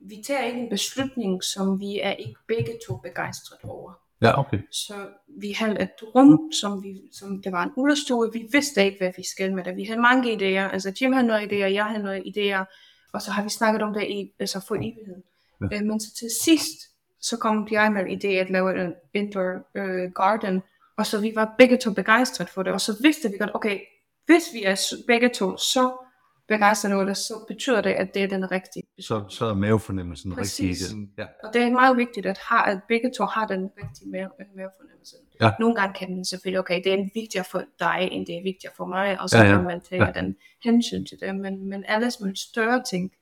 vi 0.00 0.22
tager 0.26 0.44
ikke 0.44 0.58
en 0.58 0.70
beslutning, 0.70 1.44
som 1.44 1.80
vi 1.80 2.00
er 2.02 2.12
ikke 2.12 2.40
begge 2.48 2.78
to 2.88 2.96
begejstret 2.96 3.58
over. 3.62 4.07
Ja, 4.22 4.38
okay. 4.38 4.58
Så 4.72 4.94
vi 5.40 5.52
havde 5.52 5.80
et 5.80 5.90
rum, 6.14 6.52
som, 6.52 6.82
vi, 6.82 7.00
som 7.12 7.42
det 7.42 7.52
var 7.52 7.62
en 7.62 7.70
udstue. 7.76 8.30
Vi 8.32 8.48
vidste 8.52 8.84
ikke, 8.84 8.98
hvad 8.98 9.12
vi 9.16 9.22
skal 9.32 9.54
med 9.54 9.64
det. 9.64 9.76
Vi 9.76 9.84
havde 9.84 10.00
mange 10.00 10.32
idéer. 10.32 10.72
Altså 10.72 10.92
Jim 11.00 11.12
havde 11.12 11.26
nogle 11.26 11.44
idéer, 11.44 11.72
jeg 11.72 11.84
havde 11.84 12.02
nogle 12.02 12.22
idéer. 12.26 12.64
Og 13.12 13.22
så 13.22 13.30
har 13.30 13.42
vi 13.42 13.48
snakket 13.48 13.82
om 13.82 13.94
det 13.94 14.02
i, 14.02 14.32
altså 14.38 14.60
for 14.68 14.74
evighed. 14.74 15.22
Ja. 15.60 15.66
Ja. 15.70 15.82
Men 15.82 16.00
så 16.00 16.14
til 16.18 16.28
sidst, 16.42 16.78
så 17.20 17.36
kom 17.36 17.68
jeg 17.70 17.92
med 17.92 18.24
idé 18.24 18.28
at 18.28 18.50
lave 18.50 18.84
en 18.84 18.94
indoor 19.14 19.52
uh, 19.74 20.12
garden. 20.12 20.62
Og 20.96 21.06
så 21.06 21.20
vi 21.20 21.32
var 21.34 21.54
begge 21.58 21.76
to 21.76 21.92
begejstret 21.92 22.48
for 22.48 22.62
det. 22.62 22.72
Og 22.72 22.80
så 22.80 22.96
vidste 23.02 23.30
vi 23.30 23.36
godt, 23.38 23.50
okay, 23.54 23.80
hvis 24.26 24.44
vi 24.52 24.62
er 24.62 24.94
begge 25.06 25.28
to 25.28 25.56
så 25.56 26.07
begejstrede 26.48 26.94
over 26.94 27.04
det, 27.04 27.16
så 27.16 27.44
betyder 27.48 27.80
det, 27.80 27.90
at 27.90 28.14
det 28.14 28.22
er 28.22 28.26
den 28.28 28.50
rigtige 28.50 28.82
Så, 29.00 29.24
så 29.28 29.44
er 29.46 29.54
mavefornemmelsen 29.54 30.32
rigtig 30.38 30.64
i 30.64 30.68
Præcis. 30.70 30.88
det. 30.88 31.08
Ja. 31.18 31.26
og 31.44 31.54
det 31.54 31.62
er 31.62 31.70
meget 31.70 31.96
vigtigt, 31.96 32.26
at, 32.26 32.38
har, 32.38 32.62
at 32.62 32.80
begge 32.88 33.10
to 33.16 33.24
har 33.24 33.46
den 33.46 33.62
rigtige 33.82 34.10
mave, 34.10 34.28
mavefornemmelse. 34.56 35.16
Ja. 35.40 35.50
Nogle 35.60 35.74
gange 35.74 35.94
kan 35.98 36.14
man 36.16 36.24
selvfølgelig, 36.24 36.58
okay, 36.58 36.80
det 36.84 36.92
er 36.92 37.08
vigtigere 37.14 37.44
for 37.50 37.62
dig, 37.78 38.08
end 38.12 38.26
det 38.26 38.36
er 38.36 38.42
vigtigere 38.42 38.74
for 38.76 38.86
mig, 38.86 39.20
og 39.20 39.30
så 39.30 39.38
Ja, 39.38 39.44
ja, 39.44 39.54
kan 39.56 39.64
man 39.64 39.80
tage 39.80 40.04
Ja. 40.06 40.12
den 40.12 40.36
hensyn 40.64 41.04
til 41.06 41.20
det. 41.20 41.36
Men, 41.36 41.68
men 41.68 41.84
alle 41.88 42.10
små 42.10 42.26
større 42.34 42.82
ting, 42.90 43.12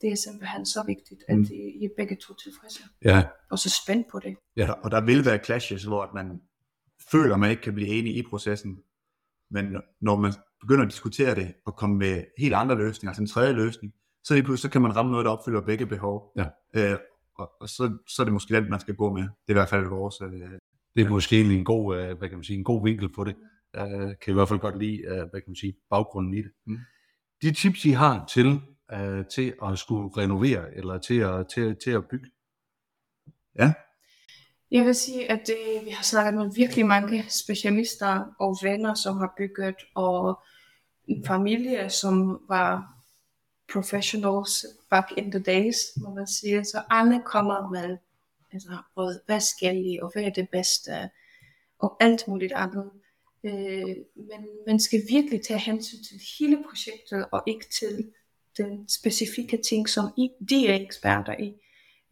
det 0.00 0.12
er 0.12 0.16
simpelthen 0.16 0.66
så 0.66 0.82
vigtigt, 0.86 1.20
at 1.28 1.36
Mm. 1.36 1.42
I, 1.52 1.84
I 1.84 1.88
begge 1.96 2.16
to 2.16 2.34
tilfredse. 2.34 2.82
ja. 3.04 3.22
Og 3.50 3.58
så 3.58 3.80
spændt 3.84 4.06
på 4.12 4.18
det. 4.18 4.36
Ja. 4.56 4.72
Og 4.72 4.90
der 4.90 5.00
vil 5.00 5.24
være 5.24 5.38
clashes, 5.44 5.82
hvor 5.84 6.10
man 6.14 6.40
føler, 7.10 7.36
man 7.36 7.50
ikke 7.50 7.62
kan 7.62 7.74
blive 7.74 7.88
enig 7.88 8.16
i 8.16 8.22
processen. 8.30 8.78
Men 9.50 9.76
når 10.00 10.16
man 10.16 10.32
begynder 10.62 10.84
at 10.84 10.90
diskutere 10.90 11.34
det, 11.34 11.54
og 11.66 11.76
komme 11.76 11.96
med 11.96 12.24
helt 12.38 12.54
andre 12.54 12.76
løsninger, 12.76 13.10
altså 13.10 13.22
en 13.22 13.28
tredje 13.28 13.52
løsning, 13.52 13.92
så 14.24 14.34
lige 14.34 14.44
pludselig 14.44 14.68
så 14.68 14.72
kan 14.72 14.82
man 14.82 14.96
ramme 14.96 15.10
noget, 15.10 15.24
der 15.24 15.30
opfylder 15.30 15.60
begge 15.60 15.86
behov. 15.86 16.32
Ja. 16.36 16.46
Øh, 16.76 16.98
og, 17.38 17.50
og 17.60 17.68
så, 17.68 17.98
så 18.08 18.22
er 18.22 18.24
det 18.24 18.32
måske 18.32 18.56
den, 18.56 18.70
man 18.70 18.80
skal 18.80 18.94
gå 18.94 19.12
med. 19.12 19.22
Det 19.22 19.48
er 19.48 19.52
i 19.52 19.60
hvert 19.60 19.68
fald 19.68 19.86
vores. 19.86 20.20
Øh, 20.20 20.50
Det 20.96 21.04
er 21.04 21.08
måske 21.08 21.36
egentlig 21.36 21.58
en 21.58 21.64
god, 21.64 21.96
øh, 21.96 22.18
hvad 22.18 22.28
kan 22.28 22.38
man 22.38 22.44
sige, 22.44 22.58
en 22.58 22.64
god 22.64 22.84
vinkel 22.84 23.12
på 23.14 23.24
det. 23.24 23.36
Jeg 23.74 24.16
kan 24.22 24.30
i 24.30 24.34
hvert 24.34 24.48
fald 24.48 24.60
godt 24.60 24.78
lide, 24.78 24.98
øh, 25.06 25.16
hvad 25.16 25.40
kan 25.40 25.48
man 25.48 25.56
sige, 25.56 25.74
baggrunden 25.90 26.34
i 26.34 26.42
det. 26.42 26.52
Mm. 26.66 26.78
De 27.42 27.52
tips, 27.52 27.84
I 27.84 27.90
har 27.90 28.26
til, 28.26 28.60
øh, 28.92 29.24
til 29.34 29.54
at 29.62 29.78
skulle 29.78 30.08
renovere, 30.16 30.76
eller 30.76 30.98
til 30.98 31.18
at, 31.18 31.46
til, 31.54 31.76
til 31.84 31.90
at 31.90 32.08
bygge. 32.10 32.30
Jeg 34.72 34.84
vil 34.84 34.94
sige, 34.94 35.30
at 35.30 35.46
det, 35.46 35.84
vi 35.84 35.90
har 35.90 36.02
snakket 36.02 36.34
med 36.34 36.54
virkelig 36.54 36.86
mange 36.86 37.24
specialister 37.28 38.34
og 38.38 38.58
venner, 38.62 38.94
som 38.94 39.16
har 39.16 39.34
bygget, 39.36 39.74
og 39.94 40.42
en 41.06 41.26
familie, 41.26 41.90
som 41.90 42.40
var 42.48 42.96
professionals 43.72 44.66
back 44.90 45.12
in 45.16 45.30
the 45.30 45.40
days, 45.40 45.76
må 45.96 46.14
man 46.14 46.26
sige. 46.26 46.64
Så 46.64 46.82
alle 46.90 47.22
kommer 47.24 47.70
med, 47.70 47.96
altså, 48.52 48.76
råd, 48.96 49.20
hvad 49.26 49.40
skal 49.40 49.86
I, 49.86 49.98
og 50.02 50.12
hvad 50.12 50.22
er 50.22 50.30
det 50.30 50.48
bedste, 50.48 51.10
og 51.78 51.96
alt 52.00 52.28
muligt 52.28 52.52
andet. 52.52 52.90
Øh, 53.44 53.96
men 54.14 54.48
man 54.66 54.80
skal 54.80 55.02
virkelig 55.08 55.42
tage 55.42 55.60
hensyn 55.60 56.02
til 56.02 56.20
hele 56.38 56.64
projektet, 56.68 57.26
og 57.32 57.42
ikke 57.46 57.66
til 57.80 58.10
den 58.56 58.88
specifikke 58.88 59.56
ting, 59.56 59.88
som 59.88 60.04
I, 60.16 60.30
de 60.48 60.68
er 60.68 60.74
eksperter 60.74 61.36
i. 61.38 61.54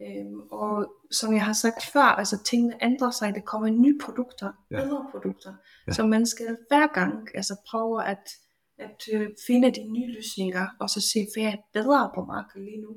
Øhm, 0.07 0.39
og 0.51 0.93
som 1.11 1.33
jeg 1.33 1.45
har 1.45 1.53
sagt 1.53 1.83
før, 1.93 2.01
altså 2.01 2.43
tingene 2.43 2.83
ændrer 2.83 3.11
sig, 3.11 3.35
der 3.35 3.41
kommer 3.41 3.69
nye 3.69 3.99
produkter, 4.03 4.51
Ja. 4.71 4.83
bedre 4.83 5.07
produkter. 5.11 5.49
Ja. 5.49 5.55
Ja. 5.87 5.91
Så 5.91 6.05
man 6.07 6.25
skal 6.25 6.57
hver 6.67 6.87
gang 6.93 7.27
altså 7.35 7.55
prøve 7.71 8.05
at, 8.05 8.29
at 8.77 9.01
øh, 9.13 9.29
finde 9.47 9.71
de 9.71 9.87
nye 9.91 10.13
løsninger, 10.15 10.67
og 10.79 10.89
så 10.89 11.01
se, 11.01 11.27
hvad 11.35 11.51
er 11.53 11.55
bedre 11.73 12.11
på 12.15 12.25
markedet 12.25 12.65
lige 12.65 12.81
nu. 12.81 12.95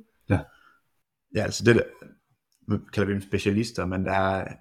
Ja, 1.36 1.42
altså 1.42 1.64
det 1.64 1.74
der, 1.76 1.82
nu 2.68 2.78
kalder 2.92 3.06
vi 3.06 3.12
dem 3.12 3.20
specialister, 3.22 3.86
men 3.86 4.04
der 4.04 4.12
er, 4.12 4.54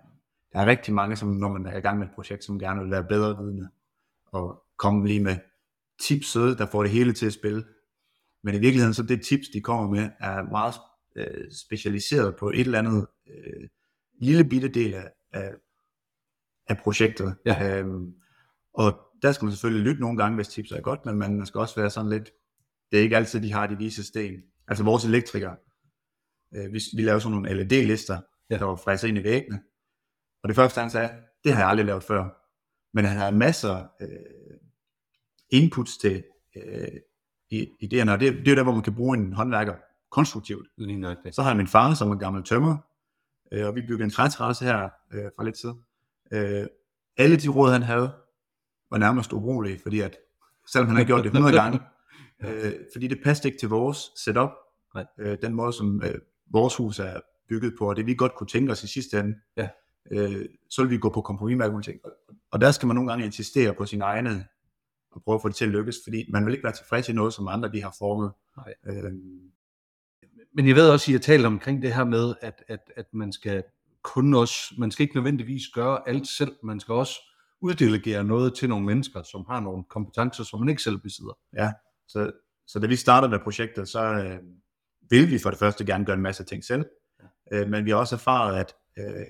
der 0.54 0.60
er 0.60 0.66
rigtig 0.66 0.94
mange, 0.94 1.16
som 1.16 1.28
når 1.30 1.50
man 1.58 1.66
er 1.66 1.78
i 1.78 1.82
gang 1.82 2.00
med 2.00 2.08
et 2.08 2.14
projekt, 2.16 2.44
som 2.44 2.60
gerne 2.60 2.82
vil 2.82 2.92
være 2.92 3.04
bedre 3.04 3.38
vidne, 3.44 3.70
og 4.32 4.64
komme 4.78 5.08
lige 5.08 5.24
med 5.24 5.36
tips, 6.02 6.34
der 6.34 6.66
får 6.66 6.84
det 6.84 6.92
hele 6.92 7.14
til 7.14 7.26
at 7.26 7.34
spille. 7.34 7.66
Men 8.44 8.56
i 8.56 8.60
virkeligheden, 8.60 8.94
så 8.94 9.04
det 9.04 9.22
tips, 9.26 9.48
de 9.54 9.62
kommer 9.62 9.90
med, 9.90 10.10
er 10.20 10.44
meget 10.52 10.74
øh, 11.16 11.52
specialiseret 11.52 12.36
på 12.36 12.50
et 12.50 12.60
eller 12.60 12.80
andet 12.80 13.08
øh, 13.28 13.70
lille 14.22 14.44
bitte 14.50 14.68
del 14.68 14.94
af, 14.94 15.12
af, 15.32 15.54
af 16.68 16.78
projektet. 16.78 17.36
Ja. 17.46 17.80
Øhm, 17.80 18.14
og 18.74 19.00
der 19.22 19.32
skal 19.32 19.46
man 19.46 19.52
selvfølgelig 19.52 19.86
lytte 19.86 20.02
nogle 20.02 20.18
gange, 20.18 20.36
hvis 20.36 20.48
tips 20.48 20.72
er 20.72 20.82
godt, 20.82 21.06
men 21.06 21.18
man 21.18 21.46
skal 21.46 21.60
også 21.60 21.76
være 21.76 21.90
sådan 21.90 22.10
lidt, 22.10 22.32
det 22.92 23.00
er 23.00 23.04
ikke 23.04 23.18
altid, 23.18 23.42
de 23.42 23.54
har 23.54 23.68
de 23.68 23.78
vise 23.78 24.04
sten. 24.04 24.42
Altså 24.68 24.84
vores 24.84 25.06
elektrikere, 25.06 25.56
øh, 26.56 26.74
vi, 26.74 26.80
vi 26.96 27.02
lavede 27.02 27.22
sådan 27.22 27.38
nogle 27.38 27.64
LED-lister, 27.64 28.20
Ja. 28.50 28.58
der 28.58 28.66
var 28.66 28.76
fræset 28.76 29.08
ind 29.08 29.18
i 29.18 29.24
væggene. 29.24 29.62
Og 30.44 30.50
det 30.50 30.56
første, 30.56 30.82
han 30.82 30.90
sagde, 30.90 31.10
det 31.44 31.54
har 31.54 31.60
jeg 31.60 31.70
aldrig 31.70 31.86
lavet 31.86 32.04
før. 32.04 32.30
Men 32.94 33.06
han 33.06 33.18
har 33.18 33.32
masser 33.32 33.88
øh, 34.02 34.58
inputs 35.50 35.98
til 35.98 36.24
øh, 36.56 36.88
idéerne, 37.84 38.12
og 38.12 38.20
det, 38.20 38.34
det 38.34 38.48
er 38.48 38.52
jo 38.52 38.56
der, 38.56 38.64
hvor 38.64 38.74
man 38.74 38.82
kan 38.84 38.96
bruge 38.96 39.18
en 39.18 39.34
håndværker 39.34 39.76
konstruktivt. 40.14 40.68
Så 41.32 41.42
har 41.42 41.50
jeg 41.50 41.58
min 41.58 41.68
far, 41.68 41.94
som 41.94 42.12
er 42.12 42.16
gammel 42.16 42.44
tømmer, 42.44 42.78
øh, 43.52 43.68
og 43.68 43.76
vi 43.76 43.82
byggede 43.82 44.04
en 44.04 44.10
træterrasse 44.10 44.66
her 44.66 44.90
øh, 45.14 45.26
for 45.36 45.44
lidt 45.44 45.58
siden. 45.58 45.78
Øh, 46.34 46.68
alle 47.18 47.38
de 47.38 47.48
råd, 47.48 47.72
han 47.72 47.84
havde, 47.84 48.12
var 48.92 48.98
nærmest 48.98 49.34
ubrugelige, 49.34 49.80
fordi 49.80 50.00
at, 50.00 50.18
selvom 50.68 50.88
han 50.88 50.98
har 50.98 51.04
gjort 51.04 51.24
det 51.24 51.26
100 51.26 51.56
gange, 51.62 51.80
øh, 52.44 52.74
fordi 52.94 53.08
det 53.08 53.20
passede 53.24 53.48
ikke 53.48 53.60
til 53.60 53.70
vores 53.70 54.12
setup, 54.26 54.50
Nej. 54.96 55.06
øh, 55.20 55.38
den 55.42 55.54
måde, 55.54 55.74
som 55.74 56.02
øh, 56.06 56.16
vores 56.52 56.76
hus 56.76 57.00
er 57.00 57.20
bygget 57.50 57.74
på, 57.80 57.90
og 57.90 57.96
det 57.96 58.06
vi 58.06 58.16
godt 58.16 58.36
kunne 58.36 58.48
tænke 58.48 58.72
os 58.72 58.84
i 58.84 58.88
sidste 58.88 59.20
ende, 59.20 59.36
Ja. 59.58 59.70
øh, 60.12 60.46
så 60.70 60.82
vil 60.82 60.92
vi 60.92 60.98
gå 60.98 61.10
på 61.10 61.22
kompromis 61.22 61.58
med 61.58 61.66
alle 61.66 61.74
mulige 61.74 61.92
ting. 61.92 62.00
Og, 62.52 62.62
der 62.62 62.72
skal 62.72 62.88
man 62.88 62.96
nogle 62.96 63.10
gange 63.12 63.26
insistere 63.26 63.74
på 63.74 63.86
sine 63.86 64.04
egne, 64.04 64.46
og 65.12 65.24
prøve 65.24 65.36
at 65.36 65.42
få 65.42 65.48
det 65.48 65.56
til 65.56 65.66
at 65.66 65.72
lykkes, 65.72 65.96
fordi 66.04 66.26
man 66.32 66.46
vil 66.46 66.54
ikke 66.54 66.64
være 66.64 66.74
tilfreds 66.74 67.10
i 67.10 67.14
noget, 67.14 67.34
som 67.34 67.48
andre 67.48 67.72
de 67.72 67.82
har 67.84 67.96
formet. 68.00 68.32
Nej. 68.58 68.74
Øh, 68.88 69.12
Men 70.56 70.68
jeg 70.68 70.76
ved 70.76 70.90
også, 70.90 71.04
at 71.04 71.10
I 71.10 71.12
har 71.12 71.20
talt 71.20 71.46
omkring 71.46 71.82
det 71.82 71.94
her 71.94 72.04
med, 72.04 72.36
at, 72.42 72.64
at, 72.68 72.92
at 72.96 73.06
man 73.14 73.32
skal 73.32 73.64
kun 74.02 74.34
også, 74.34 74.58
man 74.78 74.92
skal 74.92 75.04
ikke 75.04 75.16
nødvendigvis 75.16 75.64
gøre 75.74 76.10
alt 76.10 76.28
selv, 76.28 76.52
man 76.64 76.80
skal 76.80 76.94
også 76.94 77.20
uddelegere 77.62 78.24
noget 78.24 78.56
til 78.56 78.70
nogle 78.70 78.86
mennesker, 78.86 79.24
som 79.24 79.46
har 79.50 79.60
nogle 79.60 79.84
kompetencer, 79.90 80.44
som 80.44 80.60
man 80.60 80.70
ikke 80.70 80.82
selv 80.82 80.98
besidder. 80.98 81.34
Så, 82.08 82.32
så 82.68 82.80
da 82.80 82.88
vi 82.88 82.96
startede 82.96 83.32
med 83.32 83.40
projektet, 83.40 83.90
så 83.90 84.04
øh, 84.04 84.40
vil 85.10 85.32
vi 85.32 85.40
for 85.40 85.50
det 85.50 85.60
første 85.60 85.86
gerne 85.86 86.06
gøre 86.06 86.16
en 86.16 86.22
masse 86.22 86.44
ting 86.44 86.64
selv, 86.64 86.86
øh, 87.52 87.70
men 87.70 87.86
vi 87.86 87.90
har 87.90 87.98
også 87.98 88.16
erfaret, 88.16 88.60
at 88.60 88.74
øh, 88.98 89.26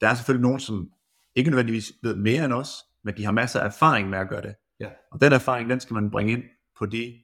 der 0.00 0.08
er 0.08 0.14
selvfølgelig 0.14 0.42
nogen, 0.42 0.60
som 0.60 0.90
ikke 1.34 1.50
nødvendigvis 1.50 1.92
ved 2.02 2.16
mere 2.16 2.44
end 2.44 2.52
os, 2.52 2.70
men 3.04 3.16
de 3.16 3.24
har 3.24 3.32
masser 3.32 3.60
af 3.60 3.66
erfaring 3.66 4.10
med 4.10 4.18
at 4.18 4.28
gøre 4.28 4.42
det. 4.42 4.54
Ja. 4.80 4.88
Og 5.12 5.20
den 5.20 5.32
erfaring, 5.32 5.70
den 5.70 5.80
skal 5.80 5.94
man 5.94 6.10
bringe 6.10 6.32
ind 6.32 6.42
på 6.78 6.86
de 6.86 7.22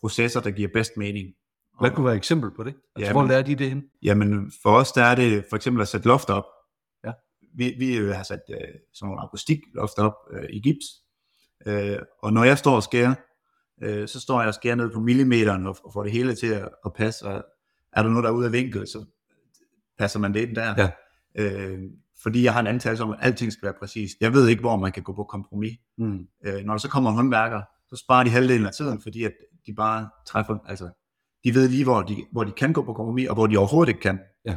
processer, 0.00 0.40
der 0.40 0.50
giver 0.50 0.68
bedst 0.74 0.96
mening. 0.96 1.34
Hvad 1.80 1.90
kunne 1.90 2.04
være 2.04 2.14
et 2.14 2.18
eksempel 2.18 2.50
på 2.50 2.64
det? 2.64 2.74
Altså, 2.96 3.06
Ja, 3.08 3.12
hvor 3.12 3.26
lærer 3.26 3.42
de 3.42 3.54
det 3.54 3.68
hen? 3.68 3.84
Jamen, 4.02 4.52
for 4.62 4.70
os 4.70 4.92
der 4.92 5.04
er 5.04 5.14
det 5.14 5.44
for 5.48 5.56
eksempel 5.56 5.82
at 5.82 5.88
sætte 5.88 6.06
loft 6.06 6.30
op. 6.30 6.44
Ja. 7.04 7.12
Vi, 7.54 7.74
vi 7.78 7.96
øh, 7.96 8.14
har 8.14 8.22
sat 8.22 8.40
øh, 8.50 8.56
sådan 8.94 9.06
nogle 9.06 9.22
akustikloft 9.22 9.98
op 9.98 10.14
øh, 10.32 10.44
i 10.50 10.60
gips. 10.60 10.86
Øh, 11.66 11.98
og 12.22 12.32
når 12.32 12.44
jeg 12.44 12.58
står 12.58 12.76
og 12.76 12.82
skærer, 12.82 13.14
øh, 13.82 14.08
så 14.08 14.20
står 14.20 14.40
jeg 14.40 14.48
og 14.48 14.54
skærer 14.54 14.74
ned 14.74 14.90
på 14.90 15.00
millimeteren 15.00 15.66
og, 15.66 15.76
og 15.84 15.92
får 15.92 16.02
det 16.02 16.12
hele 16.12 16.34
til 16.34 16.46
at, 16.46 16.68
at 16.84 16.92
passe. 16.92 17.26
Og 17.26 17.44
er 17.92 18.02
der 18.02 18.10
noget, 18.10 18.24
der 18.24 18.30
er 18.30 18.34
ude 18.34 18.46
af 18.46 18.52
vinkel, 18.52 18.86
så 18.88 19.04
passer 19.98 20.18
man 20.18 20.34
det 20.34 20.48
ind 20.48 20.56
der. 20.56 20.74
Ja. 20.78 20.90
Øh, 21.34 21.78
fordi 22.22 22.44
jeg 22.44 22.52
har 22.52 22.60
en 22.60 22.66
antagelse 22.66 23.02
om, 23.02 23.10
at 23.10 23.18
alting 23.20 23.52
skal 23.52 23.66
være 23.66 23.74
præcis. 23.78 24.10
Jeg 24.20 24.32
ved 24.32 24.48
ikke, 24.48 24.60
hvor 24.60 24.76
man 24.76 24.92
kan 24.92 25.02
gå 25.02 25.12
på 25.12 25.24
kompromis. 25.24 25.78
Mm. 25.98 26.26
Øh, 26.46 26.64
når 26.64 26.72
der 26.72 26.78
så 26.78 26.88
kommer 26.88 27.10
håndværker, 27.10 27.62
så 27.88 27.96
sparer 27.96 28.24
de 28.24 28.30
halvdelen 28.30 28.66
af 28.66 28.72
tiden, 28.72 29.02
fordi 29.02 29.24
at 29.24 29.32
de 29.66 29.74
bare 29.74 30.08
træffer, 30.26 30.58
altså, 30.66 30.90
de 31.48 31.54
ved 31.54 31.68
lige, 31.68 31.84
hvor 31.84 32.02
de, 32.02 32.16
hvor 32.32 32.44
de 32.44 32.52
kan 32.52 32.72
gå 32.72 32.82
på 32.82 32.92
kompromis, 32.92 33.28
og 33.28 33.34
hvor 33.34 33.46
de 33.46 33.56
overhovedet 33.56 33.88
ikke 33.88 34.00
kan. 34.00 34.18
Ja. 34.44 34.56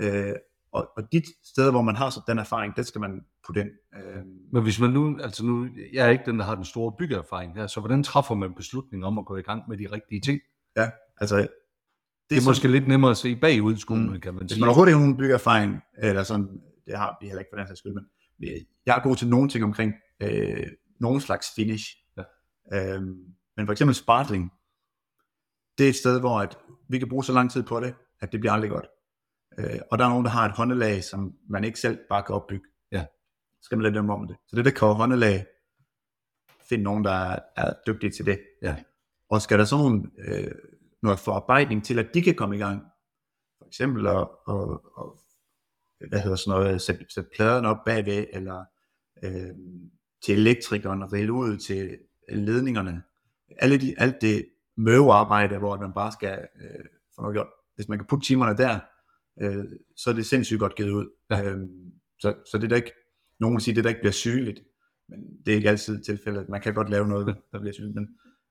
Øh, 0.00 0.34
og, 0.72 0.88
og 0.96 1.12
de 1.12 1.22
steder, 1.44 1.70
hvor 1.70 1.82
man 1.82 1.96
har 1.96 2.10
så 2.10 2.20
den 2.26 2.38
erfaring, 2.38 2.76
det 2.76 2.86
skal 2.86 3.00
man 3.00 3.20
putte 3.46 3.60
ind. 3.60 3.70
Øh, 3.96 4.22
Men 4.52 4.62
hvis 4.62 4.80
man 4.80 4.90
nu, 4.90 5.18
altså 5.22 5.44
nu, 5.44 5.68
jeg 5.92 6.06
er 6.06 6.10
ikke 6.10 6.24
den, 6.26 6.38
der 6.38 6.44
har 6.44 6.54
den 6.54 6.64
store 6.64 6.92
byggeerfaring 6.98 7.54
her, 7.54 7.66
så 7.66 7.80
hvordan 7.80 8.02
træffer 8.02 8.34
man 8.34 8.54
beslutning 8.54 9.04
om 9.04 9.18
at 9.18 9.26
gå 9.26 9.36
i 9.36 9.42
gang 9.42 9.62
med 9.68 9.78
de 9.78 9.86
rigtige 9.92 10.20
ting? 10.20 10.40
altså, 11.20 11.36
Det 12.30 12.36
er 12.36 12.40
som- 12.40 12.50
måske 12.50 12.68
lidt 12.68 12.88
nemmere 12.88 13.10
at 13.10 13.16
se 13.16 13.36
bagud 13.36 13.74
i 13.74 13.80
skolen, 13.80 14.10
Mm. 14.12 14.20
kan 14.20 14.34
man 14.34 14.42
Hvis 14.42 14.50
sige. 14.50 14.60
man 14.60 14.68
overhovedet 14.68 14.90
ikke 14.90 14.98
har 14.98 15.04
nogen 15.04 15.16
byggeerfaring, 15.16 15.80
eller 15.98 16.22
sådan, 16.22 16.60
det 16.86 16.98
har 16.98 17.16
vi 17.20 17.26
heller 17.26 17.38
ikke 17.40 17.48
for 17.52 17.58
den 17.58 17.66
sags 17.66 17.78
skyld, 17.78 17.92
men 17.94 18.04
øh, 18.44 18.60
jeg 18.86 18.96
er 18.96 19.02
god 19.02 19.16
til 19.16 19.28
nogle 19.28 19.48
ting 19.48 19.64
omkring 19.64 19.92
øh, 20.22 20.66
nogen 21.00 21.20
slags 21.20 21.46
finish. 21.56 21.96
Ja. 22.16 22.22
Øhm, 22.94 23.16
men 23.56 23.66
for 23.66 23.72
eksempel 23.72 23.94
spartling, 23.94 24.50
det 25.78 25.84
er 25.84 25.88
et 25.88 25.96
sted, 25.96 26.20
hvor 26.20 26.40
at 26.40 26.58
vi 26.88 26.98
kan 26.98 27.08
bruge 27.08 27.24
så 27.24 27.32
lang 27.32 27.50
tid 27.50 27.62
på 27.62 27.80
det, 27.80 27.94
at 28.20 28.32
det 28.32 28.40
bliver 28.40 28.52
aldrig 28.52 28.70
godt. 28.70 28.86
Øh, 29.58 29.80
og 29.90 29.98
der 29.98 30.04
er 30.04 30.08
nogen, 30.08 30.24
der 30.24 30.30
har 30.30 30.44
et 30.44 30.52
håndelag, 30.56 31.04
som 31.04 31.34
man 31.50 31.64
ikke 31.64 31.80
selv 31.80 31.98
bare 32.08 32.22
kan 32.22 32.34
opbygge. 32.34 32.66
Ja. 32.92 33.06
Så 33.60 33.62
skal 33.62 33.78
man 33.78 33.82
lade 33.82 33.94
dem 33.94 34.10
om 34.10 34.26
det. 34.26 34.36
Så 34.46 34.56
det 34.56 34.64
der 34.64 34.70
kræver 34.70 34.94
håndelag, 34.94 35.46
find 36.68 36.82
nogen, 36.82 37.04
der 37.04 37.12
er, 37.12 37.38
er 37.56 37.72
dygtige 37.86 38.10
til 38.10 38.26
det. 38.26 38.40
Ja. 38.62 38.76
Og 39.30 39.42
skal 39.42 39.58
der 39.58 39.64
sådan 39.64 39.84
nogle, 39.84 40.10
øh, 40.18 40.54
noget 41.02 41.18
forarbejdning 41.18 41.84
til, 41.84 41.98
at 41.98 42.14
de 42.14 42.22
kan 42.22 42.34
komme 42.34 42.56
i 42.56 42.58
gang, 42.58 42.82
for 43.58 43.66
eksempel 43.66 44.06
at, 44.06 44.28
at, 44.48 44.78
at 44.98 46.08
hvad 46.08 46.20
hedder 46.20 46.36
sådan 46.36 46.60
noget, 46.60 46.82
sætte, 46.82 47.04
sætte 47.08 47.30
pladerne 47.34 47.68
op 47.68 47.84
bagved, 47.86 48.26
eller 48.32 48.64
øh, 49.24 49.54
til 50.24 50.38
elektrikeren, 50.38 51.12
rille 51.12 51.32
ud 51.32 51.56
til 51.56 51.98
ledningerne. 52.28 53.02
Alle 53.58 53.78
de, 53.78 53.94
alt 53.98 54.20
det 54.20 54.48
møvearbejde, 54.78 55.58
hvor 55.58 55.76
man 55.76 55.92
bare 55.92 56.12
skal 56.12 56.48
øh, 56.60 56.84
få 57.14 57.22
noget 57.22 57.34
gjort. 57.34 57.46
Hvis 57.74 57.88
man 57.88 57.98
kan 57.98 58.06
putte 58.06 58.26
timerne 58.26 58.56
der, 58.56 58.78
øh, 59.40 59.64
så 59.96 60.10
er 60.10 60.14
det 60.14 60.26
sindssygt 60.26 60.60
godt 60.60 60.74
givet 60.74 60.90
ud. 60.90 61.06
Ja. 61.30 61.42
Øhm, 61.44 61.68
så, 62.20 62.34
så 62.50 62.58
det 62.58 62.64
er 62.64 62.68
der 62.68 62.76
ikke, 62.76 62.92
nogen 63.40 63.56
vil 63.56 63.62
sige, 63.62 63.74
det 63.74 63.84
der 63.84 63.90
ikke 63.90 64.00
bliver 64.00 64.12
sygeligt, 64.12 64.60
men 65.08 65.18
det 65.46 65.52
er 65.52 65.56
ikke 65.56 65.68
altid 65.68 66.02
tilfældet. 66.02 66.48
Man 66.48 66.60
kan 66.60 66.74
godt 66.74 66.90
lave 66.90 67.08
noget, 67.08 67.36
der 67.52 67.60
bliver 67.60 67.72
sygeligt, 67.72 67.94
men, 67.94 68.08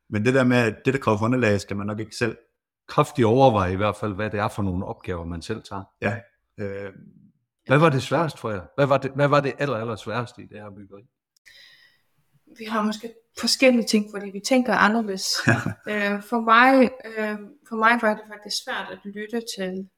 men 0.09 0.25
det 0.25 0.33
der 0.33 0.43
med, 0.43 0.57
at 0.57 0.75
det 0.85 0.93
der 0.93 0.99
crowdfunderlag, 0.99 1.61
skal 1.61 1.77
man 1.77 1.87
nok 1.87 1.99
ikke 1.99 2.15
selv 2.15 2.37
kraftigt 2.87 3.25
overveje 3.25 3.73
i 3.73 3.75
hvert 3.75 3.95
fald, 3.95 4.13
hvad 4.13 4.29
det 4.29 4.39
er 4.39 4.47
for 4.47 4.63
nogle 4.63 4.85
opgaver, 4.85 5.25
man 5.25 5.41
selv 5.41 5.63
tager. 5.63 5.83
Ja. 6.01 6.19
Øh, 6.59 6.93
hvad 7.67 7.77
var 7.77 7.89
det 7.89 8.01
sværest 8.01 8.39
for 8.39 8.49
jer? 8.49 8.65
Hvad 8.75 8.85
var 8.85 8.97
det, 8.97 9.11
hvad 9.11 9.27
var 9.27 9.39
det 9.39 9.53
aller, 9.59 9.75
aller 9.75 9.95
sværeste 9.95 10.41
i 10.41 10.45
det 10.45 10.59
her 10.59 10.69
byggeri? 10.69 11.01
Vi 12.57 12.65
har 12.65 12.83
måske 12.83 13.13
forskellige 13.39 13.85
ting, 13.85 14.05
fordi 14.11 14.29
vi 14.29 14.39
tænker 14.39 14.73
anderledes. 14.73 15.27
øh, 15.91 16.23
for, 16.29 16.39
mig, 16.39 16.89
øh, 17.05 17.37
for 17.69 17.75
mig 17.75 17.99
var 18.01 18.13
det 18.13 18.23
faktisk 18.33 18.63
svært 18.63 18.87
at 18.91 18.99
lytte 19.03 19.41
til 19.57 19.89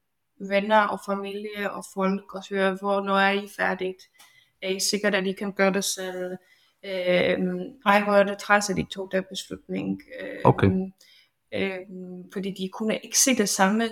venner 0.48 0.80
og 0.80 1.00
familie 1.06 1.70
og 1.70 1.84
folk 1.94 2.34
og 2.34 2.42
høre, 2.50 2.76
hvor 2.80 3.18
er 3.18 3.30
I 3.30 3.48
færdigt? 3.56 4.02
Er 4.62 4.68
I 4.68 4.80
sikkert, 4.90 5.14
at 5.14 5.26
I 5.26 5.32
kan 5.32 5.52
gøre 5.52 5.72
det 5.72 5.84
selv? 5.84 6.36
Øh, 6.84 7.38
ej, 7.86 8.04
hvor 8.04 8.12
er 8.12 8.22
det 8.22 8.38
træls, 8.38 8.70
at 8.70 8.76
de 8.76 8.86
tog 8.90 9.08
den 9.12 9.24
beslutning. 9.30 10.00
Øh, 10.20 10.40
okay. 10.44 10.70
Øh, 11.54 11.78
fordi 12.32 12.50
de 12.50 12.68
kunne 12.72 12.98
ikke 12.98 13.18
se 13.18 13.36
det 13.36 13.48
samme 13.48 13.84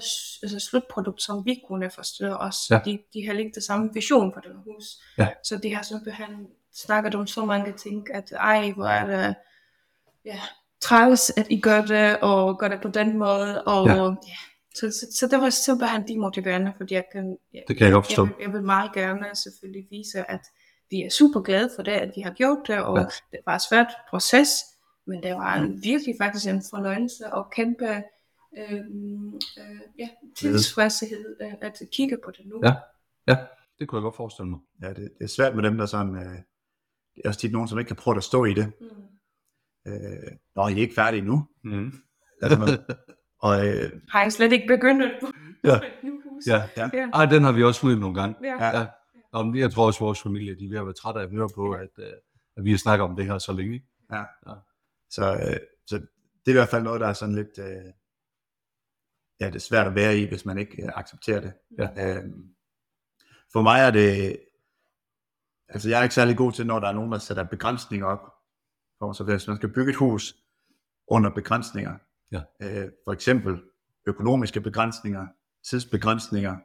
altså 0.43 0.59
slutprodukt, 0.71 1.23
som 1.23 1.45
vi 1.45 1.61
kunne 1.69 1.91
forstå 1.91 2.27
os. 2.27 2.57
Ja. 2.71 2.81
De, 2.85 2.99
de 3.15 3.27
har 3.27 3.33
ikke 3.33 3.55
det 3.55 3.63
samme 3.63 3.91
vision 3.95 4.33
for 4.35 4.41
det 4.41 4.51
hus. 4.65 4.85
Ja. 5.19 5.29
Så 5.45 5.59
de 5.63 5.75
har 5.75 5.83
simpelthen 5.83 6.47
snakket 6.85 7.15
om 7.15 7.27
så 7.27 7.45
mange 7.45 7.73
ting, 7.73 8.15
at 8.15 8.33
ej, 8.33 8.73
hvor 8.73 8.87
er 8.87 9.07
det 9.07 9.35
ja, 10.25 10.41
træls, 10.81 11.31
at 11.37 11.47
I 11.51 11.61
gør 11.61 11.85
det, 11.85 12.19
og 12.21 12.59
gør 12.59 12.69
det 12.69 12.81
på 12.83 12.89
den 12.89 13.19
måde. 13.19 13.65
Og, 13.65 13.87
ja. 13.87 14.05
ja. 14.05 14.15
Så, 14.75 14.91
så, 14.91 15.19
så 15.19 15.27
det 15.27 15.41
var 15.41 15.51
simpelthen 15.51 16.09
demotiverende, 16.09 16.73
fordi 16.77 16.95
jeg 16.95 17.05
kan, 17.13 17.37
ja, 17.55 17.61
det 17.69 17.77
kan 17.77 17.87
jeg 17.87 18.05
forstå. 18.05 18.25
Jeg, 18.25 18.35
jeg 18.41 18.53
vil 18.53 18.63
meget 18.63 18.93
gerne 18.93 19.27
selvfølgelig 19.35 19.87
vise, 19.91 20.31
at 20.31 20.41
vi 20.91 21.03
er 21.03 21.11
super 21.11 21.41
glade 21.41 21.71
for 21.77 21.83
det, 21.83 21.93
at 21.93 22.13
vi 22.17 22.21
har 22.21 22.31
gjort 22.31 22.59
det, 22.67 22.79
og 22.79 22.99
ja. 22.99 23.05
det 23.31 23.41
var 23.47 23.55
et 23.55 23.63
svært 23.63 23.87
proces, 24.11 24.49
men 25.07 25.23
det 25.23 25.35
var 25.35 25.55
en, 25.55 25.83
virkelig 25.83 26.15
faktisk 26.21 26.47
en 26.47 26.63
fornøjelse 26.71 27.25
at 27.37 27.45
kæmpe 27.53 28.03
øh, 28.59 28.73
øh, 29.59 29.81
ja, 29.99 30.09
tilfredshed 30.37 31.37
øh, 31.43 31.55
at 31.61 31.83
kigge 31.93 32.19
på 32.25 32.31
det 32.31 32.47
nu. 32.47 32.61
Ja, 32.65 32.75
ja, 33.29 33.37
det 33.79 33.89
kunne 33.89 33.99
jeg 33.99 34.03
godt 34.03 34.17
forestille 34.17 34.51
mig. 34.51 34.59
Ja, 34.83 34.89
det, 34.89 34.97
det 35.19 35.25
er 35.25 35.29
svært 35.29 35.55
med 35.57 35.63
dem, 35.63 35.79
der 35.79 35.87
sådan, 35.87 36.15
øh, 36.15 36.39
det 37.19 37.25
er 37.25 37.29
også 37.29 37.41
tit 37.41 37.53
nogen, 37.53 37.69
som 37.69 37.79
ikke 37.79 37.89
kan 37.89 37.97
prøve 37.97 38.17
at 38.17 38.25
stå 38.25 38.45
i 38.45 38.55
det. 38.55 38.73
Mm. 38.81 39.93
Øh, 39.93 40.33
Nå, 40.57 40.69
I 40.69 40.73
er 40.73 40.77
ikke 40.77 40.95
færdige 40.95 41.23
nu. 41.23 41.49
Mm. 41.65 41.93
og, 43.47 43.67
øh, 43.67 43.93
har 44.11 44.23
jeg 44.23 44.33
slet 44.33 44.53
ikke 44.53 44.67
begyndt 44.69 45.03
at 45.03 45.11
ja. 45.65 45.81
ja. 46.47 46.69
ja. 46.77 46.91
ja. 46.93 47.09
Ej, 47.15 47.27
den 47.27 47.43
har 47.43 47.53
vi 47.53 47.63
også 47.63 47.81
fået 47.81 47.99
nogle 47.99 48.21
gange. 48.21 48.37
Ja. 48.43 48.79
ja. 48.79 48.87
Om, 49.33 49.57
jeg 49.57 49.73
tror 49.73 49.87
også, 49.87 49.99
at 49.99 50.01
vores 50.01 50.23
familie 50.23 50.59
de 50.59 50.65
er 50.65 50.69
ved 50.69 50.79
at 50.79 50.85
være 50.85 50.95
trætte 50.95 51.21
af 51.21 51.25
at 51.25 51.31
høre 51.31 51.49
på, 51.55 51.73
at, 51.73 51.91
øh, 51.99 52.13
at 52.57 52.65
vi 52.65 52.71
har 52.71 52.79
snakket 52.79 53.05
om 53.05 53.17
det 53.17 53.27
her 53.27 53.39
så 53.39 53.53
længe. 53.53 53.85
Ja. 54.13 54.19
ja. 54.19 54.55
Så, 55.11 55.33
øh, 55.33 55.57
så 55.87 55.97
det 55.97 56.47
er 56.47 56.51
i 56.51 56.53
hvert 56.53 56.69
fald 56.69 56.83
noget, 56.83 57.01
der 57.01 57.07
er 57.07 57.13
sådan 57.13 57.35
lidt, 57.35 57.59
øh, 57.59 57.93
ja, 59.41 59.47
det 59.47 59.55
er 59.55 59.59
svært 59.59 59.87
at 59.87 59.95
være 59.95 60.19
i, 60.19 60.29
hvis 60.29 60.45
man 60.45 60.59
ikke 60.59 60.83
øh, 60.83 60.89
accepterer 60.95 61.41
det. 61.41 61.53
Ja. 61.79 62.17
Øh, 62.17 62.25
for 63.53 63.63
mig 63.63 63.81
er 63.81 63.91
det, 63.91 64.37
altså 65.69 65.89
jeg 65.89 65.99
er 65.99 66.03
ikke 66.03 66.15
særlig 66.15 66.37
god 66.37 66.53
til, 66.53 66.67
når 66.67 66.79
der 66.79 66.89
er 66.89 66.93
nogen, 66.93 67.13
der 67.13 67.19
sætter 67.19 67.45
begrænsninger 67.45 68.07
op. 68.07 68.35
For 68.99 69.13
så 69.13 69.25
hvis 69.25 69.49
man 69.49 69.57
skal 69.57 69.73
bygge 69.73 69.91
et 69.91 69.97
hus 69.97 70.35
under 71.09 71.31
begrænsninger, 71.31 71.95
ja. 72.33 72.43
øh, 72.63 72.91
for 73.05 73.13
eksempel 73.13 73.61
økonomiske 74.07 74.61
begrænsninger, 74.61 75.27
tidsbegrænsninger, 75.71 76.57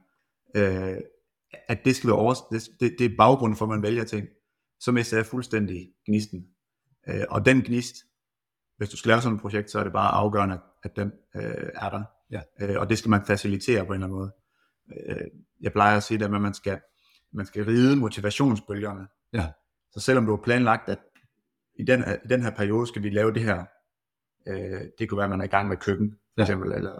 øh, 0.55 0.97
at 1.67 1.85
det 1.85 1.95
skal 1.95 2.07
være 2.07 2.17
over, 2.17 2.33
det, 2.51 2.69
det, 2.79 2.95
det 2.99 3.05
er 3.05 3.17
baggrunden 3.17 3.57
for, 3.57 3.65
at 3.65 3.69
man 3.69 3.81
vælger 3.81 4.03
ting, 4.03 4.27
så 4.79 4.91
mister 4.91 5.17
jeg 5.17 5.25
fuldstændig 5.25 5.89
gnisten. 6.05 6.47
Øh, 7.07 7.23
og 7.29 7.45
den 7.45 7.61
gnist, 7.61 7.95
hvis 8.77 8.89
du 8.89 8.97
skal 8.97 9.09
lave 9.09 9.21
sådan 9.21 9.35
et 9.35 9.41
projekt, 9.41 9.71
så 9.71 9.79
er 9.79 9.83
det 9.83 9.93
bare 9.93 10.11
afgørende, 10.11 10.59
at 10.83 10.95
den 10.95 11.11
øh, 11.35 11.69
er 11.75 11.89
der. 11.89 12.03
Ja. 12.31 12.41
Øh, 12.61 12.79
og 12.79 12.89
det 12.89 12.97
skal 12.97 13.09
man 13.09 13.25
facilitere 13.25 13.85
på 13.85 13.93
en 13.93 14.03
eller 14.03 14.07
anden 14.07 14.19
måde. 14.19 14.31
Øh, 14.97 15.27
jeg 15.61 15.71
plejer 15.71 15.97
at 15.97 16.03
sige 16.03 16.17
det, 16.17 16.25
at 16.25 16.41
man 16.41 16.53
skal, 16.53 16.79
man 17.33 17.45
skal 17.45 17.65
ride 17.65 17.95
motivationsbølgerne. 17.95 19.07
Ja. 19.33 19.47
Så 19.91 19.99
selvom 19.99 20.25
du 20.25 20.35
har 20.35 20.43
planlagt, 20.43 20.89
at 20.89 20.99
i 21.79 21.83
den, 21.83 22.03
i 22.25 22.27
den 22.27 22.41
her 22.41 22.51
periode 22.51 22.87
skal 22.87 23.03
vi 23.03 23.09
lave 23.09 23.33
det 23.33 23.41
her, 23.41 23.65
øh, 24.47 24.81
det 24.99 25.09
kunne 25.09 25.17
være, 25.17 25.25
at 25.25 25.29
man 25.29 25.41
er 25.41 25.45
i 25.45 25.47
gang 25.47 25.67
med 25.67 25.77
køkken, 25.77 26.11
for 26.11 26.17
ja. 26.37 26.43
eksempel, 26.43 26.71
eller 26.71 26.91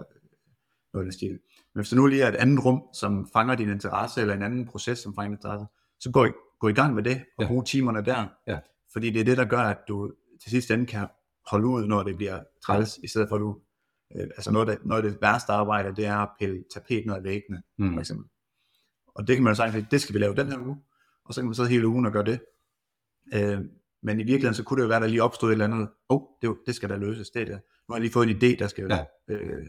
noget 0.94 1.04
af 1.04 1.04
den 1.04 1.12
stil. 1.12 1.32
Men 1.74 1.82
hvis 1.82 1.90
der 1.90 1.96
nu 1.96 2.08
lige 2.08 2.24
er 2.24 2.28
et 2.28 2.36
andet 2.36 2.66
rum, 2.66 2.84
som 2.94 3.30
fanger 3.34 3.56
din 3.56 3.70
interesse, 3.70 4.22
eller 4.22 4.34
en 4.34 4.44
anden 4.44 4.66
proces, 4.68 5.00
som 5.00 5.16
fanger 5.16 5.30
din 5.30 5.38
interesse, 5.38 5.66
så 6.00 6.12
gå 6.12 6.26
i, 6.26 6.32
gå 6.60 6.68
i 6.68 6.74
gang 6.74 6.96
med 6.96 7.04
det, 7.04 7.26
og 7.38 7.44
ja. 7.44 7.48
brug 7.48 7.66
timerne 7.66 8.06
der. 8.06 8.28
Ja. 8.48 8.60
Fordi 8.94 9.10
det 9.10 9.20
er 9.20 9.26
det, 9.26 9.38
der 9.38 9.46
gør, 9.46 9.60
at 9.60 9.78
du 9.88 10.12
til 10.42 10.52
sidst 10.52 10.72
ende 10.72 10.86
kan 10.86 11.08
holde 11.52 11.68
ud, 11.68 11.88
når 11.88 12.04
det 12.04 12.18
bliver 12.18 12.44
træls, 12.66 12.98
i 13.04 13.08
stedet 13.08 13.30
for 13.30 13.36
at 13.36 13.40
du, 13.40 13.60
øh, 14.16 14.24
altså 14.24 14.52
noget 14.52 14.70
af, 14.70 14.78
det, 14.78 14.86
noget 14.86 15.06
af 15.06 15.12
det 15.12 15.22
værste 15.22 15.52
arbejde, 15.52 15.96
det 15.96 16.06
er 16.06 16.18
at 16.18 16.30
pille 16.40 16.64
tapet 16.74 17.06
ned 17.06 17.16
af 17.16 17.24
væggene, 17.24 17.64
mm. 17.78 17.94
for 17.94 18.00
eksempel. 18.00 18.30
Og 19.16 19.28
det 19.28 19.36
kan 19.36 19.44
man 19.44 19.56
jo 19.56 19.72
sige, 19.72 19.88
det 19.92 20.02
skal 20.02 20.14
vi 20.14 20.20
lave 20.20 20.36
den 20.36 20.48
her 20.48 20.60
uge, 20.60 20.78
og 21.26 21.34
så 21.34 21.42
kan 21.42 21.46
man 21.46 21.56
sidde 21.56 21.70
hele 21.70 21.88
ugen 21.88 22.06
og 22.06 22.12
gøre 22.12 22.26
det. 22.26 22.40
Øh, 23.34 23.60
men 24.04 24.20
i 24.20 24.24
virkeligheden, 24.24 24.56
så 24.56 24.64
kunne 24.64 24.78
det 24.78 24.84
jo 24.84 24.88
være, 24.88 25.02
der 25.02 25.08
lige 25.08 25.24
opstod 25.24 25.50
et 25.50 25.54
eller 25.54 25.66
andet, 25.66 25.90
åh, 26.10 26.18
oh, 26.18 26.22
det, 26.42 26.58
det 26.66 26.76
skal 26.76 26.90
der 26.90 26.98
løses, 26.98 27.30
det 27.30 27.48
der. 27.48 27.54
Nu 27.56 27.60
har 27.90 27.96
jeg 27.96 28.02
lige 28.02 28.12
fået 28.12 28.30
en 28.30 28.36
idé, 28.36 28.60
der 28.60 28.68
skal, 28.68 28.88
ja. 28.90 29.06
øh, 29.30 29.66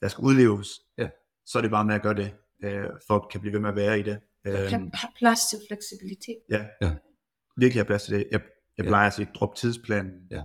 der 0.00 0.08
skal 0.08 0.22
udleves. 0.22 0.68
Ja. 0.98 1.08
Så 1.46 1.58
er 1.58 1.62
det 1.62 1.70
bare 1.70 1.84
med 1.84 1.94
at 1.94 2.02
gøre 2.02 2.14
det, 2.14 2.34
øh, 2.64 2.86
for 3.06 3.14
at 3.16 3.30
kan 3.30 3.40
blive 3.40 3.52
ved 3.52 3.60
med 3.60 3.68
at 3.68 3.76
være 3.76 4.00
i 4.00 4.02
det. 4.02 4.18
Øh, 4.46 4.54
har 4.94 5.12
plads 5.18 5.40
til 5.50 5.58
fleksibilitet. 5.68 6.38
Ja, 6.50 6.64
ja. 6.80 6.94
virkelig 7.56 7.80
have 7.80 7.86
plads 7.86 8.02
til 8.02 8.14
det. 8.14 8.28
Jeg, 8.30 8.40
jeg 8.78 8.86
plejer 8.86 9.02
ja. 9.02 9.06
at 9.06 9.14
sige, 9.14 9.28
drop 9.34 9.54
tidsplanen. 9.54 10.12
Ja. 10.30 10.42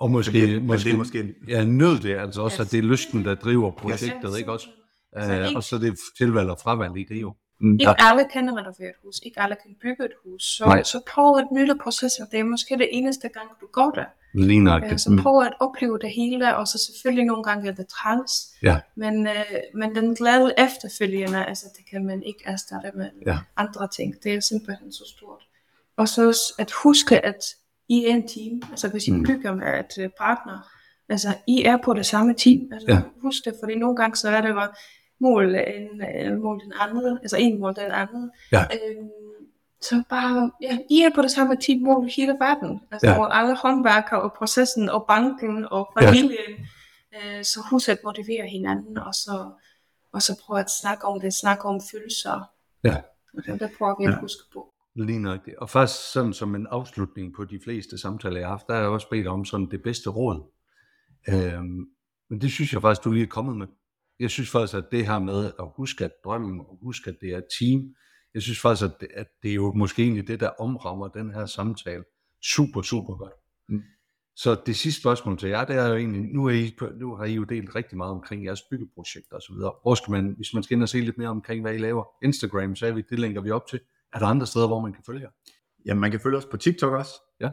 Og 0.00 0.10
måske, 0.10 0.32
det, 0.32 0.62
måske, 0.62 0.88
det 0.88 0.98
måske 0.98 1.34
ja, 1.48 1.64
nød 1.64 1.98
det 1.98 2.16
altså 2.16 2.42
også, 2.42 2.62
at 2.62 2.70
det 2.70 2.78
er 2.78 2.82
lysten, 2.82 3.24
der 3.24 3.34
driver 3.34 3.70
projektet, 3.70 4.30
yes. 4.30 4.38
ikke 4.38 4.52
også? 4.52 4.68
Uh, 5.16 5.56
og 5.56 5.62
så 5.62 5.78
det 5.78 5.98
tilvalg 6.18 6.50
og 6.50 6.58
fravalg 6.58 6.96
i 6.96 7.04
det 7.04 7.20
jo. 7.20 7.34
Mm. 7.60 7.72
Ikke 7.72 7.94
alle 7.98 8.24
kan 8.32 8.58
renovere 8.58 8.88
et 8.88 8.94
hus, 9.04 9.20
ikke 9.22 9.40
alle 9.40 9.56
kan 9.62 9.76
bygge 9.82 10.04
et 10.04 10.12
hus, 10.24 10.42
så, 10.42 10.64
Nej. 10.64 10.82
så 10.82 11.00
prøv 11.06 11.38
at 11.38 11.46
nyde 11.52 11.78
processen, 11.82 12.26
det 12.30 12.40
er 12.40 12.44
måske 12.44 12.78
det 12.78 12.88
eneste 12.92 13.28
gang, 13.28 13.48
du 13.60 13.66
går 13.72 13.90
der. 13.90 14.04
Lige 14.34 14.60
nok. 14.60 14.82
Uh, 14.82 14.96
så 14.96 15.20
prøv 15.22 15.42
at 15.42 15.52
opleve 15.60 15.98
det 15.98 16.10
hele, 16.10 16.56
og 16.56 16.68
så 16.68 16.78
selvfølgelig 16.78 17.24
nogle 17.24 17.44
gange 17.44 17.68
er 17.68 17.74
det 17.74 17.86
træls, 17.86 18.32
ja. 18.62 18.78
men, 18.96 19.26
uh, 19.26 19.34
men 19.74 19.94
den 19.94 20.14
glade 20.14 20.54
efterfølgende, 20.58 21.44
altså 21.44 21.66
det 21.76 21.90
kan 21.90 22.06
man 22.06 22.22
ikke 22.22 22.42
erstatte 22.44 22.90
med 22.94 23.10
ja. 23.26 23.38
andre 23.56 23.88
ting, 23.88 24.14
det 24.22 24.34
er 24.34 24.40
simpelthen 24.40 24.92
så 24.92 25.04
stort. 25.16 25.42
Og 25.96 26.08
så 26.08 26.52
at 26.58 26.70
huske, 26.70 27.24
at 27.24 27.44
i 27.88 28.06
er 28.06 28.14
en 28.14 28.28
team. 28.28 28.62
Altså 28.70 28.88
hvis 28.88 29.08
I 29.08 29.10
mm. 29.10 29.24
bygger 29.24 29.54
med 29.54 29.66
et 29.78 30.04
uh, 30.04 30.10
partner, 30.18 30.68
altså 31.08 31.34
I 31.46 31.62
er 31.62 31.76
på 31.84 31.94
det 31.94 32.06
samme 32.06 32.34
team. 32.34 32.68
Altså 32.72 32.92
ja. 32.92 33.00
husk 33.22 33.44
det, 33.44 33.54
fordi 33.62 33.74
nogle 33.74 33.96
gange 33.96 34.16
så 34.16 34.28
er 34.28 34.40
det 34.40 34.54
bare 34.54 34.68
mål 35.20 35.54
en, 35.54 36.02
uh, 36.32 36.42
mål 36.42 36.60
den 36.60 36.72
anden, 36.80 37.18
altså 37.22 37.36
en 37.36 37.60
mål 37.60 37.74
den 37.74 37.90
anden. 37.90 38.30
Ja. 38.52 38.62
Øhm, 38.62 39.08
så 39.80 40.02
bare, 40.08 40.50
ja, 40.62 40.78
I 40.90 41.02
er 41.02 41.10
på 41.14 41.22
det 41.22 41.30
samme 41.30 41.56
team 41.56 41.80
mål 41.80 42.08
hele 42.16 42.32
verden. 42.32 42.80
Altså 42.92 43.10
ja. 43.10 43.38
alle 43.40 43.56
håndværker 43.56 44.16
og 44.16 44.32
processen 44.38 44.88
og 44.88 45.04
banken 45.08 45.66
og 45.70 45.92
familien. 45.98 46.54
Ja. 47.12 47.38
Uh, 47.38 47.42
så 47.42 47.60
husk 47.70 47.88
at 47.88 47.98
motivere 48.04 48.48
hinanden, 48.48 48.98
og 48.98 49.14
så, 49.14 49.50
og 50.12 50.22
så 50.22 50.42
prøv 50.46 50.56
at 50.58 50.70
snakke 50.70 51.04
om 51.04 51.20
det, 51.20 51.34
snakke 51.34 51.64
om 51.64 51.80
følelser. 51.92 52.50
Ja. 52.84 52.96
Og 53.52 53.60
det 53.60 53.70
prøver 53.78 53.94
vi 53.98 54.04
at 54.04 54.20
huske 54.20 54.42
på. 54.52 54.72
Lige 54.96 55.18
nøjagtigt. 55.18 55.56
Og 55.56 55.70
først 55.70 56.12
sådan 56.12 56.32
som 56.32 56.54
en 56.54 56.66
afslutning 56.70 57.34
på 57.34 57.44
de 57.44 57.60
fleste 57.64 57.98
samtaler, 57.98 58.36
jeg 58.36 58.46
har 58.46 58.52
haft, 58.52 58.66
der 58.66 58.74
har 58.74 58.80
jeg 58.80 58.90
også 58.90 59.08
bedt 59.10 59.26
om 59.26 59.44
sådan 59.44 59.70
det 59.70 59.82
bedste 59.82 60.10
råd. 60.10 60.52
Øhm, 61.28 61.86
men 62.30 62.40
det 62.40 62.50
synes 62.50 62.72
jeg 62.72 62.82
faktisk, 62.82 63.04
du 63.04 63.10
lige 63.10 63.22
er 63.22 63.28
kommet 63.28 63.56
med. 63.56 63.66
Jeg 64.20 64.30
synes 64.30 64.50
faktisk, 64.50 64.74
at 64.74 64.84
det 64.90 65.06
her 65.06 65.18
med 65.18 65.52
at 65.58 65.68
huske 65.76 66.04
at 66.04 66.12
drømme, 66.24 66.64
og 66.64 66.78
huske 66.82 67.10
at 67.10 67.16
det 67.20 67.32
er 67.32 67.38
et 67.38 67.46
team, 67.60 67.94
jeg 68.34 68.42
synes 68.42 68.60
faktisk, 68.60 68.84
at 68.84 69.00
det, 69.00 69.08
at 69.14 69.26
det 69.42 69.50
er 69.50 69.54
jo 69.54 69.72
måske 69.72 70.02
egentlig 70.02 70.28
det, 70.28 70.40
der 70.40 70.48
omrammer 70.48 71.08
den 71.08 71.30
her 71.34 71.46
samtale 71.46 72.04
super, 72.42 72.82
super 72.82 73.14
godt. 73.14 73.32
Mm. 73.68 73.82
Så 74.36 74.56
det 74.66 74.76
sidste 74.76 75.00
spørgsmål 75.00 75.38
til 75.38 75.48
jer, 75.48 75.64
det 75.64 75.76
er 75.76 75.88
jo 75.88 75.96
egentlig, 75.96 76.22
nu, 76.22 76.46
er 76.46 76.50
I, 76.50 76.76
nu 76.96 77.16
har 77.16 77.24
I 77.24 77.34
jo 77.34 77.44
delt 77.44 77.74
rigtig 77.74 77.96
meget 77.96 78.12
omkring 78.12 78.44
jeres 78.44 78.62
byggeprojekter 78.70 79.36
osv. 79.36 79.54
Hvor 79.54 79.94
skal 79.94 80.10
man, 80.10 80.34
hvis 80.36 80.54
man 80.54 80.62
skal 80.62 80.74
ind 80.74 80.82
og 80.82 80.88
se 80.88 81.00
lidt 81.00 81.18
mere 81.18 81.28
omkring, 81.28 81.62
hvad 81.62 81.74
I 81.74 81.78
laver? 81.78 82.04
Instagram, 82.22 82.76
sagde 82.76 82.94
vi, 82.94 83.02
det 83.10 83.18
linker 83.18 83.40
vi 83.40 83.50
op 83.50 83.66
til. 83.66 83.80
Er 84.14 84.18
der 84.18 84.26
andre 84.26 84.46
steder, 84.46 84.66
hvor 84.66 84.80
man 84.80 84.92
kan 84.92 85.02
følge 85.06 85.20
jer? 85.20 85.30
Jamen, 85.86 86.00
man 86.00 86.10
kan 86.10 86.20
følge 86.20 86.38
os 86.38 86.46
på 86.46 86.56
TikTok 86.56 86.92
også. 86.92 87.12
Ja. 87.40 87.50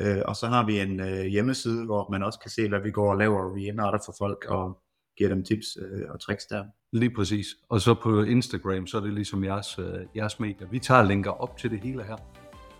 Øh, 0.00 0.22
og 0.24 0.36
så 0.36 0.46
har 0.46 0.66
vi 0.66 0.80
en 0.80 1.00
øh, 1.00 1.24
hjemmeside, 1.24 1.84
hvor 1.84 2.10
man 2.10 2.22
også 2.22 2.38
kan 2.38 2.50
se, 2.50 2.68
hvad 2.68 2.80
vi 2.80 2.90
går 2.90 3.10
og 3.10 3.16
laver, 3.16 3.50
og 3.50 3.54
vi 3.54 3.66
indretter 3.66 4.00
for 4.06 4.14
folk, 4.18 4.44
og 4.48 4.82
giver 5.18 5.30
dem 5.30 5.44
tips 5.44 5.66
øh, 5.80 6.02
og 6.10 6.20
tricks 6.20 6.46
der. 6.46 6.64
Lige 6.92 7.10
præcis. 7.10 7.46
Og 7.68 7.80
så 7.80 7.94
på 7.94 8.22
Instagram, 8.22 8.86
så 8.86 8.96
er 8.96 9.00
det 9.00 9.12
ligesom 9.12 9.44
jeres, 9.44 9.78
øh, 9.78 9.84
jeres 10.16 10.40
medier. 10.40 10.68
Vi 10.70 10.78
tager 10.78 11.02
linker 11.02 11.30
op 11.30 11.56
til 11.56 11.70
det 11.70 11.80
hele 11.80 12.02
her. 12.04 12.16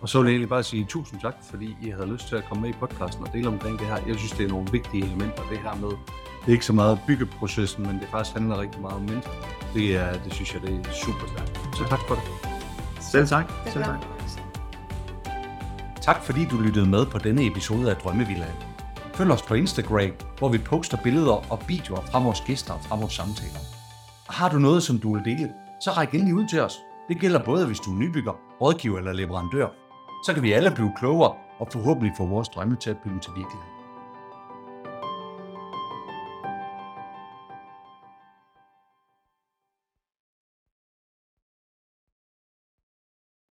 Og 0.01 0.09
så 0.09 0.19
vil 0.19 0.27
jeg 0.27 0.33
egentlig 0.33 0.49
bare 0.49 0.63
sige 0.63 0.87
tusind 0.89 1.21
tak, 1.21 1.35
fordi 1.51 1.77
I 1.83 1.91
havde 1.91 2.13
lyst 2.13 2.29
til 2.29 2.37
at 2.37 2.45
komme 2.49 2.63
med 2.63 2.71
i 2.71 2.73
podcasten 2.73 3.27
og 3.27 3.33
dele 3.33 3.49
omkring 3.49 3.79
det 3.79 3.87
her. 3.87 3.97
Jeg 4.07 4.17
synes, 4.17 4.33
det 4.33 4.45
er 4.45 4.49
nogle 4.49 4.67
vigtige 4.73 5.05
elementer, 5.05 5.43
det 5.51 5.59
her 5.59 5.75
med. 5.75 5.89
Det 6.41 6.49
er 6.49 6.53
ikke 6.53 6.65
så 6.65 6.73
meget 6.73 7.01
byggeprocessen, 7.07 7.87
men 7.87 7.99
det 8.01 8.09
faktisk 8.11 8.37
handler 8.37 8.61
rigtig 8.61 8.81
meget 8.81 8.97
om 8.97 9.03
mennesker. 9.03 9.33
Det, 9.75 9.97
er, 9.97 10.23
det 10.23 10.33
synes 10.35 10.55
jeg, 10.55 10.63
det 10.63 10.71
er 10.71 10.93
super 10.93 11.27
stærkt. 11.27 11.77
Så 11.77 11.85
tak 11.89 12.01
for 12.09 12.15
det. 12.15 12.25
Selv 13.13 13.27
tak. 13.27 13.53
Selv 13.67 13.85
tak. 13.85 14.01
Tak 16.03 16.23
fordi 16.25 16.45
du 16.51 16.57
lyttede 16.61 16.87
med 16.87 17.07
på 17.07 17.19
denne 17.19 17.47
episode 17.47 17.91
af 17.91 17.97
Drømmevillaen. 17.97 18.76
Følg 19.17 19.31
os 19.31 19.43
på 19.43 19.55
Instagram, 19.55 20.11
hvor 20.39 20.49
vi 20.49 20.59
poster 20.59 20.97
billeder 21.03 21.53
og 21.53 21.59
videoer 21.69 22.01
fra 22.01 22.23
vores 22.23 22.41
gæster 22.41 22.75
og 22.75 22.81
fra 22.81 22.97
vores 22.97 23.13
samtaler. 23.13 23.61
Og 24.29 24.35
har 24.35 24.49
du 24.49 24.59
noget, 24.59 24.83
som 24.83 24.99
du 24.99 25.15
vil 25.15 25.25
dele, 25.25 25.53
så 25.81 25.91
ræk 25.91 26.15
endelig 26.15 26.35
ud 26.35 26.49
til 26.49 26.61
os. 26.61 26.79
Det 27.09 27.21
gælder 27.21 27.45
både, 27.45 27.67
hvis 27.67 27.81
du 27.81 27.91
er 27.93 27.99
nybygger, 27.99 28.33
rådgiver 28.61 28.99
eller 28.99 29.13
leverandør. 29.13 29.69
Så 30.27 30.35
kan 30.35 30.43
vi 30.43 30.53
alle 30.53 30.71
blive 30.71 30.93
klogere 30.99 31.35
og 31.59 31.69
forhåbentlig 31.73 32.13
få 32.17 32.27
vores 32.27 32.49
drømme 32.49 32.77
til 32.77 32.91
at 32.91 32.99
blive 32.99 33.21
til 33.21 33.33
virkelighed. 33.37 33.76